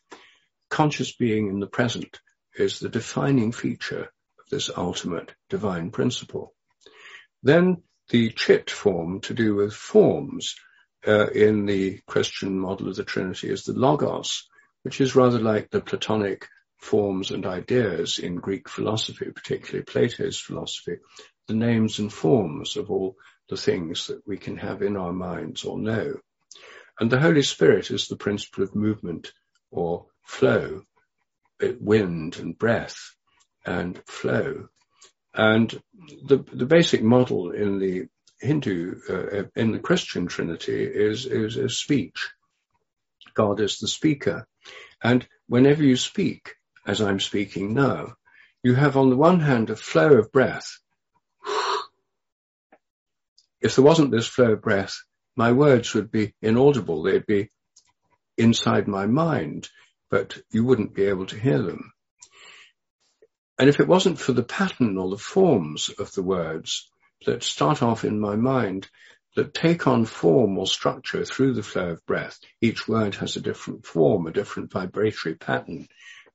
Conscious 0.71 1.13
being 1.13 1.49
in 1.49 1.61
the 1.61 1.67
present 1.67 2.21
is 2.57 2.79
the 2.79 2.89
defining 2.89 3.53
feature 3.53 4.05
of 4.39 4.51
this 4.51 4.71
ultimate 4.75 5.35
divine 5.51 5.91
principle. 5.91 6.55
Then 7.43 7.83
the 8.09 8.31
chit 8.31 8.71
form 8.71 9.21
to 9.23 9.35
do 9.35 9.55
with 9.55 9.75
forms 9.75 10.57
uh, 11.07 11.29
in 11.29 11.67
the 11.67 12.01
Christian 12.07 12.59
model 12.59 12.89
of 12.89 12.97
the 12.97 13.05
Trinity 13.05 13.51
is 13.51 13.65
the 13.65 13.75
logos, 13.75 14.49
which 14.83 15.01
is 15.01 15.15
rather 15.15 15.39
like 15.39 15.71
the 15.71 15.81
Platonic 15.81 16.49
forms 16.87 17.33
and 17.33 17.45
ideas 17.45 18.19
in 18.19 18.37
Greek 18.37 18.69
philosophy, 18.69 19.27
particularly 19.35 19.85
Plato's 19.85 20.39
philosophy, 20.39 20.99
the 21.49 21.55
names 21.55 21.99
and 21.99 22.13
forms 22.13 22.77
of 22.77 22.91
all 22.91 23.17
the 23.49 23.57
things 23.57 24.07
that 24.07 24.23
we 24.27 24.37
can 24.37 24.57
have 24.57 24.83
in 24.83 24.97
our 24.97 25.13
minds 25.13 25.65
or 25.65 25.79
know. 25.79 26.15
And 26.99 27.11
the 27.11 27.21
Holy 27.21 27.43
Spirit 27.43 27.91
is 27.91 28.09
the 28.09 28.17
principle 28.17 28.65
of 28.65 28.75
movement 28.75 29.33
or 29.71 30.07
flow, 30.25 30.83
wind 31.61 32.39
and 32.39 32.57
breath 32.57 32.97
and 33.65 34.01
flow. 34.07 34.69
And 35.35 35.71
the, 36.25 36.39
the 36.39 36.67
basic 36.67 37.03
model 37.03 37.51
in 37.51 37.79
the 37.79 38.07
Hindu, 38.41 39.01
uh, 39.09 39.43
in 39.55 39.73
the 39.73 39.79
Christian 39.79 40.27
Trinity 40.27 40.85
is, 40.85 41.27
is, 41.27 41.57
is 41.57 41.79
speech. 41.79 42.31
God 43.35 43.61
is 43.61 43.79
the 43.79 43.89
speaker. 43.89 44.47
And 45.03 45.27
whenever 45.47 45.83
you 45.83 45.97
speak, 45.97 46.56
as 46.87 47.03
I'm 47.03 47.21
speaking 47.21 47.75
now, 47.75 48.15
you 48.63 48.75
have 48.75 48.97
on 48.97 49.11
the 49.11 49.17
one 49.17 49.41
hand 49.41 49.71
a 49.71 49.77
flow 49.77 50.15
of 50.15 50.33
breath. 50.33 50.79
If 53.61 53.75
there 53.75 53.85
wasn't 53.85 54.13
this 54.13 54.29
flow 54.29 54.53
of 54.53 54.63
breath, 54.63 54.95
my 55.35 55.53
words 55.53 55.93
would 55.95 56.11
be 56.11 56.35
inaudible. 56.41 57.03
They'd 57.03 57.27
be 57.27 57.51
inside 58.39 58.87
my 58.87 59.07
mind, 59.07 59.69
but 60.11 60.39
you 60.51 60.65
wouldn't 60.65 60.95
be 60.95 61.05
able 61.07 61.27
to 61.27 61.39
hear 61.39 61.61
them. 61.61 61.93
And 63.59 63.69
if 63.69 63.81
it 63.81 63.89
wasn't 63.89 64.21
for 64.21 64.33
the 64.33 64.43
pattern 64.43 64.99
or 64.99 65.11
the 65.11 65.19
forms 65.19 65.91
of 65.99 66.13
the 66.13 66.23
words 66.23 66.89
that 67.25 67.43
start 67.43 67.83
off 67.83 68.05
in 68.05 68.21
my 68.21 68.37
mind, 68.37 68.89
that 69.35 69.55
take 69.55 69.87
on 69.87 70.05
form 70.05 70.59
or 70.59 70.67
structure 70.67 71.25
through 71.25 71.55
the 71.55 71.63
flow 71.63 71.91
of 71.91 72.07
breath, 72.07 72.39
each 72.61 72.87
word 72.87 73.15
has 73.17 73.37
a 73.37 73.41
different 73.41 73.85
form, 73.85 74.27
a 74.27 74.33
different 74.33 74.71
vibratory 74.73 75.35
pattern, 75.35 75.89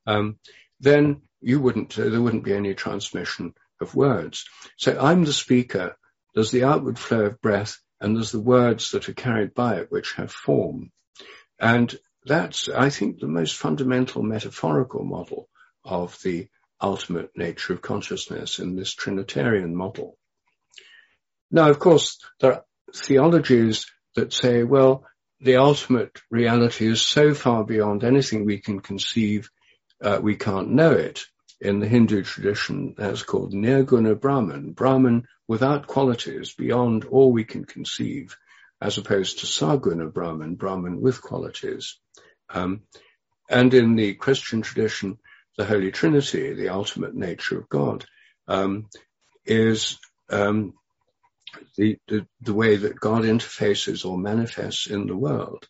um, 0.05 0.37
then 0.79 1.21
you 1.41 1.59
wouldn't, 1.59 1.97
uh, 1.97 2.09
there 2.09 2.21
wouldn't 2.21 2.43
be 2.43 2.53
any 2.53 2.73
transmission 2.73 3.53
of 3.79 3.95
words. 3.95 4.45
So 4.77 4.97
I'm 4.99 5.23
the 5.25 5.33
speaker, 5.33 5.97
there's 6.33 6.51
the 6.51 6.63
outward 6.63 6.99
flow 6.99 7.25
of 7.25 7.41
breath, 7.41 7.77
and 7.99 8.15
there's 8.15 8.31
the 8.31 8.39
words 8.39 8.91
that 8.91 9.09
are 9.09 9.13
carried 9.13 9.53
by 9.53 9.75
it 9.75 9.91
which 9.91 10.13
have 10.13 10.31
form. 10.31 10.91
And 11.59 11.95
that's, 12.25 12.69
I 12.69 12.89
think, 12.89 13.19
the 13.19 13.27
most 13.27 13.55
fundamental 13.55 14.23
metaphorical 14.23 15.03
model 15.03 15.49
of 15.83 16.17
the 16.23 16.47
ultimate 16.81 17.31
nature 17.35 17.73
of 17.73 17.81
consciousness 17.81 18.59
in 18.59 18.75
this 18.75 18.93
Trinitarian 18.93 19.75
model. 19.75 20.17
Now, 21.51 21.69
of 21.69 21.79
course, 21.79 22.19
there 22.39 22.53
are 22.53 22.65
theologies 22.93 23.85
that 24.15 24.33
say, 24.33 24.63
well, 24.63 25.05
the 25.39 25.57
ultimate 25.57 26.19
reality 26.29 26.87
is 26.87 27.01
so 27.01 27.33
far 27.33 27.63
beyond 27.63 28.03
anything 28.03 28.45
we 28.45 28.59
can 28.59 28.79
conceive, 28.79 29.49
uh, 30.01 30.19
we 30.21 30.35
can't 30.35 30.71
know 30.71 30.91
it. 30.91 31.25
In 31.59 31.79
the 31.79 31.87
Hindu 31.87 32.23
tradition, 32.23 32.95
that's 32.97 33.21
called 33.21 33.53
Nirguna 33.53 34.19
Brahman, 34.19 34.71
Brahman 34.71 35.27
without 35.47 35.85
qualities, 35.85 36.55
beyond 36.55 37.05
all 37.05 37.31
we 37.31 37.43
can 37.43 37.65
conceive, 37.65 38.35
as 38.81 38.97
opposed 38.97 39.39
to 39.39 39.45
Saguna 39.45 40.11
Brahman, 40.11 40.55
Brahman 40.55 41.01
with 41.01 41.21
qualities. 41.21 41.99
Um, 42.49 42.81
and 43.47 43.73
in 43.73 43.95
the 43.95 44.15
Christian 44.15 44.63
tradition, 44.63 45.19
the 45.57 45.65
Holy 45.65 45.91
Trinity, 45.91 46.53
the 46.53 46.69
ultimate 46.69 47.13
nature 47.13 47.59
of 47.59 47.69
God, 47.69 48.05
um, 48.47 48.87
is 49.45 49.99
um, 50.29 50.73
the, 51.77 51.97
the, 52.07 52.25
the 52.41 52.53
way 52.53 52.75
that 52.77 52.99
God 52.99 53.23
interfaces 53.23 54.05
or 54.05 54.17
manifests 54.17 54.87
in 54.87 55.05
the 55.05 55.15
world. 55.15 55.67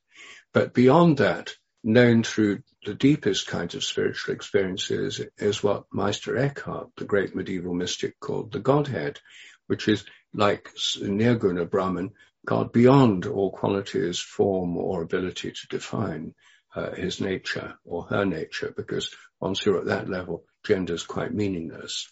But 0.53 0.73
beyond 0.73 1.17
that, 1.17 1.53
known 1.83 2.23
through 2.23 2.61
the 2.85 2.93
deepest 2.93 3.47
kinds 3.47 3.75
of 3.75 3.83
spiritual 3.83 4.33
experiences 4.33 5.21
is 5.37 5.63
what 5.63 5.85
Meister 5.91 6.37
Eckhart, 6.37 6.89
the 6.97 7.05
great 7.05 7.35
medieval 7.35 7.73
mystic, 7.73 8.19
called 8.19 8.51
the 8.51 8.59
Godhead, 8.59 9.19
which 9.67 9.87
is 9.87 10.05
like 10.33 10.69
Nirguna 10.75 11.69
Brahman, 11.69 12.11
God 12.45 12.71
beyond 12.71 13.25
all 13.25 13.51
qualities, 13.51 14.19
form, 14.19 14.77
or 14.77 15.01
ability 15.01 15.51
to 15.51 15.67
define 15.69 16.33
uh, 16.75 16.91
his 16.91 17.21
nature 17.21 17.75
or 17.83 18.03
her 18.03 18.25
nature, 18.25 18.73
because 18.75 19.13
once 19.39 19.65
you're 19.65 19.79
at 19.79 19.85
that 19.85 20.09
level, 20.09 20.45
gender 20.65 20.93
is 20.93 21.03
quite 21.03 21.33
meaningless. 21.33 22.07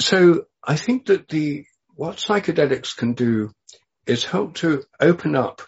So 0.00 0.46
I 0.62 0.76
think 0.76 1.06
that 1.06 1.28
the 1.28 1.64
what 1.94 2.16
psychedelics 2.16 2.96
can 2.96 3.12
do 3.12 3.50
is 4.06 4.24
help 4.24 4.54
to 4.54 4.84
open 5.00 5.36
up 5.36 5.62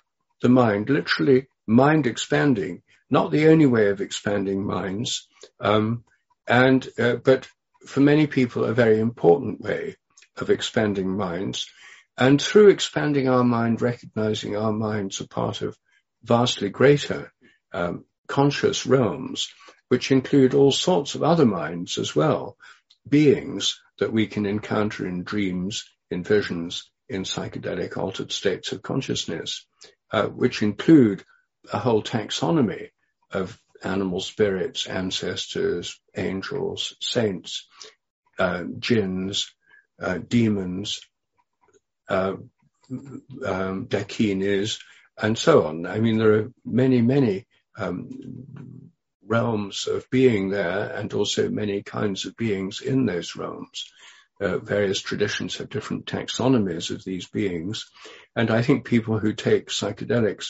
the 0.45 0.51
mind, 0.51 0.91
literally 0.91 1.47
mind 1.67 2.07
expanding, 2.07 2.83
not 3.09 3.31
the 3.31 3.49
only 3.49 3.65
way 3.65 3.89
of 3.89 4.03
expanding 4.03 4.63
minds, 4.63 5.27
um, 5.59 6.05
and 6.47 6.87
uh, 6.99 7.15
but 7.15 7.49
for 7.87 8.01
many 8.01 8.27
people 8.27 8.65
a 8.65 8.75
very 8.75 9.01
important 9.01 9.59
way 9.59 9.97
of 10.37 10.51
expanding 10.51 11.09
minds. 11.17 11.67
And 12.19 12.41
through 12.41 12.69
expanding 12.69 13.27
our 13.27 13.43
mind, 13.43 13.81
recognizing 13.81 14.55
our 14.55 14.73
minds 14.73 15.23
are 15.23 15.27
part 15.27 15.63
of 15.63 15.79
vastly 16.23 16.69
greater 16.69 17.33
um, 17.73 18.05
conscious 18.29 18.85
realms, 18.85 19.49
which 19.89 20.13
include 20.13 20.53
all 20.53 20.73
sorts 20.73 21.15
of 21.15 21.23
other 21.23 21.47
minds 21.47 21.97
as 21.97 22.15
well, 22.15 22.59
beings 23.09 23.81
that 23.99 24.13
we 24.13 24.27
can 24.27 24.45
encounter 24.45 25.07
in 25.07 25.25
dreams, 25.25 25.85
in 26.11 26.23
visions, 26.23 26.91
in 27.09 27.23
psychedelic 27.23 27.97
altered 27.97 28.31
states 28.31 28.73
of 28.73 28.83
consciousness, 28.83 29.67
uh, 30.15 30.29
which 30.29 30.63
include 30.63 31.25
a 31.73 31.79
whole 31.79 32.01
taxonomy 32.01 32.91
of 33.33 33.59
animal 33.83 34.21
spirits, 34.21 34.87
ancestors, 34.87 35.99
angels, 36.17 36.95
saints, 37.01 37.67
uh, 38.39 38.63
jinns, 38.79 39.51
uh, 40.01 40.19
demons, 40.19 41.01
uh, 42.09 42.35
um, 43.45 43.87
dakinis, 43.87 44.79
and 45.21 45.37
so 45.37 45.65
on. 45.67 45.85
I 45.85 45.99
mean, 45.99 46.19
there 46.19 46.35
are 46.35 46.53
many, 46.65 47.03
many 47.03 47.47
um, 47.77 48.93
realms 49.27 49.89
of 49.89 50.09
being 50.11 50.51
there 50.51 50.93
and 50.95 51.13
also 51.13 51.49
many 51.49 51.83
kinds 51.83 52.25
of 52.25 52.37
beings 52.37 52.81
in 52.83 53.05
those 53.05 53.35
realms. 53.35 53.91
Uh, 54.45 54.59
various 54.59 55.01
traditions 55.01 55.57
have 55.57 55.71
different 55.71 56.05
taxonomies 56.05 56.91
of 56.91 57.03
these 57.03 57.27
beings. 57.27 57.91
And 58.37 58.51
I 58.51 58.61
think 58.61 58.85
people 58.85 59.19
who 59.19 59.33
take 59.33 59.69
psychedelics 59.69 60.49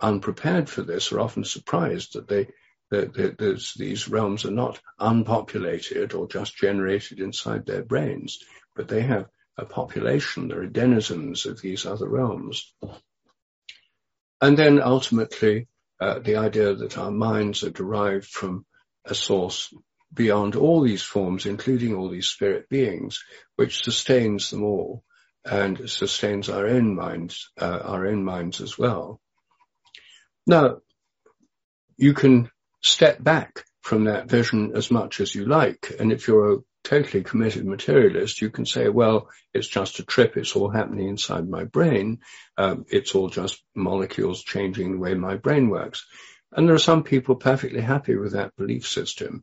unprepared 0.00 0.70
for 0.70 0.82
this 0.82 1.10
are 1.10 1.18
often 1.18 1.44
surprised 1.44 2.12
that 2.12 2.28
they 2.28 2.48
that, 2.90 3.14
that 3.14 3.38
these 3.76 4.08
realms 4.08 4.44
are 4.44 4.52
not 4.52 4.78
unpopulated 4.98 6.14
or 6.14 6.28
just 6.28 6.56
generated 6.56 7.18
inside 7.18 7.66
their 7.66 7.82
brains, 7.82 8.38
but 8.76 8.86
they 8.86 9.00
have 9.00 9.26
a 9.58 9.64
population. 9.64 10.46
There 10.46 10.60
are 10.60 10.66
denizens 10.66 11.46
of 11.46 11.60
these 11.60 11.84
other 11.84 12.08
realms. 12.08 12.72
And 14.40 14.56
then 14.56 14.80
ultimately, 14.80 15.66
uh, 15.98 16.20
the 16.20 16.36
idea 16.36 16.74
that 16.74 16.98
our 16.98 17.10
minds 17.10 17.64
are 17.64 17.70
derived 17.70 18.26
from 18.26 18.66
a 19.04 19.14
source 19.16 19.74
beyond 20.12 20.56
all 20.56 20.82
these 20.82 21.02
forms, 21.02 21.46
including 21.46 21.94
all 21.94 22.08
these 22.08 22.26
spirit 22.26 22.68
beings, 22.68 23.24
which 23.56 23.82
sustains 23.82 24.50
them 24.50 24.62
all 24.62 25.02
and 25.44 25.90
sustains 25.90 26.48
our 26.48 26.66
own 26.66 26.94
minds, 26.94 27.50
uh, 27.60 27.80
our 27.84 28.06
own 28.06 28.24
minds 28.24 28.60
as 28.60 28.78
well. 28.78 29.20
Now, 30.46 30.78
you 31.96 32.14
can 32.14 32.50
step 32.82 33.22
back 33.22 33.64
from 33.80 34.04
that 34.04 34.28
vision 34.28 34.72
as 34.76 34.90
much 34.90 35.20
as 35.20 35.34
you 35.34 35.44
like. 35.46 35.92
And 35.98 36.12
if 36.12 36.28
you're 36.28 36.54
a 36.54 36.58
totally 36.84 37.22
committed 37.22 37.64
materialist, 37.64 38.40
you 38.40 38.50
can 38.50 38.66
say, 38.66 38.88
well, 38.88 39.28
it's 39.52 39.66
just 39.66 39.98
a 39.98 40.04
trip. 40.04 40.36
It's 40.36 40.54
all 40.54 40.70
happening 40.70 41.08
inside 41.08 41.48
my 41.48 41.64
brain. 41.64 42.20
Um, 42.56 42.84
it's 42.88 43.14
all 43.14 43.28
just 43.28 43.62
molecules 43.74 44.42
changing 44.42 44.92
the 44.92 44.98
way 44.98 45.14
my 45.14 45.36
brain 45.36 45.68
works. 45.68 46.06
And 46.52 46.68
there 46.68 46.74
are 46.74 46.80
some 46.80 47.02
people 47.02 47.36
perfectly 47.36 47.80
happy 47.80 48.16
with 48.16 48.32
that 48.32 48.54
belief 48.56 48.86
system. 48.86 49.42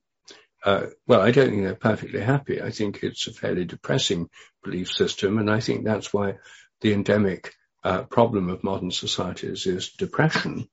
Uh, 0.63 0.87
well, 1.07 1.21
I 1.21 1.31
don't 1.31 1.49
think 1.49 1.63
they're 1.63 1.75
perfectly 1.75 2.21
happy. 2.21 2.61
I 2.61 2.71
think 2.71 3.01
it's 3.01 3.27
a 3.27 3.33
fairly 3.33 3.65
depressing 3.65 4.29
belief 4.63 4.89
system. 4.89 5.37
And 5.37 5.49
I 5.49 5.59
think 5.59 5.85
that's 5.85 6.13
why 6.13 6.35
the 6.81 6.93
endemic 6.93 7.53
uh, 7.83 8.03
problem 8.03 8.49
of 8.49 8.63
modern 8.63 8.91
societies 8.91 9.65
is 9.65 9.91
depression. 9.91 10.67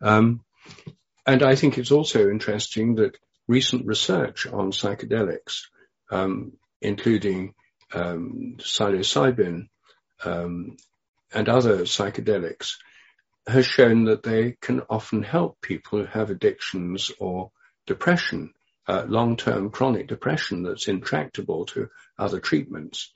Um, 0.00 0.42
and 1.26 1.42
I 1.42 1.54
think 1.54 1.76
it's 1.76 1.90
also 1.90 2.30
interesting 2.30 2.94
that 2.96 3.18
recent 3.46 3.86
research 3.86 4.46
on 4.46 4.70
psychedelics 4.70 5.62
um, 6.10 6.52
including 6.80 7.54
um, 7.92 8.56
psilocybin 8.58 9.68
um, 10.24 10.76
and 11.32 11.48
other 11.48 11.80
psychedelics, 11.80 12.74
has 13.46 13.64
shown 13.64 14.04
that 14.04 14.24
they 14.24 14.56
can 14.60 14.80
often 14.90 15.22
help 15.22 15.60
people 15.60 16.00
who 16.00 16.06
have 16.06 16.30
addictions 16.30 17.12
or 17.20 17.52
depression, 17.86 18.52
uh, 18.88 19.04
long-term 19.08 19.70
chronic 19.70 20.06
depression 20.06 20.62
that's 20.62 20.88
intractable 20.88 21.66
to 21.66 21.88
other 22.18 22.40
treatments. 22.40 23.12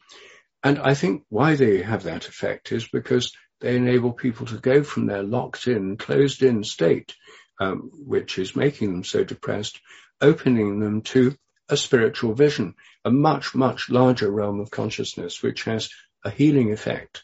And 0.62 0.78
I 0.78 0.94
think 0.94 1.24
why 1.28 1.56
they 1.56 1.82
have 1.82 2.04
that 2.04 2.28
effect 2.28 2.72
is 2.72 2.86
because 2.88 3.32
they 3.60 3.76
enable 3.76 4.12
people 4.12 4.46
to 4.46 4.58
go 4.58 4.82
from 4.82 5.06
their 5.06 5.22
locked 5.22 5.66
in, 5.66 5.96
closed 5.96 6.42
in 6.42 6.64
state, 6.64 7.14
um, 7.60 7.90
which 7.94 8.38
is 8.38 8.56
making 8.56 8.92
them 8.92 9.04
so 9.04 9.24
depressed, 9.24 9.80
opening 10.20 10.80
them 10.80 11.02
to 11.02 11.34
a 11.68 11.76
spiritual 11.76 12.34
vision, 12.34 12.74
a 13.04 13.10
much, 13.10 13.54
much 13.54 13.90
larger 13.90 14.30
realm 14.30 14.60
of 14.60 14.70
consciousness, 14.70 15.42
which 15.42 15.64
has 15.64 15.88
a 16.24 16.30
healing 16.30 16.72
effect. 16.72 17.22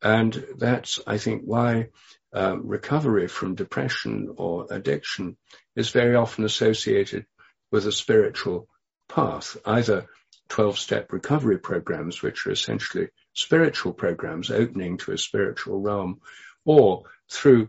And 0.00 0.46
that's, 0.56 1.00
I 1.06 1.18
think, 1.18 1.42
why 1.44 1.88
uh, 2.34 2.56
recovery 2.58 3.26
from 3.28 3.54
depression 3.54 4.34
or 4.36 4.66
addiction 4.70 5.36
is 5.74 5.90
very 5.90 6.14
often 6.14 6.44
associated 6.44 7.26
with 7.70 7.86
a 7.86 7.92
spiritual 7.92 8.68
path, 9.08 9.56
either 9.64 10.06
12 10.48 10.78
step 10.78 11.12
recovery 11.12 11.58
programs, 11.58 12.22
which 12.22 12.46
are 12.46 12.52
essentially 12.52 13.08
spiritual 13.34 13.92
programs 13.92 14.50
opening 14.50 14.98
to 14.98 15.12
a 15.12 15.18
spiritual 15.18 15.80
realm, 15.80 16.20
or 16.64 17.04
through 17.30 17.68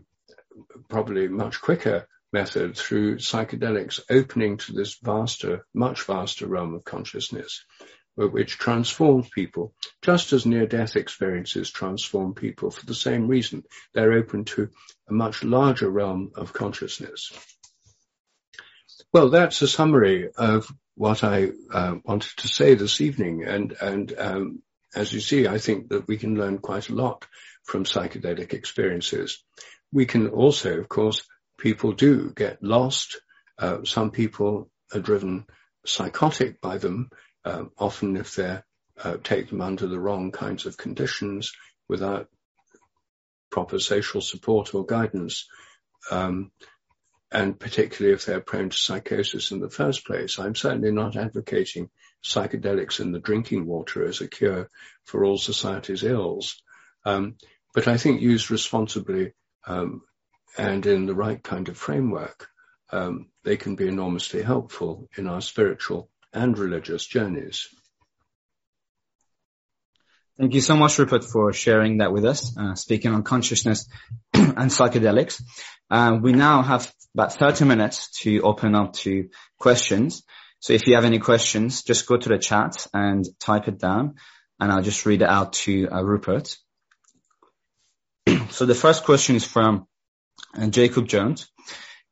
probably 0.88 1.28
much 1.28 1.60
quicker 1.60 2.06
method 2.32 2.76
through 2.76 3.16
psychedelics 3.16 4.00
opening 4.10 4.56
to 4.56 4.72
this 4.72 4.96
vaster, 5.02 5.66
much 5.74 6.02
vaster 6.02 6.46
realm 6.46 6.74
of 6.74 6.84
consciousness, 6.84 7.64
which 8.14 8.58
transforms 8.58 9.28
people, 9.30 9.74
just 10.02 10.32
as 10.32 10.46
near-death 10.46 10.96
experiences 10.96 11.70
transform 11.70 12.34
people 12.34 12.70
for 12.70 12.86
the 12.86 12.94
same 12.94 13.26
reason. 13.26 13.62
They're 13.94 14.12
open 14.12 14.44
to 14.46 14.68
a 15.08 15.12
much 15.12 15.42
larger 15.42 15.90
realm 15.90 16.32
of 16.36 16.52
consciousness. 16.52 17.32
Well, 19.12 19.30
that's 19.30 19.60
a 19.62 19.68
summary 19.68 20.30
of 20.36 20.72
what 20.94 21.24
I 21.24 21.50
uh, 21.72 21.96
wanted 22.04 22.36
to 22.38 22.48
say 22.48 22.74
this 22.74 23.00
evening. 23.00 23.44
And, 23.44 23.72
and 23.80 24.14
um, 24.16 24.62
as 24.94 25.12
you 25.12 25.18
see, 25.18 25.48
I 25.48 25.58
think 25.58 25.88
that 25.88 26.06
we 26.06 26.16
can 26.16 26.36
learn 26.36 26.58
quite 26.58 26.88
a 26.88 26.94
lot 26.94 27.26
from 27.64 27.84
psychedelic 27.84 28.52
experiences. 28.52 29.42
We 29.92 30.06
can 30.06 30.28
also, 30.28 30.78
of 30.78 30.88
course, 30.88 31.24
people 31.58 31.92
do 31.92 32.32
get 32.32 32.62
lost. 32.62 33.20
Uh, 33.58 33.78
some 33.84 34.12
people 34.12 34.70
are 34.94 35.00
driven 35.00 35.46
psychotic 35.84 36.60
by 36.60 36.78
them, 36.78 37.10
uh, 37.44 37.64
often 37.76 38.16
if 38.16 38.36
they 38.36 38.60
uh, 39.02 39.16
take 39.24 39.48
them 39.48 39.60
under 39.60 39.88
the 39.88 39.98
wrong 39.98 40.30
kinds 40.30 40.66
of 40.66 40.76
conditions 40.76 41.52
without 41.88 42.28
proper 43.50 43.80
social 43.80 44.20
support 44.20 44.72
or 44.72 44.86
guidance. 44.86 45.48
Um, 46.12 46.52
and 47.32 47.58
particularly 47.58 48.14
if 48.14 48.24
they're 48.24 48.40
prone 48.40 48.70
to 48.70 48.76
psychosis 48.76 49.50
in 49.50 49.60
the 49.60 49.70
first 49.70 50.04
place. 50.04 50.38
I'm 50.38 50.54
certainly 50.54 50.90
not 50.90 51.16
advocating 51.16 51.90
psychedelics 52.24 53.00
in 53.00 53.12
the 53.12 53.20
drinking 53.20 53.66
water 53.66 54.04
as 54.04 54.20
a 54.20 54.28
cure 54.28 54.68
for 55.04 55.24
all 55.24 55.38
society's 55.38 56.02
ills. 56.02 56.62
Um, 57.04 57.36
but 57.72 57.86
I 57.86 57.96
think 57.96 58.20
used 58.20 58.50
responsibly, 58.50 59.32
um, 59.66 60.02
and 60.58 60.84
in 60.86 61.06
the 61.06 61.14
right 61.14 61.40
kind 61.42 61.68
of 61.68 61.78
framework, 61.78 62.48
um, 62.90 63.28
they 63.44 63.56
can 63.56 63.76
be 63.76 63.86
enormously 63.86 64.42
helpful 64.42 65.08
in 65.16 65.28
our 65.28 65.40
spiritual 65.40 66.10
and 66.32 66.58
religious 66.58 67.06
journeys. 67.06 67.68
Thank 70.40 70.54
you 70.54 70.62
so 70.62 70.74
much, 70.74 70.98
Rupert, 70.98 71.22
for 71.22 71.52
sharing 71.52 71.98
that 71.98 72.14
with 72.14 72.24
us, 72.24 72.56
uh, 72.56 72.74
speaking 72.74 73.12
on 73.12 73.24
consciousness 73.24 73.86
and 74.32 74.70
psychedelics. 74.70 75.42
Uh, 75.90 76.16
we 76.18 76.32
now 76.32 76.62
have 76.62 76.90
about 77.12 77.34
30 77.34 77.66
minutes 77.66 78.10
to 78.22 78.40
open 78.40 78.74
up 78.74 78.94
to 78.94 79.28
questions. 79.58 80.22
So 80.60 80.72
if 80.72 80.86
you 80.86 80.94
have 80.94 81.04
any 81.04 81.18
questions, 81.18 81.82
just 81.82 82.06
go 82.06 82.16
to 82.16 82.28
the 82.30 82.38
chat 82.38 82.86
and 82.94 83.26
type 83.38 83.68
it 83.68 83.78
down, 83.78 84.14
and 84.58 84.72
I'll 84.72 84.80
just 84.80 85.04
read 85.04 85.20
it 85.20 85.28
out 85.28 85.52
to 85.64 85.90
uh, 85.92 86.02
Rupert. 86.02 86.56
so 88.48 88.64
the 88.64 88.74
first 88.74 89.04
question 89.04 89.36
is 89.36 89.44
from 89.44 89.88
and 90.54 90.72
Jacob 90.72 91.06
Jones, 91.06 91.50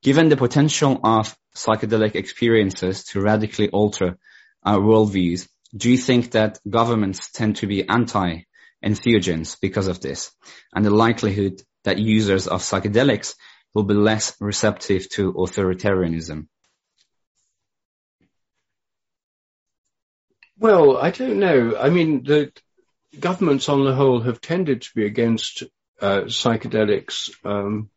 given 0.02 0.28
the 0.28 0.36
potential 0.36 1.00
of 1.02 1.34
psychedelic 1.56 2.14
experiences 2.14 3.04
to 3.04 3.22
radically 3.22 3.70
alter 3.70 4.18
our 4.62 4.80
worldviews, 4.80 5.48
do 5.76 5.90
you 5.90 5.98
think 5.98 6.32
that 6.32 6.58
governments 6.68 7.30
tend 7.30 7.56
to 7.56 7.66
be 7.66 7.88
anti-entheogens 7.88 9.60
because 9.60 9.86
of 9.86 10.00
this? 10.00 10.30
And 10.74 10.84
the 10.84 10.90
likelihood 10.90 11.62
that 11.84 11.98
users 11.98 12.46
of 12.46 12.62
psychedelics 12.62 13.34
will 13.74 13.84
be 13.84 13.94
less 13.94 14.34
receptive 14.40 15.08
to 15.10 15.32
authoritarianism? 15.34 16.48
Well, 20.58 20.96
I 20.96 21.10
don't 21.10 21.38
know. 21.38 21.76
I 21.78 21.90
mean, 21.90 22.24
the 22.24 22.52
governments 23.18 23.68
on 23.68 23.84
the 23.84 23.94
whole 23.94 24.20
have 24.22 24.40
tended 24.40 24.82
to 24.82 24.90
be 24.94 25.06
against 25.06 25.62
uh, 26.00 26.22
psychedelics 26.22 27.30
um, 27.44 27.90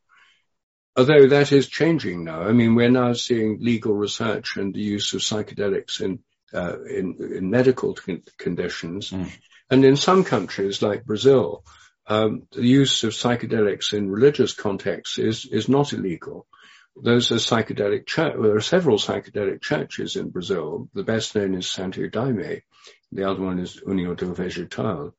although 0.95 1.27
that 1.27 1.51
is 1.51 1.67
changing 1.67 2.23
now. 2.23 2.41
I 2.41 2.51
mean, 2.51 2.75
we're 2.75 2.89
now 2.89 3.13
seeing 3.13 3.59
legal 3.61 3.93
research 3.93 4.57
and 4.57 4.73
the 4.73 4.81
use 4.81 5.13
of 5.13 5.21
psychedelics 5.21 6.01
in 6.01 6.19
uh, 6.53 6.81
in, 6.83 7.15
in, 7.19 7.49
medical 7.49 7.93
con- 7.93 8.23
conditions, 8.37 9.11
mm. 9.11 9.29
and 9.69 9.85
in 9.85 9.95
some 9.95 10.23
countries 10.23 10.81
like 10.81 11.05
Brazil, 11.05 11.63
um, 12.07 12.43
the 12.51 12.65
use 12.65 13.03
of 13.03 13.11
psychedelics 13.11 13.93
in 13.93 14.11
religious 14.11 14.53
contexts 14.53 15.17
is 15.17 15.45
is 15.45 15.69
not 15.69 15.93
illegal. 15.93 16.47
Those 16.95 17.31
are 17.31 17.35
psychedelic 17.35 18.05
church. 18.05 18.33
Well, 18.35 18.49
there 18.49 18.57
are 18.57 18.61
several 18.61 18.97
psychedelic 18.97 19.61
churches 19.61 20.15
in 20.15 20.29
Brazil. 20.29 20.89
The 20.93 21.03
best 21.03 21.35
known 21.35 21.55
is 21.55 21.69
Santo 21.69 22.07
Daime. 22.07 22.63
The 23.11 23.29
other 23.29 23.41
one 23.41 23.59
is 23.59 23.79
União 23.79 24.17
do 24.17 24.33
Vegetal. 24.33 25.13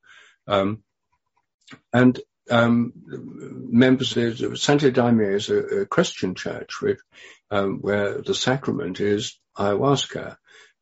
Um, 0.47 0.83
and 1.93 2.20
um, 2.51 2.93
members 3.70 4.16
of 4.16 4.59
Santo 4.59 4.91
Daime 4.91 5.35
is 5.35 5.49
a, 5.49 5.83
a 5.83 5.87
Christian 5.87 6.35
church 6.35 6.80
with, 6.83 7.01
um, 7.51 7.78
where 7.80 8.20
the 8.20 8.35
sacrament 8.35 9.01
is 9.01 9.39
ayahuasca. 9.57 10.37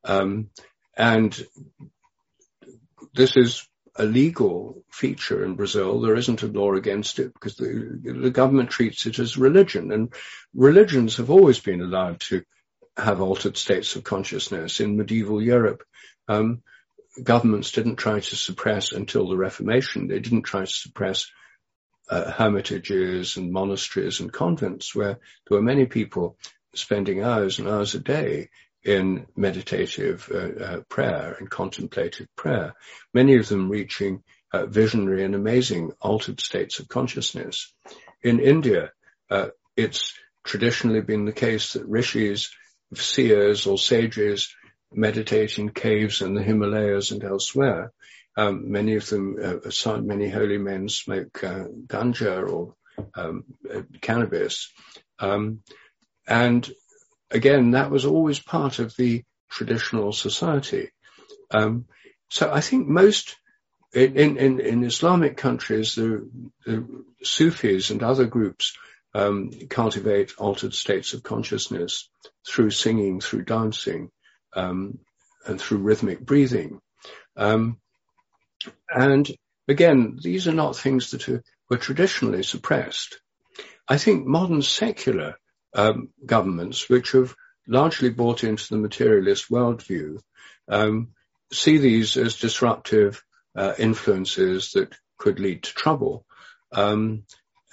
Um, 0.04 0.50
and 0.96 1.38
this 3.14 3.36
is 3.36 3.66
a 3.96 4.04
legal 4.04 4.84
feature 4.90 5.44
in 5.44 5.54
Brazil. 5.54 6.00
There 6.00 6.16
isn't 6.16 6.42
a 6.42 6.48
law 6.48 6.74
against 6.74 7.18
it 7.18 7.32
because 7.34 7.56
the, 7.56 8.00
the 8.02 8.30
government 8.30 8.70
treats 8.70 9.06
it 9.06 9.18
as 9.18 9.36
religion 9.36 9.92
and 9.92 10.12
religions 10.54 11.16
have 11.16 11.30
always 11.30 11.58
been 11.58 11.80
allowed 11.80 12.20
to 12.20 12.44
have 12.96 13.20
altered 13.20 13.56
states 13.56 13.96
of 13.96 14.04
consciousness 14.04 14.80
in 14.80 14.96
medieval 14.96 15.42
Europe. 15.42 15.82
Um, 16.28 16.62
governments 17.22 17.72
didn't 17.72 17.96
try 17.96 18.20
to 18.20 18.36
suppress 18.36 18.92
until 18.92 19.28
the 19.28 19.36
Reformation. 19.36 20.08
They 20.08 20.20
didn't 20.20 20.42
try 20.42 20.64
to 20.64 20.72
suppress 20.72 21.26
uh, 22.08 22.30
hermitages 22.30 23.36
and 23.36 23.52
monasteries 23.52 24.20
and 24.20 24.32
convents 24.32 24.94
where 24.94 25.18
there 25.48 25.58
were 25.58 25.62
many 25.62 25.86
people 25.86 26.36
spending 26.74 27.22
hours 27.22 27.58
and 27.58 27.68
hours 27.68 27.94
a 27.94 28.00
day 28.00 28.50
in 28.84 29.26
meditative 29.36 30.30
uh, 30.32 30.64
uh, 30.64 30.80
prayer 30.88 31.36
and 31.38 31.50
contemplative 31.50 32.28
prayer, 32.36 32.74
many 33.12 33.36
of 33.36 33.48
them 33.48 33.68
reaching 33.68 34.22
uh, 34.52 34.66
visionary 34.66 35.24
and 35.24 35.34
amazing 35.34 35.92
altered 36.00 36.40
states 36.40 36.78
of 36.80 36.88
consciousness. 36.88 37.72
In 38.22 38.40
India, 38.40 38.90
uh, 39.30 39.48
it's 39.76 40.14
traditionally 40.44 41.02
been 41.02 41.24
the 41.24 41.32
case 41.32 41.74
that 41.74 41.86
rishis, 41.86 42.50
seers 42.94 43.66
or 43.66 43.78
sages 43.78 44.54
meditate 44.92 45.58
in 45.58 45.70
caves 45.70 46.20
in 46.20 46.34
the 46.34 46.42
Himalayas 46.42 47.12
and 47.12 47.22
elsewhere, 47.22 47.92
um, 48.36 48.70
many 48.70 48.96
of 48.96 49.08
them, 49.08 49.36
uh, 49.42 50.00
many 50.00 50.28
holy 50.28 50.58
men 50.58 50.88
smoke 50.88 51.42
uh, 51.44 51.64
ganja 51.86 52.48
or 52.48 52.74
um, 53.14 53.44
cannabis. 54.00 54.72
Um, 55.18 55.60
and 56.26 56.68
again, 57.30 57.72
that 57.72 57.90
was 57.90 58.04
always 58.04 58.38
part 58.38 58.78
of 58.78 58.94
the 58.96 59.22
traditional 59.50 60.12
society. 60.12 60.90
Um, 61.50 61.86
so 62.28 62.50
I 62.52 62.60
think 62.60 62.86
most 62.88 63.36
in, 63.92 64.38
in, 64.38 64.60
in 64.60 64.84
Islamic 64.84 65.36
countries, 65.36 65.94
the, 65.94 66.28
the, 66.64 67.04
Sufis 67.22 67.90
and 67.90 68.02
other 68.02 68.24
groups 68.24 68.76
um, 69.14 69.50
cultivate 69.68 70.34
altered 70.38 70.72
states 70.74 71.12
of 71.12 71.22
consciousness 71.22 72.08
through 72.46 72.70
singing, 72.70 73.20
through 73.20 73.44
dancing, 73.44 74.10
um, 74.54 74.98
and 75.46 75.60
through 75.60 75.78
rhythmic 75.78 76.20
breathing. 76.20 76.80
Um, 77.36 77.78
and 78.88 79.28
again, 79.66 80.18
these 80.22 80.46
are 80.46 80.54
not 80.54 80.76
things 80.76 81.10
that 81.10 81.28
are, 81.28 81.42
were 81.68 81.78
traditionally 81.78 82.42
suppressed. 82.42 83.20
I 83.88 83.98
think 83.98 84.26
modern 84.26 84.62
secular 84.62 85.36
um, 85.74 86.08
governments, 86.24 86.88
which 86.88 87.12
have 87.12 87.34
largely 87.66 88.10
bought 88.10 88.44
into 88.44 88.68
the 88.68 88.78
materialist 88.78 89.50
worldview, 89.50 90.18
um, 90.68 91.08
see 91.52 91.78
these 91.78 92.16
as 92.16 92.36
disruptive 92.36 93.22
uh, 93.54 93.74
influences 93.78 94.72
that 94.72 94.94
could 95.18 95.40
lead 95.40 95.62
to 95.62 95.74
trouble, 95.74 96.24
um, 96.72 97.24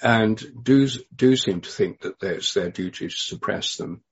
and 0.02 0.42
do 0.62 0.88
do 1.14 1.36
seem 1.36 1.60
to 1.60 1.70
think 1.70 2.00
that 2.00 2.22
it's 2.22 2.54
their 2.54 2.70
duty 2.70 3.08
to 3.08 3.14
suppress 3.16 3.76
them. 3.76 4.02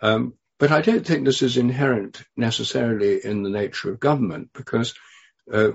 Um, 0.00 0.34
but 0.58 0.72
I 0.72 0.80
don't 0.80 1.06
think 1.06 1.24
this 1.24 1.42
is 1.42 1.56
inherent 1.56 2.22
necessarily 2.36 3.24
in 3.24 3.42
the 3.42 3.50
nature 3.50 3.90
of 3.90 4.00
government, 4.00 4.50
because 4.52 4.94
uh, 5.52 5.72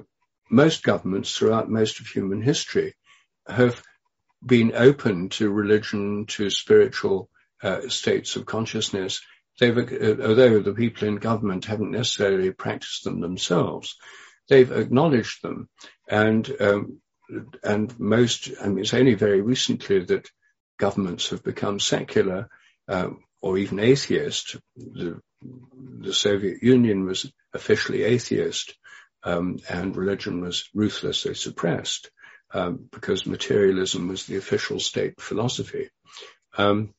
most 0.49 0.83
governments 0.83 1.35
throughout 1.35 1.69
most 1.69 1.99
of 1.99 2.07
human 2.07 2.41
history 2.41 2.95
have 3.47 3.81
been 4.45 4.73
open 4.75 5.29
to 5.29 5.49
religion, 5.49 6.25
to 6.27 6.49
spiritual 6.49 7.29
uh, 7.61 7.89
states 7.89 8.35
of 8.35 8.45
consciousness. 8.45 9.21
They've, 9.59 9.77
uh, 9.77 10.27
although 10.27 10.59
the 10.59 10.73
people 10.73 11.07
in 11.07 11.15
government 11.17 11.65
haven't 11.65 11.91
necessarily 11.91 12.51
practiced 12.51 13.03
them 13.03 13.21
themselves, 13.21 13.95
they've 14.49 14.71
acknowledged 14.71 15.41
them. 15.41 15.69
And, 16.07 16.49
um, 16.59 17.01
and 17.63 17.99
most, 17.99 18.51
I 18.61 18.67
mean, 18.67 18.79
it's 18.79 18.93
only 18.93 19.15
very 19.15 19.41
recently 19.41 20.05
that 20.05 20.29
governments 20.77 21.29
have 21.29 21.43
become 21.43 21.79
secular, 21.79 22.49
um, 22.87 23.23
or 23.41 23.57
even 23.57 23.79
atheist. 23.79 24.57
The, 24.75 25.19
the 25.41 26.13
Soviet 26.13 26.63
Union 26.63 27.05
was 27.05 27.31
officially 27.53 28.03
atheist, 28.03 28.75
um, 29.23 29.57
and 29.69 29.95
religion 29.95 30.41
was 30.41 30.69
ruthlessly 30.73 31.33
suppressed 31.33 32.11
um, 32.53 32.87
because 32.91 33.25
materialism 33.25 34.07
was 34.07 34.25
the 34.25 34.37
official 34.37 34.79
state 34.79 35.19
philosophy. 35.19 35.89
Um, 36.57 36.93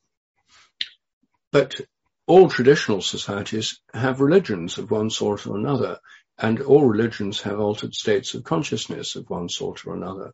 but 1.52 1.80
all 2.26 2.48
traditional 2.48 3.00
societies 3.00 3.80
have 3.94 4.20
religions 4.20 4.78
of 4.78 4.90
one 4.90 5.10
sort 5.10 5.46
or 5.46 5.56
another, 5.56 5.98
and 6.38 6.60
all 6.60 6.84
religions 6.84 7.40
have 7.42 7.58
altered 7.58 7.94
states 7.94 8.34
of 8.34 8.44
consciousness 8.44 9.16
of 9.16 9.28
one 9.28 9.48
sort 9.48 9.86
or 9.86 9.94
another. 9.94 10.32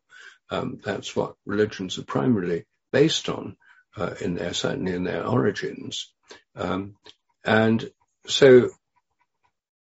Um, 0.51 0.81
that's 0.85 1.17
what 1.17 1.37
religions 1.47 1.99
are 1.99 2.05
primarily 2.05 2.67
based 2.93 3.29
on 3.29 3.57
uh, 3.97 4.15
in 4.21 4.35
their 4.35 4.53
certainly 4.53 4.93
in 4.93 5.05
their 5.05 5.27
origins. 5.27 6.13
Um, 6.57 6.97
and 7.45 7.91
so 8.27 8.71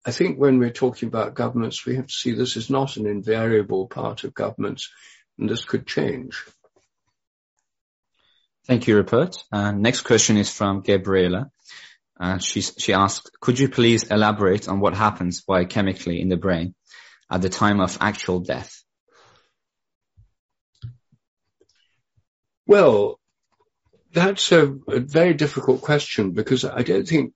I 0.07 0.11
think 0.11 0.39
when 0.39 0.59
we're 0.59 0.70
talking 0.70 1.09
about 1.09 1.35
governments, 1.35 1.85
we 1.85 1.97
have 1.97 2.07
to 2.07 2.12
see 2.12 2.32
this 2.32 2.57
is 2.57 2.70
not 2.70 2.97
an 2.97 3.07
invariable 3.07 3.89
part 3.89 4.24
of 4.24 4.35
governments, 4.35 4.91
and 5.39 5.49
this 5.49 5.64
could 5.64 5.87
change. 5.87 6.45
Thank 8.67 8.87
you, 8.87 8.97
Rupert. 8.97 9.37
Uh, 9.53 9.73
next 9.73 10.03
question 10.03 10.37
is 10.39 10.51
from 10.51 10.81
Gabriela. 10.81 11.51
Uh, 12.19 12.39
she, 12.39 12.62
she 12.62 12.93
asked, 12.93 13.31
could 13.41 13.59
you 13.59 13.69
please 13.69 14.05
elaborate 14.05 14.69
on 14.69 14.81
what 14.81 14.95
happens 14.95 15.45
biochemically 15.45 16.21
in 16.21 16.29
the 16.29 16.37
brain 16.37 16.75
at 17.31 17.43
the 17.43 17.51
time 17.51 17.81
of 17.81 17.99
actual 18.01 18.41
death? 18.41 18.83
Well, 22.67 23.21
that's 24.12 24.53
a, 24.53 24.73
a 24.89 25.01
very 25.01 25.35
difficult 25.35 25.83
question 25.83 26.31
because 26.31 26.65
I 26.65 26.83
don't 26.83 27.07
think 27.07 27.35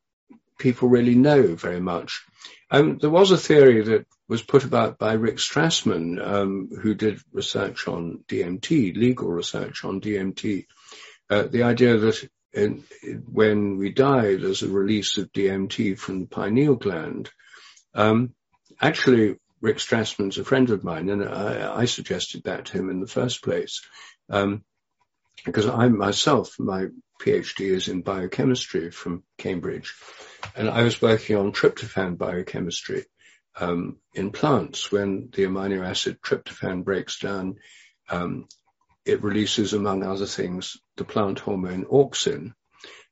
people 0.59 0.89
really 0.89 1.15
know 1.15 1.55
very 1.55 1.81
much. 1.81 2.25
Um, 2.71 2.99
there 2.99 3.11
was 3.11 3.31
a 3.31 3.37
theory 3.37 3.83
that 3.83 4.07
was 4.29 4.43
put 4.43 4.65
about 4.65 4.99
by 4.99 5.15
Rick 5.15 5.37
Strassman, 5.37 6.25
um, 6.25 6.69
who 6.83 6.95
did 6.95 7.21
research 7.33 7.89
on 7.89 8.25
DMT, 8.29 8.97
legal 8.97 9.29
research 9.29 9.85
on 9.85 10.01
DMT. 10.01 10.67
Uh, 11.31 11.43
the 11.43 11.63
idea 11.63 11.99
that 11.99 12.29
in, 12.53 12.85
when 13.31 13.77
we 13.77 13.91
die, 13.91 14.37
there's 14.37 14.63
a 14.63 14.69
release 14.69 15.19
of 15.19 15.33
DMT 15.33 15.99
from 15.99 16.21
the 16.21 16.27
pineal 16.27 16.77
gland. 16.77 17.31
Um, 17.95 18.35
actually, 18.81 19.37
Rick 19.61 19.79
Strassman's 19.79 20.39
a 20.39 20.45
friend 20.45 20.71
of 20.71 20.85
mine, 20.85 21.09
and 21.11 21.25
I, 21.25 21.81
I, 21.81 21.85
suggested 21.85 22.45
that 22.45 22.67
to 22.67 22.79
him 22.79 22.91
in 22.91 23.01
the 23.01 23.07
first 23.07 23.43
place. 23.43 23.83
Um, 24.31 24.65
because 25.45 25.67
I 25.67 25.89
myself, 25.89 26.59
my 26.59 26.87
PhD 27.21 27.67
is 27.67 27.89
in 27.89 28.03
biochemistry 28.03 28.91
from 28.91 29.25
Cambridge, 29.37 29.95
and 30.57 30.69
I 30.69 30.83
was 30.83 31.03
working 31.03 31.37
on 31.37 31.53
tryptophan 31.53 32.17
biochemistry 32.17 33.05
um, 33.59 33.99
in 34.15 34.31
plants. 34.31 34.91
When 34.91 35.31
the 35.33 35.45
amino 35.45 35.87
acid 35.87 36.21
tryptophan 36.23 36.85
breaks 36.85 37.19
down, 37.19 37.57
um, 38.09 38.49
it 39.09 39.23
releases, 39.23 39.73
among 39.73 40.03
other 40.03 40.27
things, 40.27 40.77
the 40.97 41.05
plant 41.05 41.39
hormone 41.39 41.87
auxin. 41.87 42.53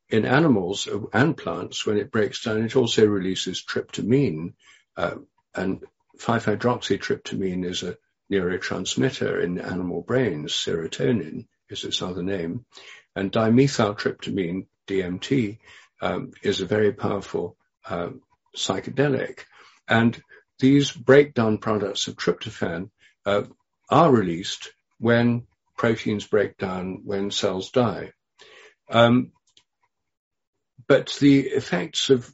In 0.09 0.25
animals 0.25 0.89
and 1.13 1.37
plants, 1.37 1.87
when 1.87 1.97
it 1.97 2.13
breaks 2.13 2.45
down, 2.45 2.65
it 2.65 2.77
also 2.77 3.07
releases 3.07 3.65
tryptamine, 3.65 4.55
uh, 4.97 5.17
and 5.55 5.83
5-hydroxytryptamine 6.19 7.65
is 7.65 7.83
a 7.83 7.97
neurotransmitter 8.31 9.43
in 9.43 9.59
animal 9.59 10.03
brains, 10.03 10.53
serotonin 10.53 11.47
is 11.69 11.85
its 11.85 12.03
other 12.03 12.23
name. 12.23 12.65
And 13.15 13.33
dimethyltryptamine, 13.33 14.67
DMT, 14.87 15.59
um, 16.01 16.33
is 16.43 16.61
a 16.61 16.67
very 16.67 16.93
powerful 16.93 17.57
uh, 17.89 18.11
psychedelic. 18.55 19.41
And 19.89 20.21
these 20.59 20.91
breakdown 20.91 21.59
products 21.59 22.07
of 22.07 22.17
tryptophan 22.17 22.91
uh, 23.25 23.45
are 23.89 24.11
released 24.11 24.73
when 24.99 25.47
proteins 25.77 26.27
break 26.27 26.57
down, 26.57 27.03
when 27.05 27.31
cells 27.31 27.71
die. 27.71 28.13
Um, 28.91 29.33
but 30.87 31.17
the 31.21 31.41
effects 31.41 32.11
of 32.11 32.31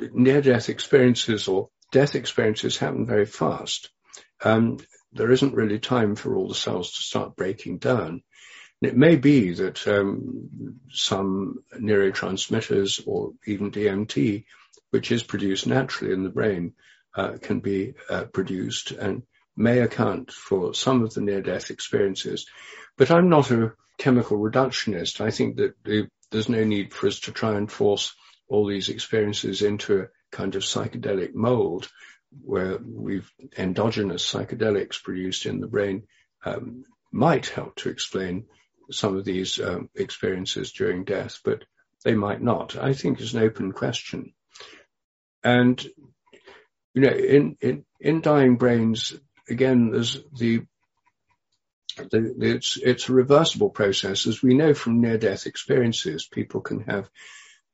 near-death 0.00 0.68
experiences 0.68 1.48
or 1.48 1.70
death 1.90 2.14
experiences 2.14 2.76
happen 2.76 3.06
very 3.06 3.26
fast. 3.26 3.90
Um, 4.44 4.78
there 5.12 5.30
isn't 5.30 5.54
really 5.54 5.78
time 5.78 6.14
for 6.14 6.36
all 6.36 6.48
the 6.48 6.54
cells 6.54 6.92
to 6.92 7.02
start 7.02 7.36
breaking 7.36 7.78
down. 7.78 8.22
It 8.80 8.96
may 8.96 9.16
be 9.16 9.54
that 9.54 9.88
um, 9.88 10.78
some 10.90 11.64
neurotransmitters 11.74 13.02
or 13.06 13.32
even 13.46 13.72
DMT, 13.72 14.44
which 14.90 15.10
is 15.10 15.22
produced 15.22 15.66
naturally 15.66 16.12
in 16.12 16.22
the 16.22 16.30
brain, 16.30 16.74
uh, 17.16 17.38
can 17.40 17.58
be 17.60 17.94
uh, 18.08 18.24
produced 18.26 18.92
and 18.92 19.22
may 19.58 19.80
account 19.80 20.30
for 20.30 20.72
some 20.72 21.02
of 21.02 21.12
the 21.12 21.20
near-death 21.20 21.70
experiences. 21.70 22.46
But 22.96 23.10
I'm 23.10 23.28
not 23.28 23.50
a 23.50 23.72
chemical 23.98 24.38
reductionist. 24.38 25.20
I 25.20 25.30
think 25.30 25.56
that 25.56 25.74
there's 26.30 26.48
no 26.48 26.64
need 26.64 26.94
for 26.94 27.08
us 27.08 27.20
to 27.20 27.32
try 27.32 27.56
and 27.56 27.70
force 27.70 28.14
all 28.48 28.66
these 28.66 28.88
experiences 28.88 29.62
into 29.62 30.00
a 30.00 30.06
kind 30.30 30.54
of 30.54 30.62
psychedelic 30.62 31.34
mold 31.34 31.90
where 32.44 32.78
we've 32.78 33.30
endogenous 33.56 34.30
psychedelics 34.30 35.02
produced 35.02 35.46
in 35.46 35.60
the 35.60 35.66
brain 35.66 36.04
um, 36.44 36.84
might 37.10 37.46
help 37.46 37.74
to 37.76 37.88
explain 37.88 38.46
some 38.90 39.16
of 39.16 39.24
these 39.24 39.60
um, 39.60 39.90
experiences 39.94 40.72
during 40.72 41.04
death, 41.04 41.40
but 41.44 41.64
they 42.04 42.14
might 42.14 42.40
not. 42.40 42.76
I 42.76 42.92
think 42.92 43.20
is 43.20 43.34
an 43.34 43.42
open 43.42 43.72
question. 43.72 44.34
And, 45.42 45.84
you 46.94 47.02
know, 47.02 47.10
in, 47.10 47.56
in, 47.60 47.84
in 48.00 48.20
dying 48.20 48.56
brains, 48.56 49.14
again, 49.48 49.90
there's 49.90 50.18
the, 50.36 50.62
the, 51.96 52.34
it's, 52.40 52.78
it's 52.82 53.08
a 53.08 53.12
reversible 53.12 53.70
process. 53.70 54.26
As 54.26 54.42
we 54.42 54.54
know 54.54 54.74
from 54.74 55.00
near-death 55.00 55.46
experiences, 55.46 56.28
people 56.30 56.60
can 56.60 56.80
have 56.80 57.10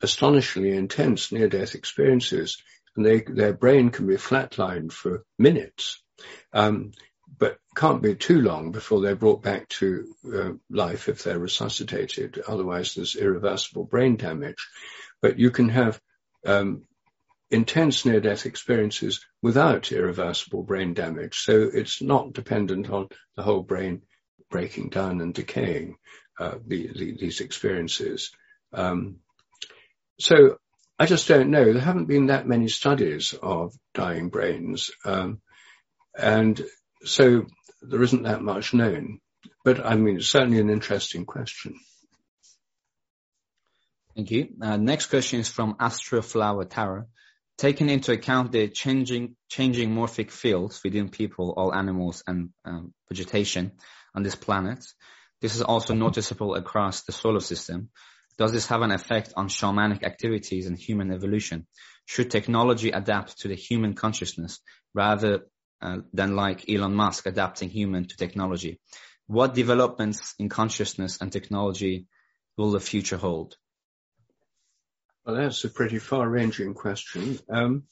astonishingly 0.03 0.77
intense 0.77 1.33
near-death 1.33 1.75
experiences 1.75 2.59
and 2.97 3.05
they, 3.05 3.21
their 3.21 3.53
brain 3.53 3.91
can 3.91 4.07
be 4.07 4.15
flatlined 4.15 4.93
for 4.93 5.25
minutes. 5.39 6.03
Um, 6.53 6.93
but 7.37 7.59
can't 7.75 8.03
be 8.03 8.15
too 8.15 8.41
long 8.41 8.71
before 8.71 9.01
they're 9.01 9.17
brought 9.17 9.43
back 9.43 9.69
to 9.69 10.15
uh, 10.33 10.51
life 10.71 11.09
if 11.09 11.25
they're 11.25 11.39
resuscitated. 11.39 12.41
Otherwise, 12.47 12.95
there's 12.95 13.17
irreversible 13.17 13.85
brain 13.85 14.17
damage. 14.17 14.69
But 15.21 15.39
you 15.39 15.51
can 15.51 15.69
have 15.71 16.01
um, 16.47 16.85
intense 17.51 18.05
near-death 18.05 18.47
experiences 18.47 19.25
without 19.43 19.93
irreversible 19.93 20.63
brain 20.63 20.95
damage. 20.95 21.39
So 21.39 21.71
it's 21.73 22.03
not 22.03 22.33
dependent 22.33 22.91
on 22.91 23.09
the 23.37 23.43
whole 23.43 23.63
brain 23.63 24.03
breaking 24.51 24.91
down 24.91 25.21
and 25.21 25.35
decaying 25.35 25.97
uh, 26.39 26.57
the, 26.67 26.91
the, 26.97 27.17
these 27.19 27.41
experiences. 27.41 28.31
Um, 28.73 29.17
so 30.19 30.59
I 30.99 31.07
just 31.07 31.29
don't 31.29 31.51
know. 31.51 31.73
There 31.73 31.83
haven't 31.83 32.07
been 32.07 32.27
that 32.27 32.47
many 32.47 32.69
studies 32.69 33.35
of 33.43 33.75
dying 33.95 34.29
brains. 34.29 34.91
Um, 35.05 35.41
and 36.17 36.61
so 37.05 37.47
there 37.83 38.03
isn't 38.03 38.23
that 38.23 38.43
much 38.43 38.75
known. 38.75 39.21
But 39.65 39.85
I 39.85 39.97
mean, 39.97 40.17
it's 40.17 40.29
certainly 40.29 40.61
an 40.61 40.71
interesting 40.71 41.25
question. 41.25 41.75
Thank 44.15 44.31
you. 44.31 44.49
Uh, 44.63 44.77
next 44.77 45.07
question 45.07 45.41
is 45.41 45.49
from 45.49 45.77
Astro 45.81 46.23
Flower 46.23 46.65
Tower. 46.65 47.09
Taking 47.57 47.89
into 47.89 48.13
account 48.13 48.51
the 48.51 48.69
changing, 48.69 49.37
changing 49.49 49.95
morphic 49.95 50.31
fields 50.31 50.81
within 50.83 51.09
people, 51.09 51.55
all 51.57 51.73
animals 51.75 52.23
and 52.27 52.51
um, 52.65 52.93
vegetation 53.09 53.73
on 54.15 54.25
this 54.25 54.35
planet, 54.35 54.85
this 55.41 55.55
is 55.55 55.63
also 55.63 55.95
noticeable 55.95 56.57
across 56.57 57.03
the 57.03 57.13
solar 57.13 57.41
system. 57.41 57.91
Does 58.39 58.53
this 58.53 58.67
have 58.67 58.83
an 58.83 58.91
effect 58.91 59.33
on 59.37 59.49
shamanic 59.49 60.03
activities 60.03 60.67
and 60.67 60.77
human 60.77 61.13
evolution? 61.13 61.67
Should 62.07 62.31
technology 62.31 62.91
adapt 62.91 63.39
to 63.41 63.49
the 63.49 63.55
human 63.55 63.95
consciousness 63.95 64.61
rather 64.93 65.47
uh, 65.81 65.99
than 66.13 66.35
like 66.35 66.69
Elon 66.69 66.95
Musk 66.95 67.27
adapting 67.27 67.69
human 67.69 68.09
to 68.09 68.17
technology? 68.17 68.81
What 69.27 69.55
developments 69.55 70.35
in 70.39 70.49
consciousness 70.49 71.19
and 71.21 71.31
technology 71.31 72.07
will 72.57 72.73
the 72.73 72.81
future 72.81 73.17
hold? 73.17 73.57
Well, 75.25 75.37
that's 75.37 75.65
a 75.65 75.71
pretty 75.71 75.99
far-ranging 75.99 76.75
question. 76.75 77.39
Um, 77.49 77.85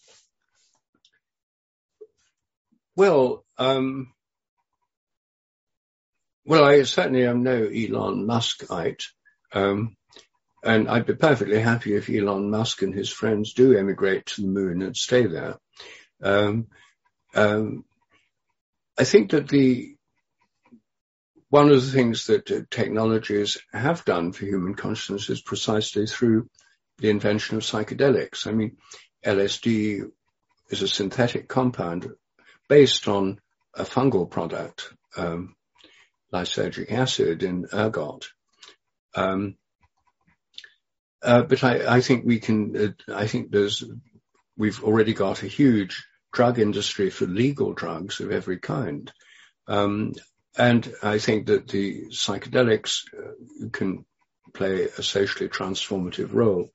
well, 2.94 3.44
um, 3.56 4.12
well, 6.44 6.64
I 6.64 6.82
certainly 6.82 7.26
am 7.26 7.42
no 7.42 7.54
Elon 7.54 8.26
Muskite, 8.26 9.04
um, 9.52 9.96
and 10.62 10.88
I'd 10.88 11.06
be 11.06 11.14
perfectly 11.14 11.58
happy 11.58 11.94
if 11.94 12.10
Elon 12.10 12.50
Musk 12.50 12.82
and 12.82 12.94
his 12.94 13.08
friends 13.08 13.54
do 13.54 13.78
emigrate 13.78 14.26
to 14.26 14.42
the 14.42 14.48
moon 14.48 14.82
and 14.82 14.96
stay 14.96 15.26
there. 15.26 15.56
Um, 16.22 16.66
um, 17.34 17.84
I 18.98 19.04
think 19.04 19.30
that 19.30 19.48
the 19.48 19.96
one 21.48 21.70
of 21.70 21.84
the 21.84 21.92
things 21.92 22.26
that 22.26 22.50
uh, 22.50 22.60
technologies 22.70 23.58
have 23.72 24.04
done 24.04 24.32
for 24.32 24.44
human 24.44 24.74
consciousness 24.74 25.30
is 25.30 25.40
precisely 25.40 26.06
through 26.06 26.48
the 27.02 27.10
invention 27.10 27.56
of 27.56 27.64
psychedelics. 27.64 28.46
I 28.46 28.52
mean, 28.52 28.76
LSD 29.26 30.08
is 30.70 30.82
a 30.82 30.88
synthetic 30.88 31.48
compound 31.48 32.08
based 32.68 33.08
on 33.08 33.40
a 33.74 33.82
fungal 33.82 34.30
product, 34.30 34.94
um, 35.16 35.56
lysergic 36.32 36.90
acid 36.92 37.42
in 37.42 37.66
ergot. 37.72 38.28
Um, 39.14 39.56
uh, 41.22 41.42
but 41.42 41.62
I, 41.64 41.96
I, 41.96 42.00
think 42.00 42.24
we 42.24 42.38
can, 42.38 42.76
uh, 42.76 43.14
I 43.14 43.26
think 43.26 43.50
there's, 43.50 43.84
we've 44.56 44.82
already 44.82 45.12
got 45.12 45.42
a 45.42 45.48
huge 45.48 46.06
drug 46.32 46.58
industry 46.58 47.10
for 47.10 47.26
legal 47.26 47.74
drugs 47.74 48.20
of 48.20 48.30
every 48.30 48.58
kind. 48.58 49.12
Um, 49.66 50.14
and 50.56 50.92
I 51.02 51.18
think 51.18 51.46
that 51.46 51.68
the 51.68 52.06
psychedelics 52.06 53.02
uh, 53.12 53.68
can 53.72 54.04
play 54.52 54.84
a 54.84 55.02
socially 55.02 55.48
transformative 55.48 56.32
role. 56.32 56.70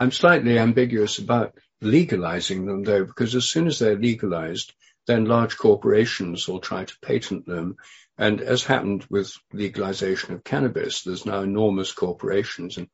I'm 0.00 0.12
slightly 0.12 0.58
ambiguous 0.58 1.18
about 1.18 1.54
legalizing 1.80 2.66
them 2.66 2.82
though, 2.82 3.04
because 3.04 3.34
as 3.34 3.44
soon 3.44 3.66
as 3.66 3.78
they're 3.78 3.96
legalized, 3.96 4.72
then 5.06 5.24
large 5.24 5.56
corporations 5.56 6.46
will 6.46 6.60
try 6.60 6.84
to 6.84 7.00
patent 7.00 7.46
them. 7.46 7.76
And 8.18 8.40
as 8.40 8.62
happened 8.62 9.06
with 9.10 9.34
legalization 9.52 10.34
of 10.34 10.44
cannabis, 10.44 11.02
there's 11.02 11.26
now 11.26 11.40
enormous 11.40 11.92
corporations 11.92 12.76
and 12.76 12.88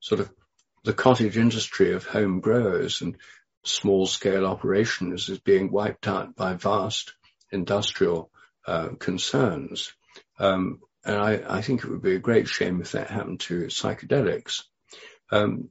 sort 0.00 0.20
of 0.20 0.30
the 0.84 0.92
cottage 0.92 1.36
industry 1.36 1.92
of 1.92 2.04
home 2.04 2.40
growers 2.40 3.02
and 3.02 3.16
small 3.64 4.06
scale 4.06 4.44
operations 4.44 5.28
is 5.28 5.38
being 5.38 5.70
wiped 5.70 6.08
out 6.08 6.34
by 6.34 6.54
vast 6.54 7.14
industrial 7.52 8.30
uh, 8.66 8.88
concerns. 8.98 9.92
Um, 10.38 10.80
and 11.04 11.16
I, 11.16 11.42
I, 11.48 11.62
think 11.62 11.82
it 11.82 11.90
would 11.90 12.02
be 12.02 12.14
a 12.14 12.20
great 12.20 12.48
shame 12.48 12.80
if 12.80 12.92
that 12.92 13.10
happened 13.10 13.40
to 13.40 13.64
psychedelics. 13.64 14.62
Um, 15.30 15.70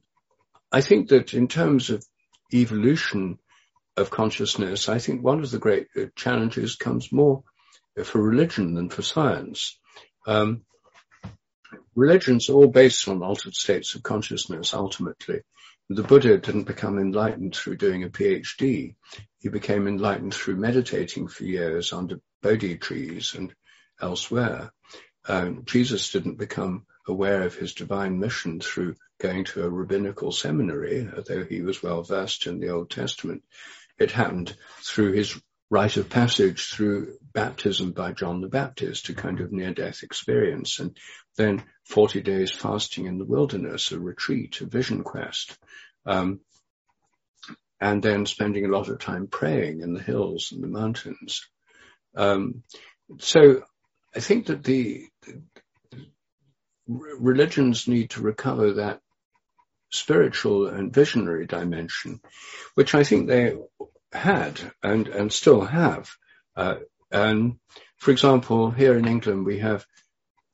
I 0.70 0.80
think 0.80 1.08
that 1.08 1.34
in 1.34 1.48
terms 1.48 1.90
of 1.90 2.04
evolution 2.52 3.38
of 3.96 4.10
consciousness, 4.10 4.88
I 4.88 4.98
think 4.98 5.22
one 5.22 5.40
of 5.40 5.50
the 5.50 5.58
great 5.58 5.88
uh, 5.96 6.06
challenges 6.16 6.76
comes 6.76 7.12
more 7.12 7.44
for 8.04 8.22
religion 8.22 8.74
than 8.74 8.88
for 8.88 9.02
science. 9.02 9.78
Um, 10.26 10.62
religions 11.94 12.48
are 12.48 12.54
all 12.54 12.68
based 12.68 13.08
on 13.08 13.22
altered 13.22 13.54
states 13.54 13.94
of 13.94 14.02
consciousness, 14.02 14.74
ultimately. 14.74 15.40
The 15.88 16.02
Buddha 16.02 16.38
didn't 16.38 16.64
become 16.64 16.98
enlightened 16.98 17.54
through 17.54 17.76
doing 17.76 18.04
a 18.04 18.08
PhD. 18.08 18.94
He 19.40 19.48
became 19.48 19.86
enlightened 19.86 20.32
through 20.32 20.56
meditating 20.56 21.28
for 21.28 21.44
years 21.44 21.92
under 21.92 22.20
Bodhi 22.40 22.78
trees 22.78 23.34
and 23.34 23.54
elsewhere. 24.00 24.72
Um, 25.26 25.62
Jesus 25.64 26.10
didn't 26.10 26.38
become 26.38 26.86
aware 27.06 27.42
of 27.42 27.54
his 27.54 27.74
divine 27.74 28.18
mission 28.18 28.60
through 28.60 28.96
going 29.20 29.44
to 29.44 29.64
a 29.64 29.70
rabbinical 29.70 30.32
seminary, 30.32 31.08
although 31.16 31.44
he 31.44 31.62
was 31.62 31.82
well 31.82 32.02
versed 32.02 32.46
in 32.46 32.60
the 32.60 32.70
Old 32.70 32.90
Testament. 32.90 33.42
It 33.98 34.10
happened 34.10 34.56
through 34.82 35.12
his 35.12 35.40
rite 35.70 35.96
of 35.96 36.10
passage 36.10 36.70
through 36.70 37.16
baptism 37.32 37.92
by 37.92 38.12
John 38.12 38.40
the 38.40 38.48
Baptist, 38.48 39.08
a 39.08 39.14
kind 39.14 39.40
of 39.40 39.52
near-death 39.52 40.02
experience, 40.02 40.80
and 40.80 40.96
then 41.36 41.62
40 41.86 42.20
days 42.20 42.50
fasting 42.50 43.06
in 43.06 43.18
the 43.18 43.24
wilderness, 43.24 43.90
a 43.90 43.98
retreat, 43.98 44.60
a 44.60 44.66
vision 44.66 45.02
quest, 45.02 45.56
um, 46.04 46.40
and 47.80 48.02
then 48.02 48.26
spending 48.26 48.66
a 48.66 48.68
lot 48.68 48.88
of 48.88 48.98
time 48.98 49.28
praying 49.28 49.80
in 49.80 49.94
the 49.94 50.02
hills 50.02 50.52
and 50.52 50.62
the 50.62 50.68
mountains. 50.68 51.48
Um, 52.14 52.62
so 53.18 53.62
I 54.14 54.20
think 54.20 54.46
that 54.46 54.62
the, 54.64 55.08
the 55.26 55.42
religions 56.86 57.88
need 57.88 58.10
to 58.10 58.22
recover 58.22 58.74
that 58.74 59.00
spiritual 59.90 60.68
and 60.68 60.92
visionary 60.92 61.46
dimension, 61.46 62.20
which 62.74 62.94
I 62.94 63.04
think 63.04 63.28
they 63.28 63.56
had 64.12 64.60
and, 64.82 65.08
and 65.08 65.32
still 65.32 65.62
have. 65.62 66.10
Uh, 66.56 66.76
and 67.10 67.58
for 67.98 68.10
example, 68.10 68.70
here 68.70 68.96
in 68.96 69.06
England, 69.06 69.46
we 69.46 69.58
have 69.58 69.86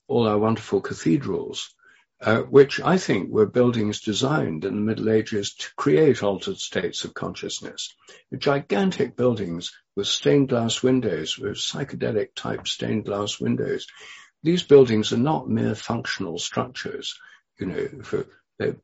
all 0.07 0.29
our 0.29 0.39
wonderful 0.39 0.81
cathedrals, 0.81 1.75
uh, 2.21 2.41
which 2.43 2.81
I 2.81 2.99
think 2.99 3.31
were 3.31 3.47
buildings 3.47 4.01
designed 4.01 4.65
in 4.65 4.75
the 4.75 4.81
Middle 4.81 5.11
Ages 5.11 5.55
to 5.55 5.69
create 5.77 6.23
altered 6.23 6.59
states 6.59 7.05
of 7.05 7.15
consciousness. 7.15 7.95
Gigantic 8.37 9.17
buildings 9.17 9.73
with 9.95 10.09
stained 10.09 10.49
glass 10.49 10.83
windows, 10.83 11.39
with 11.39 11.57
psychedelic 11.57 12.35
type 12.35 12.67
stained 12.67 13.05
glass 13.05 13.41
windows. 13.41 13.87
These 14.43 14.65
buildings 14.65 15.13
are 15.13 15.19
not 15.19 15.49
mere 15.49 15.75
functional 15.75 16.39
structures, 16.39 17.19
you 17.59 17.67
know, 17.67 17.89
for 18.03 18.27
they're 18.59 18.77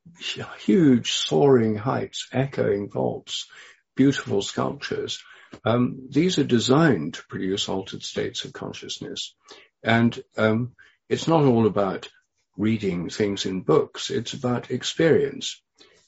huge 0.60 1.12
soaring 1.12 1.76
heights, 1.76 2.28
echoing 2.32 2.88
vaults, 2.88 3.48
beautiful 3.96 4.42
sculptures. 4.42 5.22
Um, 5.64 6.08
these 6.10 6.38
are 6.38 6.44
designed 6.44 7.14
to 7.14 7.26
produce 7.28 7.68
altered 7.68 8.02
states 8.02 8.44
of 8.44 8.52
consciousness. 8.52 9.34
And 9.82 10.22
um, 10.36 10.72
it's 11.08 11.28
not 11.28 11.44
all 11.44 11.66
about 11.66 12.08
reading 12.56 13.08
things 13.08 13.46
in 13.46 13.62
books. 13.62 14.10
It's 14.10 14.32
about 14.32 14.70
experience. 14.70 15.60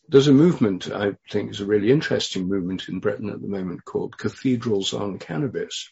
There's 0.09 0.29
a 0.29 0.33
movement 0.33 0.91
I 0.91 1.17
think 1.31 1.51
is 1.51 1.61
a 1.61 1.67
really 1.67 1.91
interesting 1.91 2.49
movement 2.49 2.89
in 2.89 3.01
Britain 3.01 3.31
at 3.31 3.41
the 3.41 3.49
moment 3.49 3.85
called 3.85 4.17
Cathedrals 4.17 4.95
on 4.95 5.19
Cannabis. 5.19 5.91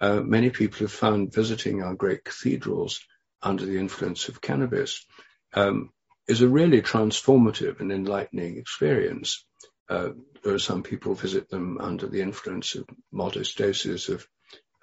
Uh, 0.00 0.20
many 0.20 0.50
people 0.50 0.80
have 0.80 0.92
found 0.92 1.32
visiting 1.32 1.82
our 1.82 1.94
great 1.94 2.22
cathedrals 2.24 3.00
under 3.42 3.64
the 3.64 3.78
influence 3.78 4.28
of 4.28 4.42
cannabis 4.42 5.06
um, 5.54 5.90
is 6.28 6.42
a 6.42 6.48
really 6.48 6.82
transformative 6.82 7.80
and 7.80 7.92
enlightening 7.92 8.58
experience. 8.58 9.46
Uh, 9.88 10.10
there 10.44 10.54
are 10.54 10.58
some 10.58 10.82
people 10.82 11.14
visit 11.14 11.48
them 11.48 11.78
under 11.78 12.06
the 12.06 12.20
influence 12.20 12.74
of 12.74 12.86
modest 13.10 13.56
doses 13.56 14.08
of 14.08 14.26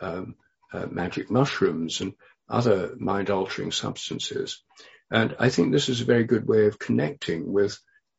um, 0.02 0.36
uh, 0.72 0.88
magic 0.90 1.30
mushrooms 1.30 2.02
and 2.02 2.14
other 2.50 2.96
mind 2.98 3.30
altering 3.30 3.72
substances. 3.72 4.64
And 5.14 5.36
I 5.40 5.50
think 5.50 5.72
this 5.72 5.90
is 5.90 6.02
a 6.02 6.06
very 6.06 6.24
good 6.24 6.48
way 6.48 6.66
of 6.66 6.80
connecting 6.80 7.54
with 7.54 7.78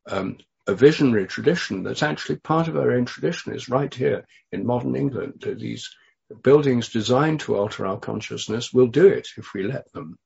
um, 0.09 0.37
a 0.65 0.73
visionary 0.73 1.27
tradition 1.27 1.83
that's 1.83 2.01
actually 2.01 2.37
part 2.37 2.69
of 2.69 2.77
our 2.77 2.91
own 2.91 3.03
tradition 3.03 3.53
is 3.53 3.67
right 3.67 3.93
here 3.93 4.25
in 4.53 4.65
modern 4.65 4.95
England. 4.95 5.43
These 5.59 5.89
buildings 6.41 6.87
designed 6.87 7.41
to 7.41 7.57
alter 7.57 7.85
our 7.85 7.99
consciousness 7.99 8.71
will 8.71 8.87
do 8.87 9.07
it 9.07 9.27
if 9.37 9.53
we 9.53 9.63
let 9.63 9.91
them. 9.91 10.17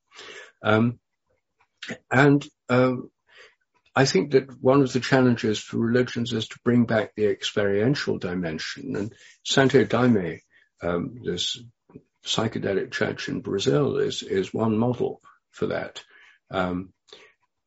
Um, 0.63 0.99
and 2.11 2.47
um, 2.69 3.09
I 3.95 4.05
think 4.05 4.33
that 4.33 4.61
one 4.61 4.81
of 4.83 4.93
the 4.93 4.99
challenges 4.99 5.59
for 5.59 5.77
religions 5.77 6.33
is 6.33 6.47
to 6.49 6.59
bring 6.63 6.85
back 6.85 7.15
the 7.15 7.25
experiential 7.25 8.19
dimension. 8.19 8.95
And 8.95 9.13
Santo 9.43 9.85
Daime, 9.85 10.41
um, 10.83 11.15
this 11.25 11.57
psychedelic 12.23 12.91
church 12.91 13.27
in 13.27 13.41
Brazil, 13.41 13.97
is 13.97 14.21
is 14.21 14.53
one 14.53 14.77
model 14.77 15.19
for 15.49 15.67
that. 15.67 16.03
Um, 16.51 16.93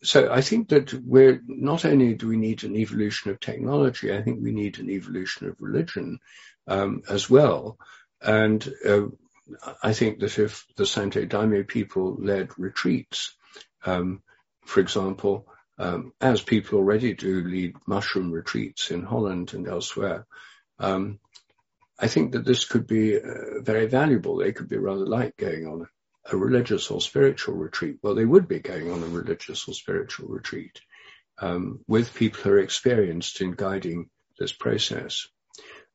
so 0.02 0.32
I 0.32 0.40
think 0.40 0.68
that 0.70 0.92
we're 0.92 1.40
not 1.46 1.84
only 1.84 2.14
do 2.14 2.28
we 2.28 2.36
need 2.36 2.64
an 2.64 2.74
evolution 2.74 3.30
of 3.30 3.38
technology, 3.38 4.12
I 4.12 4.22
think 4.22 4.42
we 4.42 4.52
need 4.52 4.78
an 4.78 4.90
evolution 4.90 5.48
of 5.48 5.56
religion 5.60 6.18
um, 6.66 7.02
as 7.08 7.30
well. 7.30 7.78
And 8.20 8.66
uh, 8.86 9.06
I 9.82 9.92
think 9.92 10.20
that 10.20 10.38
if 10.38 10.66
the 10.76 10.86
Santo 10.86 11.24
Daime 11.24 11.66
people 11.66 12.16
led 12.18 12.50
retreats, 12.58 13.34
um, 13.84 14.22
for 14.64 14.80
example, 14.80 15.46
um, 15.78 16.12
as 16.20 16.40
people 16.40 16.78
already 16.78 17.14
do 17.14 17.42
lead 17.44 17.76
mushroom 17.86 18.30
retreats 18.30 18.90
in 18.90 19.02
Holland 19.02 19.54
and 19.54 19.68
elsewhere, 19.68 20.26
um, 20.78 21.18
I 21.98 22.08
think 22.08 22.32
that 22.32 22.44
this 22.44 22.64
could 22.64 22.86
be 22.86 23.16
uh, 23.18 23.60
very 23.60 23.86
valuable. 23.86 24.36
They 24.36 24.52
could 24.52 24.68
be 24.68 24.78
rather 24.78 25.06
like 25.06 25.36
going 25.36 25.66
on 25.66 25.88
a 26.30 26.36
religious 26.36 26.90
or 26.90 27.00
spiritual 27.00 27.54
retreat. 27.54 27.98
Well, 28.02 28.14
they 28.14 28.24
would 28.24 28.48
be 28.48 28.60
going 28.60 28.90
on 28.90 29.02
a 29.02 29.06
religious 29.06 29.66
or 29.68 29.74
spiritual 29.74 30.28
retreat 30.28 30.80
um, 31.38 31.80
with 31.88 32.14
people 32.14 32.40
who 32.42 32.50
are 32.50 32.58
experienced 32.58 33.40
in 33.40 33.52
guiding 33.52 34.08
this 34.38 34.52
process. 34.52 35.26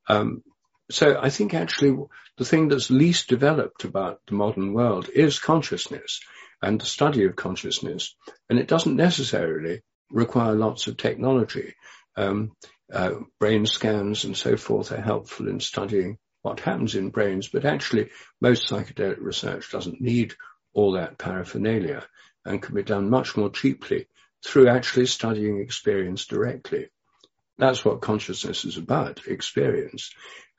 Um, 0.08 0.44
so 0.90 1.20
I 1.22 1.30
think 1.30 1.54
actually 1.54 1.98
the 2.38 2.46
thing 2.46 2.70
that's 2.70 2.90
least 2.90 3.28
developed 3.28 3.84
about 3.84 4.22
the 4.28 4.36
modern 4.36 4.74
world 4.74 5.10
is 5.14 5.40
consciousness 5.40 6.22
and 6.62 6.80
the 6.80 6.86
study 6.86 7.26
of 7.26 7.36
consciousness. 7.36 8.16
And 8.50 8.60
it 8.60 8.68
doesn't 8.68 8.96
necessarily 8.96 9.82
require 10.10 10.54
lots 10.54 10.88
of 10.88 10.98
technology. 10.98 11.76
Um, 12.16 12.54
uh, 12.92 13.16
brain 13.40 13.66
scans 13.66 14.24
and 14.24 14.36
so 14.36 14.56
forth 14.56 14.92
are 14.92 15.02
helpful 15.02 15.50
in 15.50 15.60
studying 15.60 16.18
what 16.48 16.60
happens 16.62 16.96
in 16.96 17.10
brains, 17.10 17.50
but 17.50 17.66
actually 17.66 18.10
most 18.40 18.70
psychedelic 18.70 19.20
research 19.20 19.72
doesn't 19.72 20.00
need 20.00 20.36
all 20.74 20.94
that 20.94 21.18
paraphernalia 21.18 22.06
and 22.46 22.62
can 22.62 22.74
be 22.74 22.84
done 22.84 23.10
much 23.10 23.36
more 23.36 23.50
cheaply 23.50 24.08
through 24.46 24.70
actually 24.70 25.08
studying 25.08 25.60
experience 25.60 26.26
directly. 26.26 26.88
That's 27.58 27.84
what 27.84 28.02
consciousness 28.02 28.64
is 28.66 28.78
about, 28.78 29.28
experience. 29.28 30.12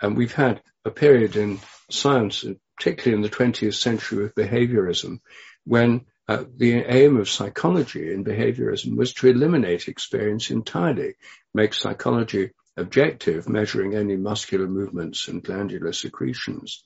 And 0.03 0.17
we've 0.17 0.35
had 0.35 0.61
a 0.85 0.91
period 0.91 1.37
in 1.37 1.61
science, 1.91 2.45
particularly 2.77 3.17
in 3.17 3.23
the 3.23 3.35
20th 3.35 3.75
century 3.75 4.23
with 4.23 4.35
behaviorism, 4.35 5.21
when 5.65 6.05
uh, 6.29 6.45
the 6.55 6.85
aim 6.85 7.17
of 7.17 7.31
psychology 7.31 8.13
in 8.13 8.25
behaviorism 8.25 8.97
was 8.97 9.15
to 9.15 9.29
eliminate 9.29 9.89
experience 9.89 10.51
entirely, 10.51 11.15
make 11.55 11.73
psychology 11.73 12.51
objective, 12.79 13.49
measuring 13.49 13.95
only 13.97 14.17
muscular 14.17 14.67
movements 14.67 15.29
and 15.29 15.43
glandular 15.43 15.93
secretions. 15.93 16.85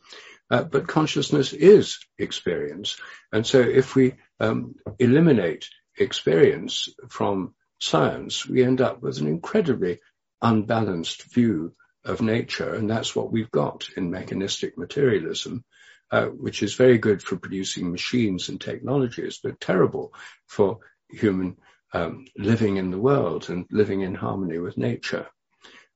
Uh, 0.51 0.62
but 0.62 0.88
consciousness 0.88 1.53
is 1.53 1.99
experience. 2.18 2.97
And 3.32 3.47
so 3.47 3.61
if 3.61 3.95
we 3.95 4.14
um, 4.40 4.74
eliminate 4.99 5.68
experience 5.99 6.88
from 7.09 7.55
science, 7.80 8.47
we 8.47 8.62
end 8.62 8.80
up 8.80 9.03
with 9.03 9.18
an 9.18 9.26
incredibly 9.26 10.01
unbalanced 10.40 11.32
view 11.32 11.74
of 12.05 12.20
nature. 12.20 12.74
And 12.74 12.90
that's 12.90 13.14
what 13.14 13.32
we've 13.32 13.51
got 13.51 13.88
in 13.97 14.11
mechanistic 14.11 14.76
materialism, 14.76 15.64
uh, 16.11 16.26
which 16.26 16.62
is 16.62 16.74
very 16.74 16.99
good 16.99 17.22
for 17.22 17.36
producing 17.36 17.90
machines 17.90 18.49
and 18.49 18.61
technologies, 18.61 19.40
but 19.43 19.61
terrible 19.61 20.12
for 20.47 20.80
human 21.09 21.57
um, 21.93 22.26
living 22.36 22.76
in 22.76 22.90
the 22.90 22.99
world 22.99 23.49
and 23.51 23.66
living 23.70 24.01
in 24.01 24.14
harmony 24.14 24.59
with 24.59 24.76
nature. 24.76 25.28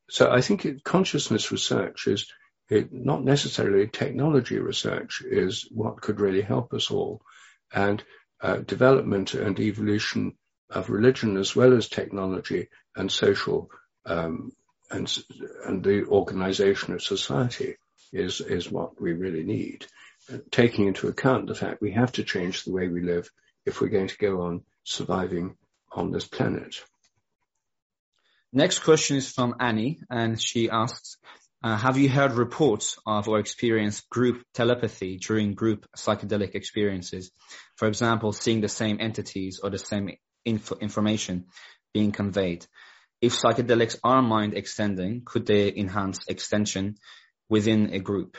So 0.08 0.30
I 0.30 0.40
think 0.40 0.64
it, 0.64 0.84
consciousness 0.84 1.50
research 1.50 2.06
is 2.06 2.26
it, 2.68 2.92
not 2.92 3.24
necessarily 3.24 3.88
technology 3.88 4.58
research 4.58 5.22
is 5.24 5.68
what 5.70 6.00
could 6.00 6.20
really 6.20 6.42
help 6.42 6.72
us 6.74 6.90
all. 6.90 7.22
And 7.72 8.02
uh, 8.40 8.58
development 8.58 9.34
and 9.34 9.58
evolution 9.58 10.36
of 10.70 10.90
religion 10.90 11.36
as 11.36 11.54
well 11.54 11.72
as 11.76 11.88
technology 11.88 12.68
and 12.96 13.10
social 13.10 13.70
um, 14.04 14.52
and, 14.90 15.12
and 15.64 15.82
the 15.82 16.04
organization 16.04 16.94
of 16.94 17.02
society 17.02 17.76
is, 18.12 18.40
is 18.40 18.70
what 18.70 19.00
we 19.00 19.12
really 19.12 19.42
need. 19.42 19.86
Uh, 20.32 20.38
taking 20.50 20.86
into 20.86 21.08
account 21.08 21.46
the 21.46 21.54
fact 21.54 21.80
we 21.80 21.92
have 21.92 22.12
to 22.12 22.24
change 22.24 22.64
the 22.64 22.72
way 22.72 22.88
we 22.88 23.00
live 23.00 23.30
if 23.64 23.80
we're 23.80 23.88
going 23.88 24.08
to 24.08 24.18
go 24.18 24.42
on 24.42 24.62
surviving 24.84 25.56
on 25.92 26.10
this 26.10 26.26
planet. 26.26 26.82
Next 28.56 28.78
question 28.78 29.18
is 29.18 29.30
from 29.30 29.56
Annie, 29.60 30.00
and 30.08 30.40
she 30.40 30.70
asks, 30.70 31.18
uh, 31.62 31.76
have 31.76 31.98
you 31.98 32.08
heard 32.08 32.32
reports 32.32 32.96
of 33.06 33.28
or 33.28 33.38
experienced 33.38 34.08
group 34.08 34.46
telepathy 34.54 35.18
during 35.18 35.52
group 35.52 35.84
psychedelic 35.94 36.54
experiences? 36.54 37.32
For 37.76 37.86
example, 37.86 38.32
seeing 38.32 38.62
the 38.62 38.70
same 38.70 38.96
entities 38.98 39.60
or 39.62 39.68
the 39.68 39.76
same 39.76 40.16
inf- 40.46 40.72
information 40.80 41.48
being 41.92 42.12
conveyed. 42.12 42.64
If 43.20 43.34
psychedelics 43.34 43.98
are 44.02 44.22
mind 44.22 44.54
extending, 44.54 45.20
could 45.26 45.44
they 45.44 45.70
enhance 45.76 46.20
extension 46.26 46.96
within 47.50 47.92
a 47.92 47.98
group? 47.98 48.38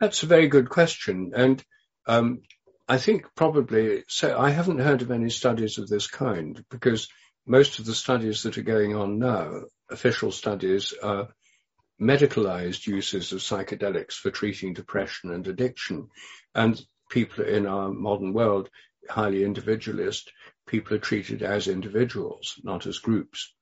That's 0.00 0.24
a 0.24 0.26
very 0.26 0.48
good 0.48 0.68
question. 0.68 1.34
And 1.36 1.64
um, 2.08 2.42
I 2.88 2.98
think 2.98 3.26
probably, 3.36 4.02
so 4.08 4.36
I 4.36 4.50
haven't 4.50 4.80
heard 4.80 5.02
of 5.02 5.12
any 5.12 5.30
studies 5.30 5.78
of 5.78 5.86
this 5.86 6.08
kind 6.08 6.64
because 6.68 7.06
most 7.46 7.78
of 7.78 7.86
the 7.86 7.94
studies 7.94 8.42
that 8.42 8.58
are 8.58 8.62
going 8.62 8.96
on 8.96 9.18
now, 9.18 9.62
official 9.90 10.32
studies, 10.32 10.94
are 11.02 11.28
medicalized 12.00 12.86
uses 12.86 13.32
of 13.32 13.40
psychedelics 13.40 14.14
for 14.14 14.30
treating 14.30 14.74
depression 14.74 15.30
and 15.30 15.46
addiction. 15.46 16.08
And 16.54 16.80
people 17.10 17.44
in 17.44 17.66
our 17.66 17.90
modern 17.90 18.32
world, 18.32 18.68
highly 19.08 19.44
individualist, 19.44 20.32
people 20.66 20.96
are 20.96 21.00
treated 21.00 21.42
as 21.42 21.68
individuals, 21.68 22.60
not 22.62 22.86
as 22.86 22.98
groups. 22.98 23.52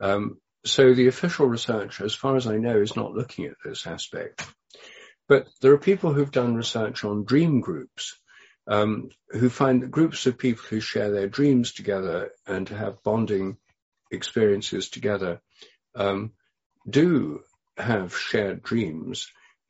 Um, 0.00 0.38
so 0.64 0.92
the 0.92 1.08
official 1.08 1.46
research, 1.46 2.00
as 2.00 2.14
far 2.14 2.36
as 2.36 2.46
I 2.46 2.58
know, 2.58 2.76
is 2.76 2.96
not 2.96 3.12
looking 3.12 3.46
at 3.46 3.56
this 3.64 3.86
aspect. 3.86 4.46
But 5.28 5.46
there 5.60 5.72
are 5.72 5.78
people 5.78 6.12
who've 6.12 6.30
done 6.30 6.54
research 6.54 7.04
on 7.04 7.24
dream 7.24 7.60
groups, 7.60 8.20
um, 8.70 9.10
who 9.28 9.50
find 9.50 9.90
groups 9.90 10.26
of 10.26 10.38
people 10.38 10.62
who 10.70 10.80
share 10.80 11.10
their 11.10 11.28
dreams 11.28 11.72
together 11.72 12.30
and 12.46 12.68
have 12.68 13.02
bonding 13.02 13.58
experiences 14.12 14.88
together 14.88 15.40
um, 15.96 16.32
do 16.88 17.42
have 17.76 18.16
shared 18.16 18.62
dreams. 18.62 19.26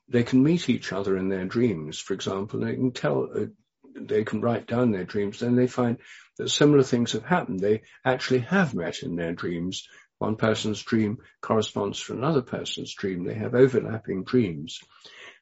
They 0.09 0.23
can 0.23 0.43
meet 0.43 0.69
each 0.69 0.93
other 0.93 1.17
in 1.17 1.31
their 1.31 1.47
dreams, 1.47 1.99
for 1.99 2.13
example. 2.13 2.61
They 2.61 2.75
can 2.75 2.93
tell, 2.93 3.29
uh, 3.35 3.47
they 3.95 4.25
can 4.25 4.43
write 4.43 4.67
down 4.67 4.93
their 4.93 5.05
dreams. 5.05 5.41
Then 5.41 5.57
they 5.57 5.67
find 5.67 5.97
that 6.37 6.51
similar 6.51 6.83
things 6.83 7.13
have 7.13 7.25
happened. 7.25 7.61
They 7.61 7.83
actually 8.05 8.41
have 8.41 8.75
met 8.75 9.03
in 9.03 9.17
their 9.17 9.33
dreams. 9.33 9.89
One 10.19 10.37
person's 10.37 10.83
dream 10.83 11.19
corresponds 11.41 12.05
to 12.05 12.13
another 12.13 12.43
person's 12.43 12.93
dream. 12.95 13.25
They 13.25 13.35
have 13.35 13.55
overlapping 13.55 14.25
dreams. 14.25 14.81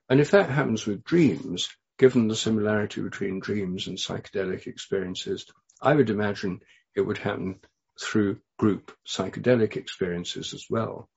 And 0.08 0.20
if 0.20 0.30
that 0.30 0.48
happens 0.48 0.86
with 0.86 1.02
dreams, 1.02 1.68
given 1.98 2.28
the 2.28 2.36
similarity 2.36 3.02
between 3.02 3.40
dreams 3.40 3.88
and 3.88 3.98
psychedelic 3.98 4.66
experiences, 4.66 5.46
I 5.82 5.94
would 5.94 6.10
imagine 6.10 6.60
it 6.94 7.02
would 7.02 7.18
happen 7.18 7.60
through 8.00 8.40
group 8.58 8.92
psychedelic 9.06 9.76
experiences 9.76 10.54
as 10.54 10.64
well. 10.70 11.08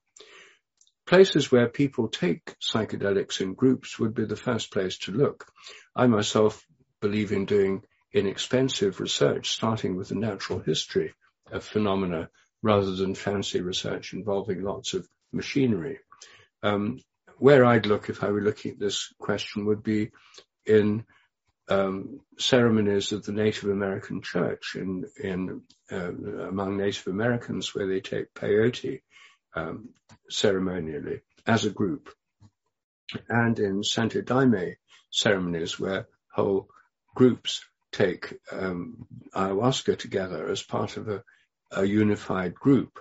Places 1.05 1.51
where 1.51 1.68
people 1.68 2.07
take 2.07 2.55
psychedelics 2.60 3.41
in 3.41 3.53
groups 3.53 3.99
would 3.99 4.14
be 4.14 4.26
the 4.26 4.35
first 4.35 4.72
place 4.72 4.97
to 4.99 5.11
look. 5.11 5.45
I 5.95 6.07
myself 6.07 6.65
believe 6.99 7.31
in 7.31 7.45
doing 7.45 7.84
inexpensive 8.14 8.99
research, 8.99 9.49
starting 9.49 9.95
with 9.95 10.10
the 10.10 10.15
natural 10.15 10.60
history 10.60 11.14
of 11.51 11.64
phenomena 11.64 12.30
rather 12.61 12.95
than 12.95 13.15
fancy 13.15 13.61
research 13.61 14.14
involving 14.14 14.61
lots 14.61 14.93
of 14.93 15.07
machinery. 15.31 15.99
Um, 16.64 16.99
where 17.38 17.65
I'd 17.65 17.88
look 17.88 18.10
if 18.10 18.23
I 18.23 18.30
were 18.30 18.41
looking 18.41 18.73
at 18.73 18.80
this 18.80 19.11
question 19.19 19.65
would 19.65 19.81
be 19.81 20.11
in 20.65 21.05
um, 21.69 22.19
ceremonies 22.38 23.11
of 23.11 23.23
the 23.23 23.31
Native 23.31 23.69
American 23.69 24.21
Church 24.21 24.75
in, 24.75 25.05
in 25.21 25.61
uh, 25.91 26.11
among 26.47 26.77
Native 26.77 27.07
Americans 27.07 27.73
where 27.73 27.88
they 27.88 28.01
take 28.01 28.33
peyote 28.33 29.01
um, 29.55 29.89
ceremonially 30.29 31.21
as 31.45 31.65
a 31.65 31.69
group, 31.69 32.09
and 33.29 33.59
in 33.59 33.83
Santo 33.83 34.21
Daime 34.21 34.75
ceremonies 35.09 35.79
where 35.79 36.07
whole 36.33 36.69
groups 37.15 37.65
take 37.91 38.39
um, 38.51 39.05
ayahuasca 39.33 39.97
together 39.97 40.47
as 40.47 40.63
part 40.63 40.97
of 40.97 41.09
a, 41.09 41.23
a 41.71 41.83
unified 41.83 42.55
group, 42.55 42.99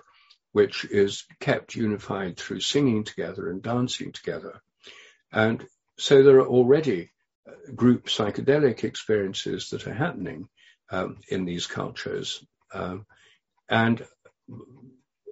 which 0.51 0.85
is 0.85 1.25
kept 1.39 1.75
unified 1.75 2.37
through 2.37 2.59
singing 2.59 3.03
together 3.03 3.49
and 3.49 3.61
dancing 3.61 4.11
together. 4.11 4.61
And 5.31 5.65
so 5.97 6.23
there 6.23 6.39
are 6.39 6.47
already 6.47 7.11
group 7.75 8.07
psychedelic 8.07 8.83
experiences 8.83 9.69
that 9.69 9.87
are 9.87 9.93
happening 9.93 10.47
um, 10.89 11.17
in 11.29 11.45
these 11.45 11.67
cultures. 11.67 12.43
Um, 12.73 13.05
and 13.69 14.05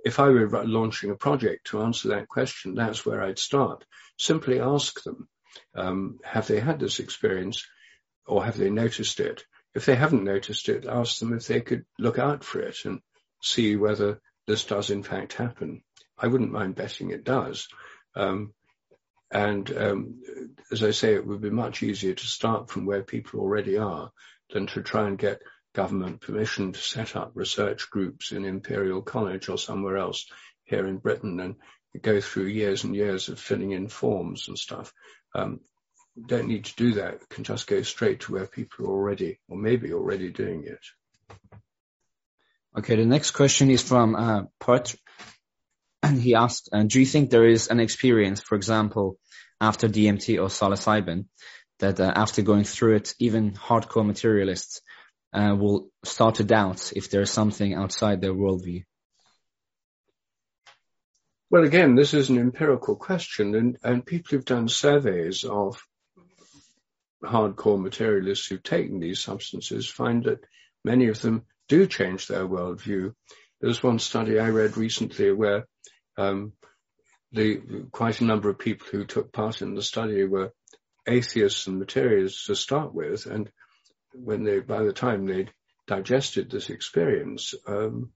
if 0.06 0.20
I 0.20 0.30
were 0.30 0.66
launching 0.66 1.12
a 1.12 1.16
project 1.16 1.68
to 1.68 1.82
answer 1.82 2.10
that 2.10 2.28
question, 2.28 2.76
that's 2.76 3.06
where 3.06 3.22
I'd 3.22 3.40
start. 3.40 3.86
Simply 4.18 4.60
ask 4.60 5.04
them, 5.04 5.28
um, 5.76 6.20
have 6.24 6.48
they 6.48 6.60
had 6.60 6.80
this 6.80 7.00
experience 7.00 7.66
or 8.26 8.46
have 8.46 8.58
they 8.58 8.70
noticed 8.70 9.20
it? 9.20 9.44
if 9.76 9.86
they 9.86 9.96
haven't 9.96 10.24
noticed 10.24 10.70
it, 10.70 10.86
ask 10.86 11.20
them 11.20 11.34
if 11.34 11.48
they 11.48 11.62
could 11.62 11.86
look 11.98 12.18
out 12.18 12.44
for 12.44 12.60
it 12.60 12.78
and 12.86 13.02
see 13.42 13.76
whether 13.76 14.20
this 14.48 14.66
does 14.66 14.90
in 14.90 15.04
fact 15.04 15.34
happen. 15.34 15.84
I 16.18 16.28
wouldn't 16.28 16.52
mind 16.52 16.76
betting 16.76 17.12
it 17.12 17.24
does. 17.24 17.68
Um, 18.16 18.54
and 19.32 19.78
um, 19.78 20.22
as 20.72 20.84
I 20.84 20.92
say, 20.92 21.14
it 21.14 21.26
would 21.26 21.42
be 21.42 21.50
much 21.50 21.84
easier 21.84 22.14
to 22.14 22.26
start 22.26 22.70
from 22.70 22.86
where 22.86 23.04
people 23.04 23.40
already 23.40 23.78
are 23.78 24.12
than 24.52 24.68
to 24.68 24.82
try 24.82 25.08
and 25.08 25.18
get 25.18 25.42
government 25.74 26.22
permission 26.22 26.72
to 26.72 26.80
set 26.80 27.16
up 27.16 27.32
research 27.36 27.90
groups 27.92 28.32
in 28.32 28.46
Imperial 28.46 29.02
College 29.02 29.50
or 29.50 29.58
somewhere 29.58 29.98
else 29.98 30.26
here 30.64 30.88
in 30.88 30.98
Britain 30.98 31.40
and 31.40 31.56
go 32.02 32.22
through 32.22 32.46
years 32.46 32.84
and 32.84 32.96
years 32.96 33.30
of 33.30 33.40
filling 33.40 33.72
in 33.72 33.88
forms 33.88 34.48
and 34.48 34.58
stuff. 34.58 34.94
Um, 35.36 35.60
don't 36.28 36.48
need 36.48 36.66
to 36.66 36.76
do 36.76 36.94
that. 36.96 37.30
Can 37.30 37.44
just 37.44 37.68
go 37.68 37.82
straight 37.84 38.22
to 38.22 38.34
where 38.34 38.48
people 38.48 38.86
are 38.86 38.92
already, 38.92 39.40
or 39.48 39.58
maybe 39.58 39.94
already 39.94 40.32
doing 40.32 40.66
it. 40.66 40.80
Okay, 42.78 42.96
the 42.96 43.06
next 43.06 43.32
question 43.32 43.70
is 43.70 43.82
from 43.82 44.16
uh, 44.16 44.44
and 44.60 44.96
he 46.22 46.36
asked, 46.36 46.70
uh, 46.72 46.84
"Do 46.84 47.00
you 47.00 47.06
think 47.06 47.30
there 47.30 47.48
is 47.48 47.68
an 47.68 47.80
experience, 47.80 48.42
for 48.42 48.56
example, 48.56 49.18
after 49.62 49.88
DMT 49.88 50.42
or 50.42 50.48
psilocybin, 50.48 51.26
that 51.80 52.00
uh, 52.00 52.12
after 52.16 52.42
going 52.42 52.64
through 52.64 52.96
it, 52.98 53.14
even 53.20 53.52
hardcore 53.52 54.06
materialists 54.06 54.82
uh, 55.34 55.56
will 55.58 55.90
start 56.04 56.36
to 56.36 56.44
doubt 56.44 56.94
if 56.96 57.10
there's 57.10 57.32
something 57.32 57.74
outside 57.74 58.22
their 58.22 58.34
worldview?" 58.34 58.84
Well, 61.52 61.64
again, 61.64 61.96
this 61.96 62.14
is 62.14 62.30
an 62.30 62.38
empirical 62.38 62.96
question, 62.96 63.56
and, 63.56 63.78
and 63.84 64.06
people 64.06 64.30
who've 64.32 64.46
done 64.46 64.68
surveys 64.68 65.44
of 65.44 65.82
hardcore 67.24 67.82
materialists 67.82 68.46
who've 68.46 68.64
taken 68.64 69.00
these 69.00 69.20
substances 69.20 69.88
find 69.90 70.24
that 70.26 70.46
many 70.86 71.08
of 71.08 71.22
them 71.22 71.46
do 71.68 71.88
change 71.88 72.28
their 72.28 72.48
worldview. 72.48 73.14
There 73.60 73.68
was 73.68 73.84
one 73.84 74.00
study 74.00 74.40
I 74.40 74.50
read 74.50 74.78
recently 74.78 75.32
where 75.34 75.66
um, 76.20 76.54
the 77.32 77.62
quite 77.92 78.22
a 78.22 78.26
number 78.26 78.50
of 78.50 78.60
people 78.60 78.88
who 78.92 79.06
took 79.06 79.32
part 79.32 79.62
in 79.62 79.76
the 79.76 79.82
study 79.82 80.26
were 80.26 80.52
atheists 81.08 81.68
and 81.68 81.80
materialists 81.80 82.46
to 82.48 82.56
start 82.56 82.94
with, 82.94 83.26
and 83.26 83.50
when 84.14 84.44
they, 84.44 84.60
by 84.60 84.84
the 84.84 84.94
time 84.94 85.26
they'd 85.26 85.54
digested 85.88 86.50
this 86.50 86.70
experience, 86.70 87.54
um, 87.68 88.12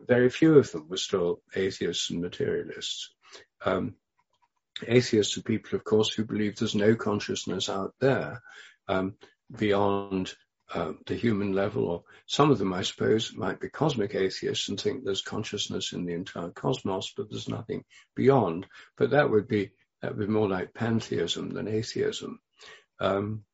very 0.00 0.28
few 0.28 0.58
of 0.58 0.70
them 0.72 0.88
were 0.88 0.96
still 0.96 1.40
atheists 1.54 2.10
and 2.10 2.20
materialists. 2.20 3.10
Um, 3.64 3.94
atheists 4.86 5.38
are 5.38 5.42
people, 5.42 5.76
of 5.76 5.84
course, 5.84 6.12
who 6.12 6.24
believe 6.24 6.56
there's 6.56 6.74
no 6.74 6.94
consciousness 6.96 7.68
out 7.68 7.94
there 8.00 8.42
um, 8.88 9.14
beyond 9.56 10.34
uh, 10.74 10.92
the 11.06 11.14
human 11.14 11.52
level, 11.52 11.84
or 11.84 12.02
some 12.26 12.50
of 12.50 12.58
them, 12.58 12.72
I 12.72 12.82
suppose, 12.82 13.34
might 13.34 13.60
be 13.60 13.68
cosmic 13.68 14.14
atheists 14.14 14.68
and 14.68 14.80
think 14.80 15.04
there's 15.04 15.22
consciousness 15.22 15.92
in 15.92 16.04
the 16.04 16.14
entire 16.14 16.50
cosmos, 16.50 17.12
but 17.16 17.30
there's 17.30 17.48
nothing 17.48 17.84
beyond. 18.14 18.66
But 18.96 19.10
that 19.10 19.30
would 19.30 19.46
be 19.46 19.70
that 20.02 20.16
would 20.16 20.26
be 20.26 20.32
more 20.32 20.48
like 20.48 20.74
pantheism 20.74 21.50
than 21.50 21.68
atheism. 21.68 22.40
Um, 23.00 23.44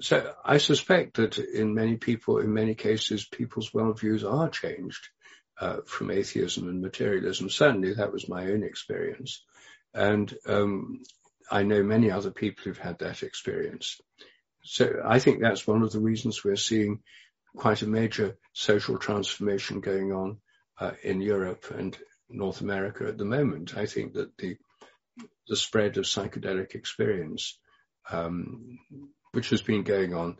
so 0.00 0.32
I 0.44 0.58
suspect 0.58 1.16
that 1.16 1.38
in 1.38 1.74
many 1.74 1.96
people, 1.96 2.38
in 2.38 2.52
many 2.54 2.74
cases, 2.74 3.26
people's 3.26 3.70
worldviews 3.70 4.30
are 4.30 4.48
changed 4.48 5.08
uh, 5.60 5.78
from 5.86 6.10
atheism 6.10 6.68
and 6.68 6.80
materialism. 6.80 7.50
Certainly, 7.50 7.94
that 7.94 8.12
was 8.12 8.28
my 8.28 8.46
own 8.46 8.62
experience, 8.62 9.44
and 9.92 10.32
um, 10.46 11.02
I 11.50 11.62
know 11.62 11.82
many 11.82 12.10
other 12.10 12.30
people 12.30 12.64
who've 12.64 12.78
had 12.78 13.00
that 13.00 13.22
experience. 13.22 14.00
So 14.62 15.02
I 15.04 15.18
think 15.18 15.40
that's 15.40 15.66
one 15.66 15.82
of 15.82 15.92
the 15.92 16.00
reasons 16.00 16.44
we're 16.44 16.56
seeing 16.56 17.00
quite 17.56 17.82
a 17.82 17.86
major 17.86 18.36
social 18.52 18.98
transformation 18.98 19.80
going 19.80 20.12
on 20.12 20.38
uh, 20.78 20.92
in 21.02 21.20
Europe 21.20 21.66
and 21.76 21.96
North 22.28 22.60
America 22.60 23.06
at 23.08 23.18
the 23.18 23.24
moment. 23.24 23.76
I 23.76 23.86
think 23.86 24.14
that 24.14 24.36
the 24.36 24.56
the 25.48 25.56
spread 25.56 25.96
of 25.96 26.04
psychedelic 26.04 26.74
experience, 26.74 27.58
um, 28.10 28.78
which 29.32 29.50
has 29.50 29.62
been 29.62 29.82
going 29.82 30.14
on 30.14 30.36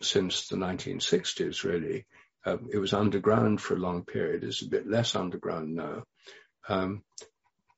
since 0.00 0.48
the 0.48 0.56
1960s, 0.56 1.64
really, 1.64 2.06
um, 2.46 2.68
it 2.72 2.78
was 2.78 2.92
underground 2.92 3.60
for 3.60 3.74
a 3.74 3.78
long 3.78 4.04
period. 4.04 4.44
It's 4.44 4.62
a 4.62 4.68
bit 4.68 4.86
less 4.86 5.16
underground 5.16 5.74
now. 5.74 6.04
Um, 6.68 7.02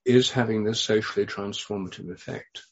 is 0.05 0.31
having 0.31 0.63
this 0.63 0.81
socially 0.81 1.27
transformative 1.27 2.13
effect. 2.13 2.63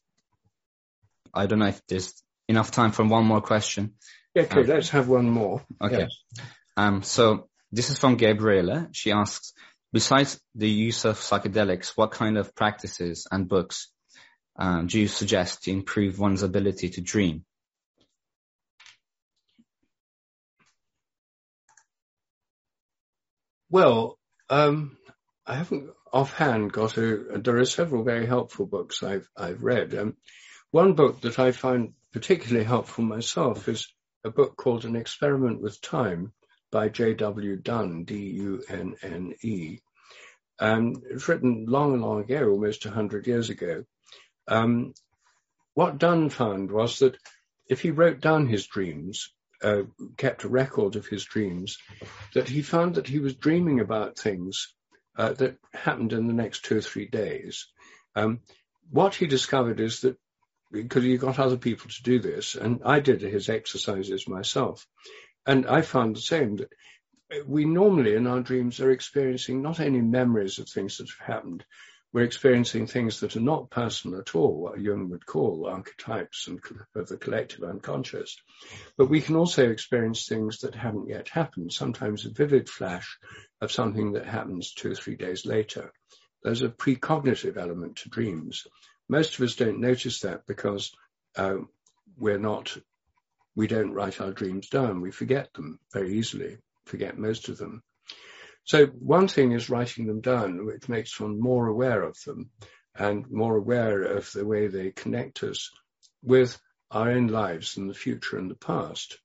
I 1.33 1.47
don't 1.47 1.59
know 1.59 1.67
if 1.67 1.85
there's 1.89 2.23
enough 2.49 2.71
time 2.71 2.93
for 2.93 3.05
one 3.05 3.25
more 3.25 3.41
question. 3.41 3.95
Yeah, 4.35 4.43
okay, 4.43 4.61
um, 4.61 4.67
let's 4.67 4.91
have 4.91 5.09
one 5.09 5.31
more. 5.31 5.65
Okay. 5.81 5.99
Yes. 5.99 6.45
Um, 6.77 7.03
so 7.03 7.49
this 7.73 7.91
is 7.91 7.99
from 7.99 8.17
Gabriela. 8.17 8.89
She 8.93 9.13
asks, 9.13 9.53
besides 9.93 10.41
the 10.55 10.69
use 10.69 11.05
of 11.05 11.19
psychedelics, 11.19 11.97
what 11.97 12.11
kind 12.11 12.37
of 12.37 12.55
practices 12.55 13.27
and 13.31 13.49
books 13.49 13.89
um, 14.57 14.87
do 14.87 15.01
you 15.01 15.09
suggest 15.09 15.65
to 15.65 15.73
improve 15.73 16.19
one's 16.19 16.43
ability 16.43 16.91
to 16.91 17.01
dream? 17.01 17.45
Well, 23.71 24.19
um, 24.49 24.97
I 25.45 25.57
haven't 25.57 25.91
offhand 26.13 26.73
got 26.73 26.97
a. 26.97 27.41
There 27.43 27.57
are 27.57 27.65
several 27.65 28.05
very 28.05 28.27
helpful 28.27 28.67
books 28.67 29.03
I've 29.03 29.29
I've 29.37 29.65
read. 29.65 29.95
Um, 29.97 30.17
one 30.71 30.93
book 30.93 31.23
that 31.23 31.41
I 31.41 31.51
find 31.51 31.95
particularly 32.15 32.65
helpful 32.65 33.03
myself 33.03 33.69
is 33.69 33.89
a 34.23 34.31
book 34.31 34.57
called 34.57 34.85
An 34.85 34.95
Experiment 34.95 35.61
with 35.61 35.81
Time 35.81 36.33
by 36.71 36.89
J.W. 36.89 37.57
Dunne, 37.57 38.05
D-U-N-N-E. 38.05 39.81
And 40.61 41.03
it's 41.11 41.29
written 41.29 41.67
long, 41.67 42.01
long 42.01 42.21
ago, 42.21 42.51
almost 42.51 42.87
100 42.87 43.27
years 43.27 43.51
ago. 43.51 43.85
Um, 44.47 44.95
what 45.75 45.99
Dunne 45.99 46.31
found 46.31 46.71
was 46.71 47.01
that 47.01 47.17
if 47.69 47.81
he 47.81 47.91
wrote 47.91 48.21
down 48.21 48.47
his 48.47 48.69
dreams, 48.69 49.33
uh, 49.61 49.83
kept 50.17 50.45
a 50.45 50.49
record 50.49 50.95
of 50.95 51.09
his 51.09 51.25
dreams, 51.25 51.79
that 52.35 52.49
he 52.49 52.63
found 52.63 52.95
that 52.95 53.09
he 53.09 53.19
was 53.19 53.35
dreaming 53.35 53.81
about 53.81 54.21
things 54.21 54.73
uh, 55.19 55.33
that 55.33 55.57
happened 55.73 56.13
in 56.13 56.29
the 56.29 56.33
next 56.33 56.65
two 56.65 56.79
or 56.79 56.81
three 56.81 57.09
days. 57.09 57.67
Um, 58.15 58.39
what 58.89 59.17
he 59.17 59.27
discovered 59.27 59.81
is 59.81 60.03
that 60.03 60.17
because 60.83 61.05
he 61.05 61.17
got 61.17 61.39
other 61.39 61.57
people 61.57 61.91
to 61.91 62.03
do 62.03 62.19
this, 62.19 62.55
and 62.55 62.81
I 62.85 63.01
did 63.01 63.23
his 63.23 63.49
exercises 63.49 64.29
myself, 64.29 64.87
and 65.47 65.67
I 65.67 65.83
found 65.83 66.17
the 66.17 66.21
same 66.21 66.57
that 66.57 66.73
we 67.47 67.65
normally 67.65 68.15
in 68.15 68.27
our 68.27 68.41
dreams 68.41 68.81
are 68.81 68.91
experiencing 68.91 69.63
not 69.63 69.81
only 69.81 70.01
memories 70.01 70.59
of 70.59 70.69
things 70.69 70.99
that 70.99 71.09
have 71.09 71.27
happened, 71.27 71.65
we're 72.13 72.23
experiencing 72.23 72.87
things 72.87 73.21
that 73.21 73.35
are 73.35 73.41
not 73.41 73.71
personal 73.71 74.21
at 74.21 74.37
all, 74.37 74.63
what 74.63 74.81
Jung 74.81 75.11
would 75.11 75.27
call 75.27 75.67
archetypes 75.67 76.47
and 76.47 76.61
of 76.95 77.09
the 77.09 77.17
collective 77.17 77.65
unconscious. 77.65 78.37
But 78.97 79.11
we 79.11 79.21
can 79.21 79.35
also 79.35 79.69
experience 79.69 80.27
things 80.27 80.59
that 80.61 80.77
haven't 80.77 81.09
yet 81.09 81.29
happened, 81.29 81.73
sometimes 81.73 82.25
a 82.25 82.31
vivid 82.31 82.69
flash 82.69 83.19
of 83.61 83.73
something 83.73 84.13
that 84.13 84.27
happens 84.27 84.73
two 84.73 84.93
or 84.93 84.95
three 84.95 85.17
days 85.17 85.45
later. 85.45 85.93
There's 86.45 86.63
a 86.63 86.69
precognitive 86.69 87.57
element 87.57 87.97
to 87.97 88.11
dreams. 88.11 88.65
Most 89.09 89.35
of 89.35 89.45
us 89.45 89.57
don't 89.57 89.81
notice 89.81 90.21
that 90.21 90.47
because 90.47 90.93
uh, 91.37 91.57
we're 92.17 92.39
not, 92.39 92.77
we 93.55 93.67
don't 93.67 93.93
write 93.93 94.21
our 94.21 94.33
dreams 94.33 94.69
down. 94.69 95.01
We 95.01 95.11
forget 95.11 95.53
them 95.55 95.79
very 95.93 96.15
easily, 96.15 96.59
forget 96.87 97.19
most 97.19 97.49
of 97.49 97.59
them. 97.59 97.83
So 98.65 98.87
one 98.87 99.29
thing 99.29 99.53
is 99.53 99.69
writing 99.69 100.07
them 100.07 100.21
down, 100.21 100.65
which 100.65 100.89
makes 100.89 101.21
one 101.21 101.39
more 101.39 101.67
aware 101.67 102.03
of 102.03 102.17
them 102.25 102.51
and 102.95 103.31
more 103.31 103.57
aware 103.57 104.03
of 104.03 104.31
the 104.33 104.47
way 104.47 104.69
they 104.69 104.91
connect 104.91 105.43
us 105.43 105.71
with 106.23 106.59
our 106.91 107.11
own 107.11 107.27
lives 107.27 107.77
and 107.77 107.91
the 107.91 107.95
future 107.95 108.39
and 108.39 108.51
the 108.51 108.55
past. 108.55 109.19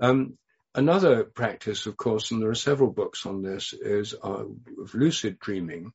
Um, 0.00 0.38
another 0.74 1.24
practice, 1.24 1.86
of 1.86 1.96
course, 1.96 2.30
and 2.30 2.40
there 2.40 2.50
are 2.50 2.54
several 2.54 2.90
books 2.90 3.26
on 3.26 3.42
this, 3.42 3.72
is 3.72 4.14
uh, 4.14 4.44
of 4.78 4.94
lucid 4.94 5.38
dreaming, 5.38 5.92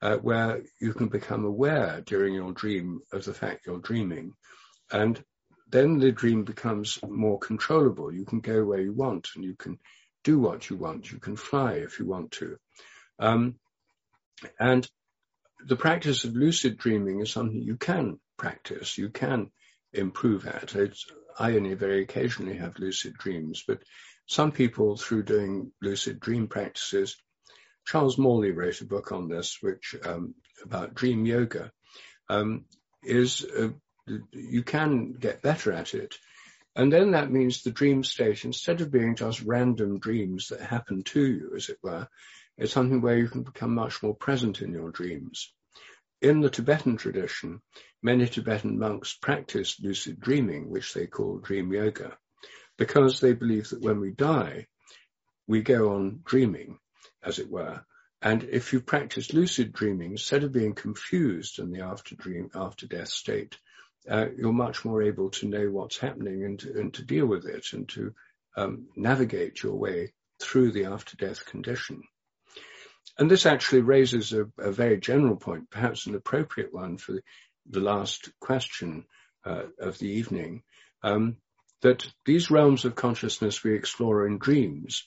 uh, 0.00 0.16
where 0.16 0.62
you 0.80 0.92
can 0.92 1.08
become 1.08 1.44
aware 1.44 2.02
during 2.04 2.34
your 2.34 2.52
dream 2.52 3.00
of 3.12 3.24
the 3.24 3.34
fact 3.34 3.66
you're 3.66 3.80
dreaming. 3.80 4.32
And 4.90 5.22
then 5.70 5.98
the 5.98 6.12
dream 6.12 6.44
becomes 6.44 6.98
more 7.06 7.38
controllable. 7.38 8.12
You 8.12 8.24
can 8.24 8.40
go 8.40 8.64
where 8.64 8.80
you 8.80 8.92
want 8.92 9.28
and 9.34 9.44
you 9.44 9.54
can 9.54 9.78
do 10.24 10.38
what 10.38 10.70
you 10.70 10.76
want. 10.76 11.10
You 11.10 11.18
can 11.18 11.36
fly 11.36 11.74
if 11.74 11.98
you 11.98 12.06
want 12.06 12.32
to. 12.32 12.56
Um, 13.18 13.56
and 14.58 14.88
the 15.66 15.76
practice 15.76 16.24
of 16.24 16.34
lucid 16.34 16.78
dreaming 16.78 17.20
is 17.20 17.30
something 17.30 17.60
you 17.60 17.76
can 17.76 18.20
practice. 18.36 18.96
You 18.96 19.10
can 19.10 19.50
improve 19.92 20.46
at. 20.46 20.74
It's, 20.74 21.06
I 21.38 21.56
only 21.56 21.74
very 21.74 22.02
occasionally 22.02 22.56
have 22.58 22.78
lucid 22.78 23.14
dreams, 23.14 23.64
but 23.66 23.82
some 24.26 24.52
people 24.52 24.96
through 24.96 25.24
doing 25.24 25.72
lucid 25.82 26.20
dream 26.20 26.48
practices, 26.48 27.16
Charles 27.88 28.18
Morley 28.18 28.50
wrote 28.50 28.82
a 28.82 28.84
book 28.84 29.12
on 29.12 29.28
this, 29.30 29.62
which 29.62 29.96
um, 30.04 30.34
about 30.62 30.94
dream 30.94 31.24
yoga, 31.24 31.72
um, 32.28 32.66
is 33.02 33.46
uh, 33.46 33.68
you 34.30 34.62
can 34.62 35.14
get 35.14 35.40
better 35.40 35.72
at 35.72 35.94
it. 35.94 36.14
And 36.76 36.92
then 36.92 37.12
that 37.12 37.30
means 37.32 37.62
the 37.62 37.70
dream 37.70 38.04
state, 38.04 38.44
instead 38.44 38.82
of 38.82 38.92
being 38.92 39.16
just 39.16 39.40
random 39.40 40.00
dreams 40.00 40.48
that 40.48 40.60
happen 40.60 41.02
to 41.04 41.26
you, 41.26 41.52
as 41.56 41.70
it 41.70 41.78
were, 41.82 42.06
is 42.58 42.70
something 42.70 43.00
where 43.00 43.16
you 43.16 43.26
can 43.26 43.42
become 43.42 43.74
much 43.74 44.02
more 44.02 44.14
present 44.14 44.60
in 44.60 44.74
your 44.74 44.90
dreams. 44.90 45.50
In 46.20 46.40
the 46.40 46.50
Tibetan 46.50 46.98
tradition, 46.98 47.62
many 48.02 48.26
Tibetan 48.26 48.78
monks 48.78 49.14
practice 49.14 49.80
lucid 49.80 50.20
dreaming, 50.20 50.68
which 50.68 50.92
they 50.92 51.06
call 51.06 51.38
dream 51.38 51.72
yoga, 51.72 52.18
because 52.76 53.20
they 53.20 53.32
believe 53.32 53.70
that 53.70 53.80
when 53.80 53.98
we 53.98 54.10
die, 54.10 54.66
we 55.46 55.62
go 55.62 55.94
on 55.94 56.20
dreaming, 56.22 56.78
as 57.28 57.38
it 57.38 57.50
were. 57.50 57.84
And 58.20 58.42
if 58.42 58.72
you 58.72 58.80
practice 58.80 59.32
lucid 59.32 59.72
dreaming, 59.72 60.12
instead 60.12 60.42
of 60.42 60.52
being 60.52 60.74
confused 60.74 61.60
in 61.60 61.70
the 61.70 61.82
after 61.82 62.16
dream, 62.16 62.50
after 62.54 62.86
death 62.86 63.08
state, 63.08 63.56
uh, 64.10 64.26
you're 64.36 64.52
much 64.52 64.84
more 64.84 65.02
able 65.02 65.30
to 65.30 65.46
know 65.46 65.70
what's 65.70 65.98
happening 65.98 66.44
and 66.44 66.58
to, 66.60 66.80
and 66.80 66.94
to 66.94 67.04
deal 67.04 67.26
with 67.26 67.46
it 67.46 67.66
and 67.72 67.88
to 67.90 68.14
um, 68.56 68.88
navigate 68.96 69.62
your 69.62 69.76
way 69.76 70.12
through 70.40 70.72
the 70.72 70.86
after 70.86 71.16
death 71.16 71.44
condition. 71.46 72.02
And 73.18 73.30
this 73.30 73.46
actually 73.46 73.82
raises 73.82 74.32
a, 74.32 74.48
a, 74.58 74.72
very 74.72 74.98
general 74.98 75.36
point, 75.36 75.70
perhaps 75.70 76.06
an 76.06 76.14
appropriate 76.14 76.72
one 76.72 76.96
for 76.96 77.12
the, 77.12 77.22
the 77.68 77.80
last 77.80 78.30
question 78.40 79.04
uh, 79.44 79.64
of 79.78 79.98
the 79.98 80.08
evening, 80.08 80.62
um, 81.02 81.36
that 81.82 82.06
these 82.24 82.50
realms 82.50 82.84
of 82.84 82.94
consciousness 82.94 83.62
we 83.62 83.74
explore 83.74 84.26
in 84.26 84.38
dreams 84.38 85.04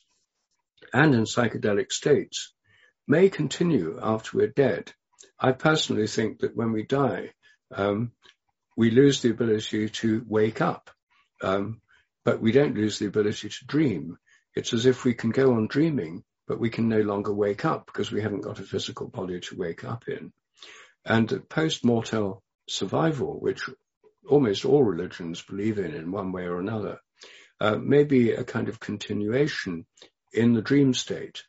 and 0.93 1.13
in 1.13 1.23
psychedelic 1.23 1.91
states 1.91 2.53
may 3.07 3.29
continue 3.29 3.99
after 4.01 4.37
we're 4.37 4.47
dead. 4.47 4.93
I 5.39 5.51
personally 5.51 6.07
think 6.07 6.39
that 6.39 6.55
when 6.55 6.71
we 6.71 6.83
die, 6.83 7.31
um, 7.75 8.11
we 8.77 8.91
lose 8.91 9.21
the 9.21 9.31
ability 9.31 9.89
to 9.89 10.23
wake 10.27 10.61
up, 10.61 10.89
um, 11.41 11.81
but 12.23 12.41
we 12.41 12.51
don't 12.51 12.75
lose 12.75 12.99
the 12.99 13.07
ability 13.07 13.49
to 13.49 13.65
dream. 13.65 14.17
It's 14.55 14.73
as 14.73 14.85
if 14.85 15.03
we 15.03 15.13
can 15.13 15.31
go 15.31 15.53
on 15.53 15.67
dreaming, 15.67 16.23
but 16.47 16.59
we 16.59 16.69
can 16.69 16.89
no 16.89 17.01
longer 17.01 17.33
wake 17.33 17.65
up 17.65 17.85
because 17.85 18.11
we 18.11 18.21
haven't 18.21 18.41
got 18.41 18.59
a 18.59 18.63
physical 18.63 19.07
body 19.07 19.39
to 19.39 19.57
wake 19.57 19.83
up 19.83 20.07
in. 20.07 20.31
And 21.05 21.49
post-mortal 21.49 22.43
survival, 22.67 23.39
which 23.39 23.69
almost 24.29 24.65
all 24.65 24.83
religions 24.83 25.41
believe 25.41 25.79
in 25.79 25.93
in 25.93 26.11
one 26.11 26.31
way 26.31 26.43
or 26.43 26.59
another, 26.59 26.99
uh, 27.59 27.77
may 27.77 28.03
be 28.03 28.31
a 28.31 28.43
kind 28.43 28.69
of 28.69 28.79
continuation 28.79 29.85
in 30.33 30.53
the 30.53 30.61
dream 30.61 30.93
state. 30.93 31.43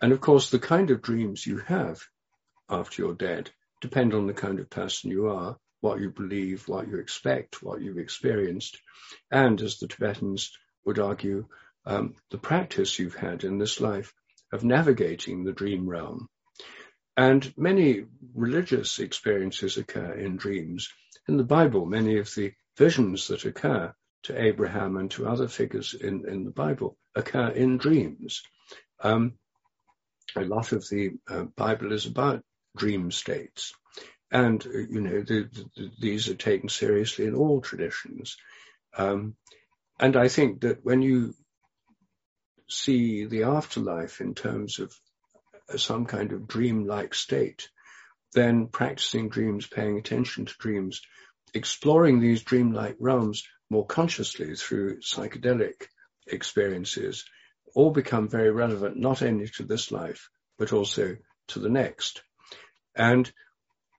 And 0.00 0.12
of 0.12 0.20
course, 0.20 0.50
the 0.50 0.58
kind 0.58 0.90
of 0.90 1.02
dreams 1.02 1.46
you 1.46 1.58
have 1.58 2.00
after 2.68 3.02
you're 3.02 3.14
dead 3.14 3.50
depend 3.80 4.14
on 4.14 4.26
the 4.26 4.34
kind 4.34 4.60
of 4.60 4.70
person 4.70 5.10
you 5.10 5.28
are, 5.28 5.56
what 5.80 6.00
you 6.00 6.10
believe, 6.10 6.68
what 6.68 6.88
you 6.88 6.98
expect, 6.98 7.62
what 7.62 7.80
you've 7.80 7.98
experienced, 7.98 8.78
and 9.30 9.60
as 9.60 9.78
the 9.78 9.88
Tibetans 9.88 10.52
would 10.84 10.98
argue, 10.98 11.46
um, 11.86 12.14
the 12.30 12.38
practice 12.38 12.98
you've 12.98 13.14
had 13.14 13.44
in 13.44 13.58
this 13.58 13.80
life 13.80 14.12
of 14.52 14.64
navigating 14.64 15.44
the 15.44 15.52
dream 15.52 15.88
realm. 15.88 16.28
And 17.16 17.52
many 17.56 18.04
religious 18.34 18.98
experiences 18.98 19.76
occur 19.76 20.12
in 20.12 20.36
dreams. 20.36 20.88
In 21.28 21.36
the 21.36 21.44
Bible, 21.44 21.86
many 21.86 22.18
of 22.18 22.32
the 22.34 22.52
visions 22.76 23.28
that 23.28 23.44
occur 23.44 23.94
to 24.24 24.40
Abraham 24.40 24.96
and 24.96 25.10
to 25.12 25.26
other 25.26 25.48
figures 25.48 25.94
in, 25.94 26.28
in 26.28 26.44
the 26.44 26.50
Bible 26.50 26.96
occur 27.14 27.48
in 27.48 27.78
dreams. 27.78 28.42
Um, 29.02 29.34
a 30.36 30.42
lot 30.42 30.72
of 30.72 30.88
the 30.88 31.12
uh, 31.28 31.44
Bible 31.56 31.92
is 31.92 32.06
about 32.06 32.42
dream 32.76 33.10
states. 33.10 33.72
And, 34.30 34.64
uh, 34.64 34.70
you 34.78 35.00
know, 35.00 35.22
the, 35.22 35.48
the, 35.76 35.90
these 35.98 36.28
are 36.28 36.34
taken 36.34 36.68
seriously 36.68 37.26
in 37.26 37.34
all 37.34 37.60
traditions. 37.60 38.36
Um, 38.96 39.36
and 39.98 40.16
I 40.16 40.28
think 40.28 40.60
that 40.60 40.84
when 40.84 41.02
you 41.02 41.34
see 42.68 43.24
the 43.24 43.44
afterlife 43.44 44.20
in 44.20 44.34
terms 44.34 44.78
of 44.78 44.94
some 45.76 46.06
kind 46.06 46.32
of 46.32 46.46
dream-like 46.46 47.14
state, 47.14 47.68
then 48.32 48.68
practicing 48.68 49.28
dreams, 49.28 49.66
paying 49.66 49.98
attention 49.98 50.46
to 50.46 50.54
dreams, 50.58 51.02
exploring 51.54 52.20
these 52.20 52.42
dream-like 52.42 52.96
realms 53.00 53.42
more 53.70 53.86
consciously 53.86 54.54
through 54.56 55.00
psychedelic 55.00 55.86
experiences 56.26 57.24
all 57.74 57.90
become 57.90 58.28
very 58.28 58.50
relevant, 58.50 58.96
not 58.96 59.22
only 59.22 59.48
to 59.48 59.62
this 59.62 59.92
life, 59.92 60.28
but 60.58 60.72
also 60.72 61.16
to 61.48 61.58
the 61.60 61.68
next. 61.68 62.22
And 62.96 63.30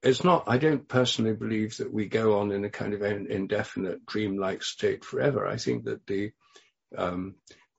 it's 0.04 0.24
not, 0.24 0.44
I 0.48 0.58
don't 0.58 0.88
personally 0.88 1.34
believe 1.34 1.78
that 1.78 1.94
we 1.94 2.08
go 2.08 2.40
on 2.40 2.52
in 2.52 2.66
a 2.66 2.70
kind 2.70 2.94
of 2.94 3.02
indefinite 3.02 4.06
dream-like 4.06 4.64
state 4.64 5.06
forever. 5.06 5.48
I 5.48 5.58
think 5.58 5.86
that 5.86 6.06
the, 6.06 6.32
um, 6.98 7.36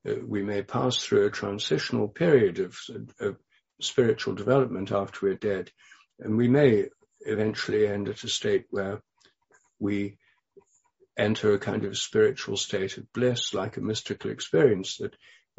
uh, 0.08 0.14
we 0.26 0.42
may 0.42 0.62
pass 0.62 0.96
through 0.96 1.26
a 1.26 1.30
transitional 1.30 2.08
period 2.08 2.58
of, 2.60 2.78
of 3.20 3.36
spiritual 3.80 4.34
development 4.34 4.92
after 4.92 5.26
we're 5.26 5.34
dead, 5.34 5.70
and 6.20 6.36
we 6.36 6.48
may 6.48 6.86
eventually 7.20 7.86
end 7.86 8.08
at 8.08 8.24
a 8.24 8.28
state 8.28 8.66
where 8.70 9.02
we 9.78 10.16
enter 11.16 11.52
a 11.52 11.58
kind 11.58 11.84
of 11.84 11.98
spiritual 11.98 12.56
state 12.56 12.96
of 12.96 13.12
bliss, 13.12 13.54
like 13.54 13.76
a 13.76 13.80
mystical 13.80 14.30
experience 14.30 14.98
that 14.98 15.14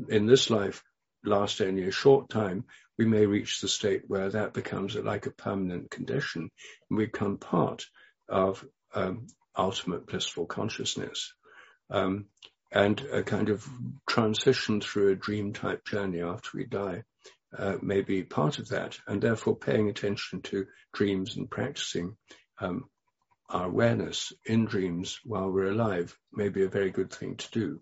in 0.10 0.26
this 0.26 0.50
life 0.50 0.84
last 1.24 1.62
only 1.62 1.88
a 1.88 1.92
short 1.92 2.30
time, 2.30 2.66
we 2.98 3.06
may 3.06 3.26
reach 3.26 3.62
the 3.62 3.68
state 3.68 4.04
where 4.08 4.30
that 4.30 4.54
becomes 4.54 4.96
like 4.96 5.26
a 5.26 5.32
permanent 5.32 5.90
condition 5.90 6.50
and 6.90 6.98
we 6.98 7.06
become 7.06 7.38
part 7.38 7.86
of 8.30 8.66
um, 8.94 9.28
ultimate 9.58 10.08
blissful 10.08 10.46
consciousness. 10.46 11.34
Um, 11.90 12.26
and 12.72 13.00
a 13.12 13.22
kind 13.22 13.50
of 13.50 13.68
transition 14.10 14.82
through 14.82 15.12
a 15.12 15.16
dream 15.16 15.54
type 15.54 15.86
journey 15.86 16.22
after 16.22 16.50
we 16.56 16.66
die 16.66 17.04
uh, 17.58 17.78
may 17.82 18.02
be 18.02 18.24
part 18.24 18.58
of 18.58 18.70
that. 18.70 18.98
And 19.08 19.22
therefore 19.22 19.56
paying 19.56 19.90
attention 19.90 20.42
to 20.44 20.66
dreams 20.92 21.38
and 21.38 21.50
practicing 21.50 22.18
um, 22.60 22.90
our 23.50 23.66
awareness 23.66 24.34
in 24.46 24.66
dreams 24.66 25.20
while 25.24 25.52
we're 25.52 25.72
alive 25.72 26.18
may 26.32 26.50
be 26.50 26.64
a 26.64 26.70
very 26.70 26.92
good 26.92 27.12
thing 27.12 27.36
to 27.38 27.52
do. 27.52 27.80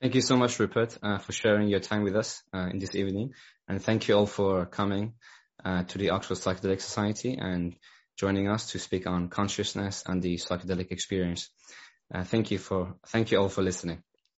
Thank 0.00 0.14
you 0.14 0.20
so 0.20 0.36
much, 0.36 0.58
Rupert, 0.58 0.98
uh, 1.02 1.18
for 1.18 1.32
sharing 1.32 1.68
your 1.68 1.80
time 1.80 2.02
with 2.02 2.16
us 2.16 2.42
uh, 2.54 2.68
in 2.70 2.78
this 2.78 2.94
evening. 2.94 3.32
And 3.66 3.82
thank 3.82 4.08
you 4.08 4.16
all 4.16 4.26
for 4.26 4.66
coming 4.66 5.14
uh, 5.64 5.84
to 5.84 5.98
the 5.98 6.10
Oxford 6.10 6.36
Psychedelic 6.36 6.80
Society 6.80 7.36
and 7.40 7.74
joining 8.16 8.48
us 8.48 8.72
to 8.72 8.78
speak 8.78 9.06
on 9.06 9.28
consciousness 9.28 10.04
and 10.06 10.22
the 10.22 10.36
psychedelic 10.36 10.92
experience. 10.92 11.48
Uh, 12.14 12.24
thank 12.24 12.50
you 12.50 12.58
for, 12.58 12.96
thank 13.06 13.30
you 13.30 13.38
all 13.38 13.48
for 13.48 13.62
listening. 13.62 14.02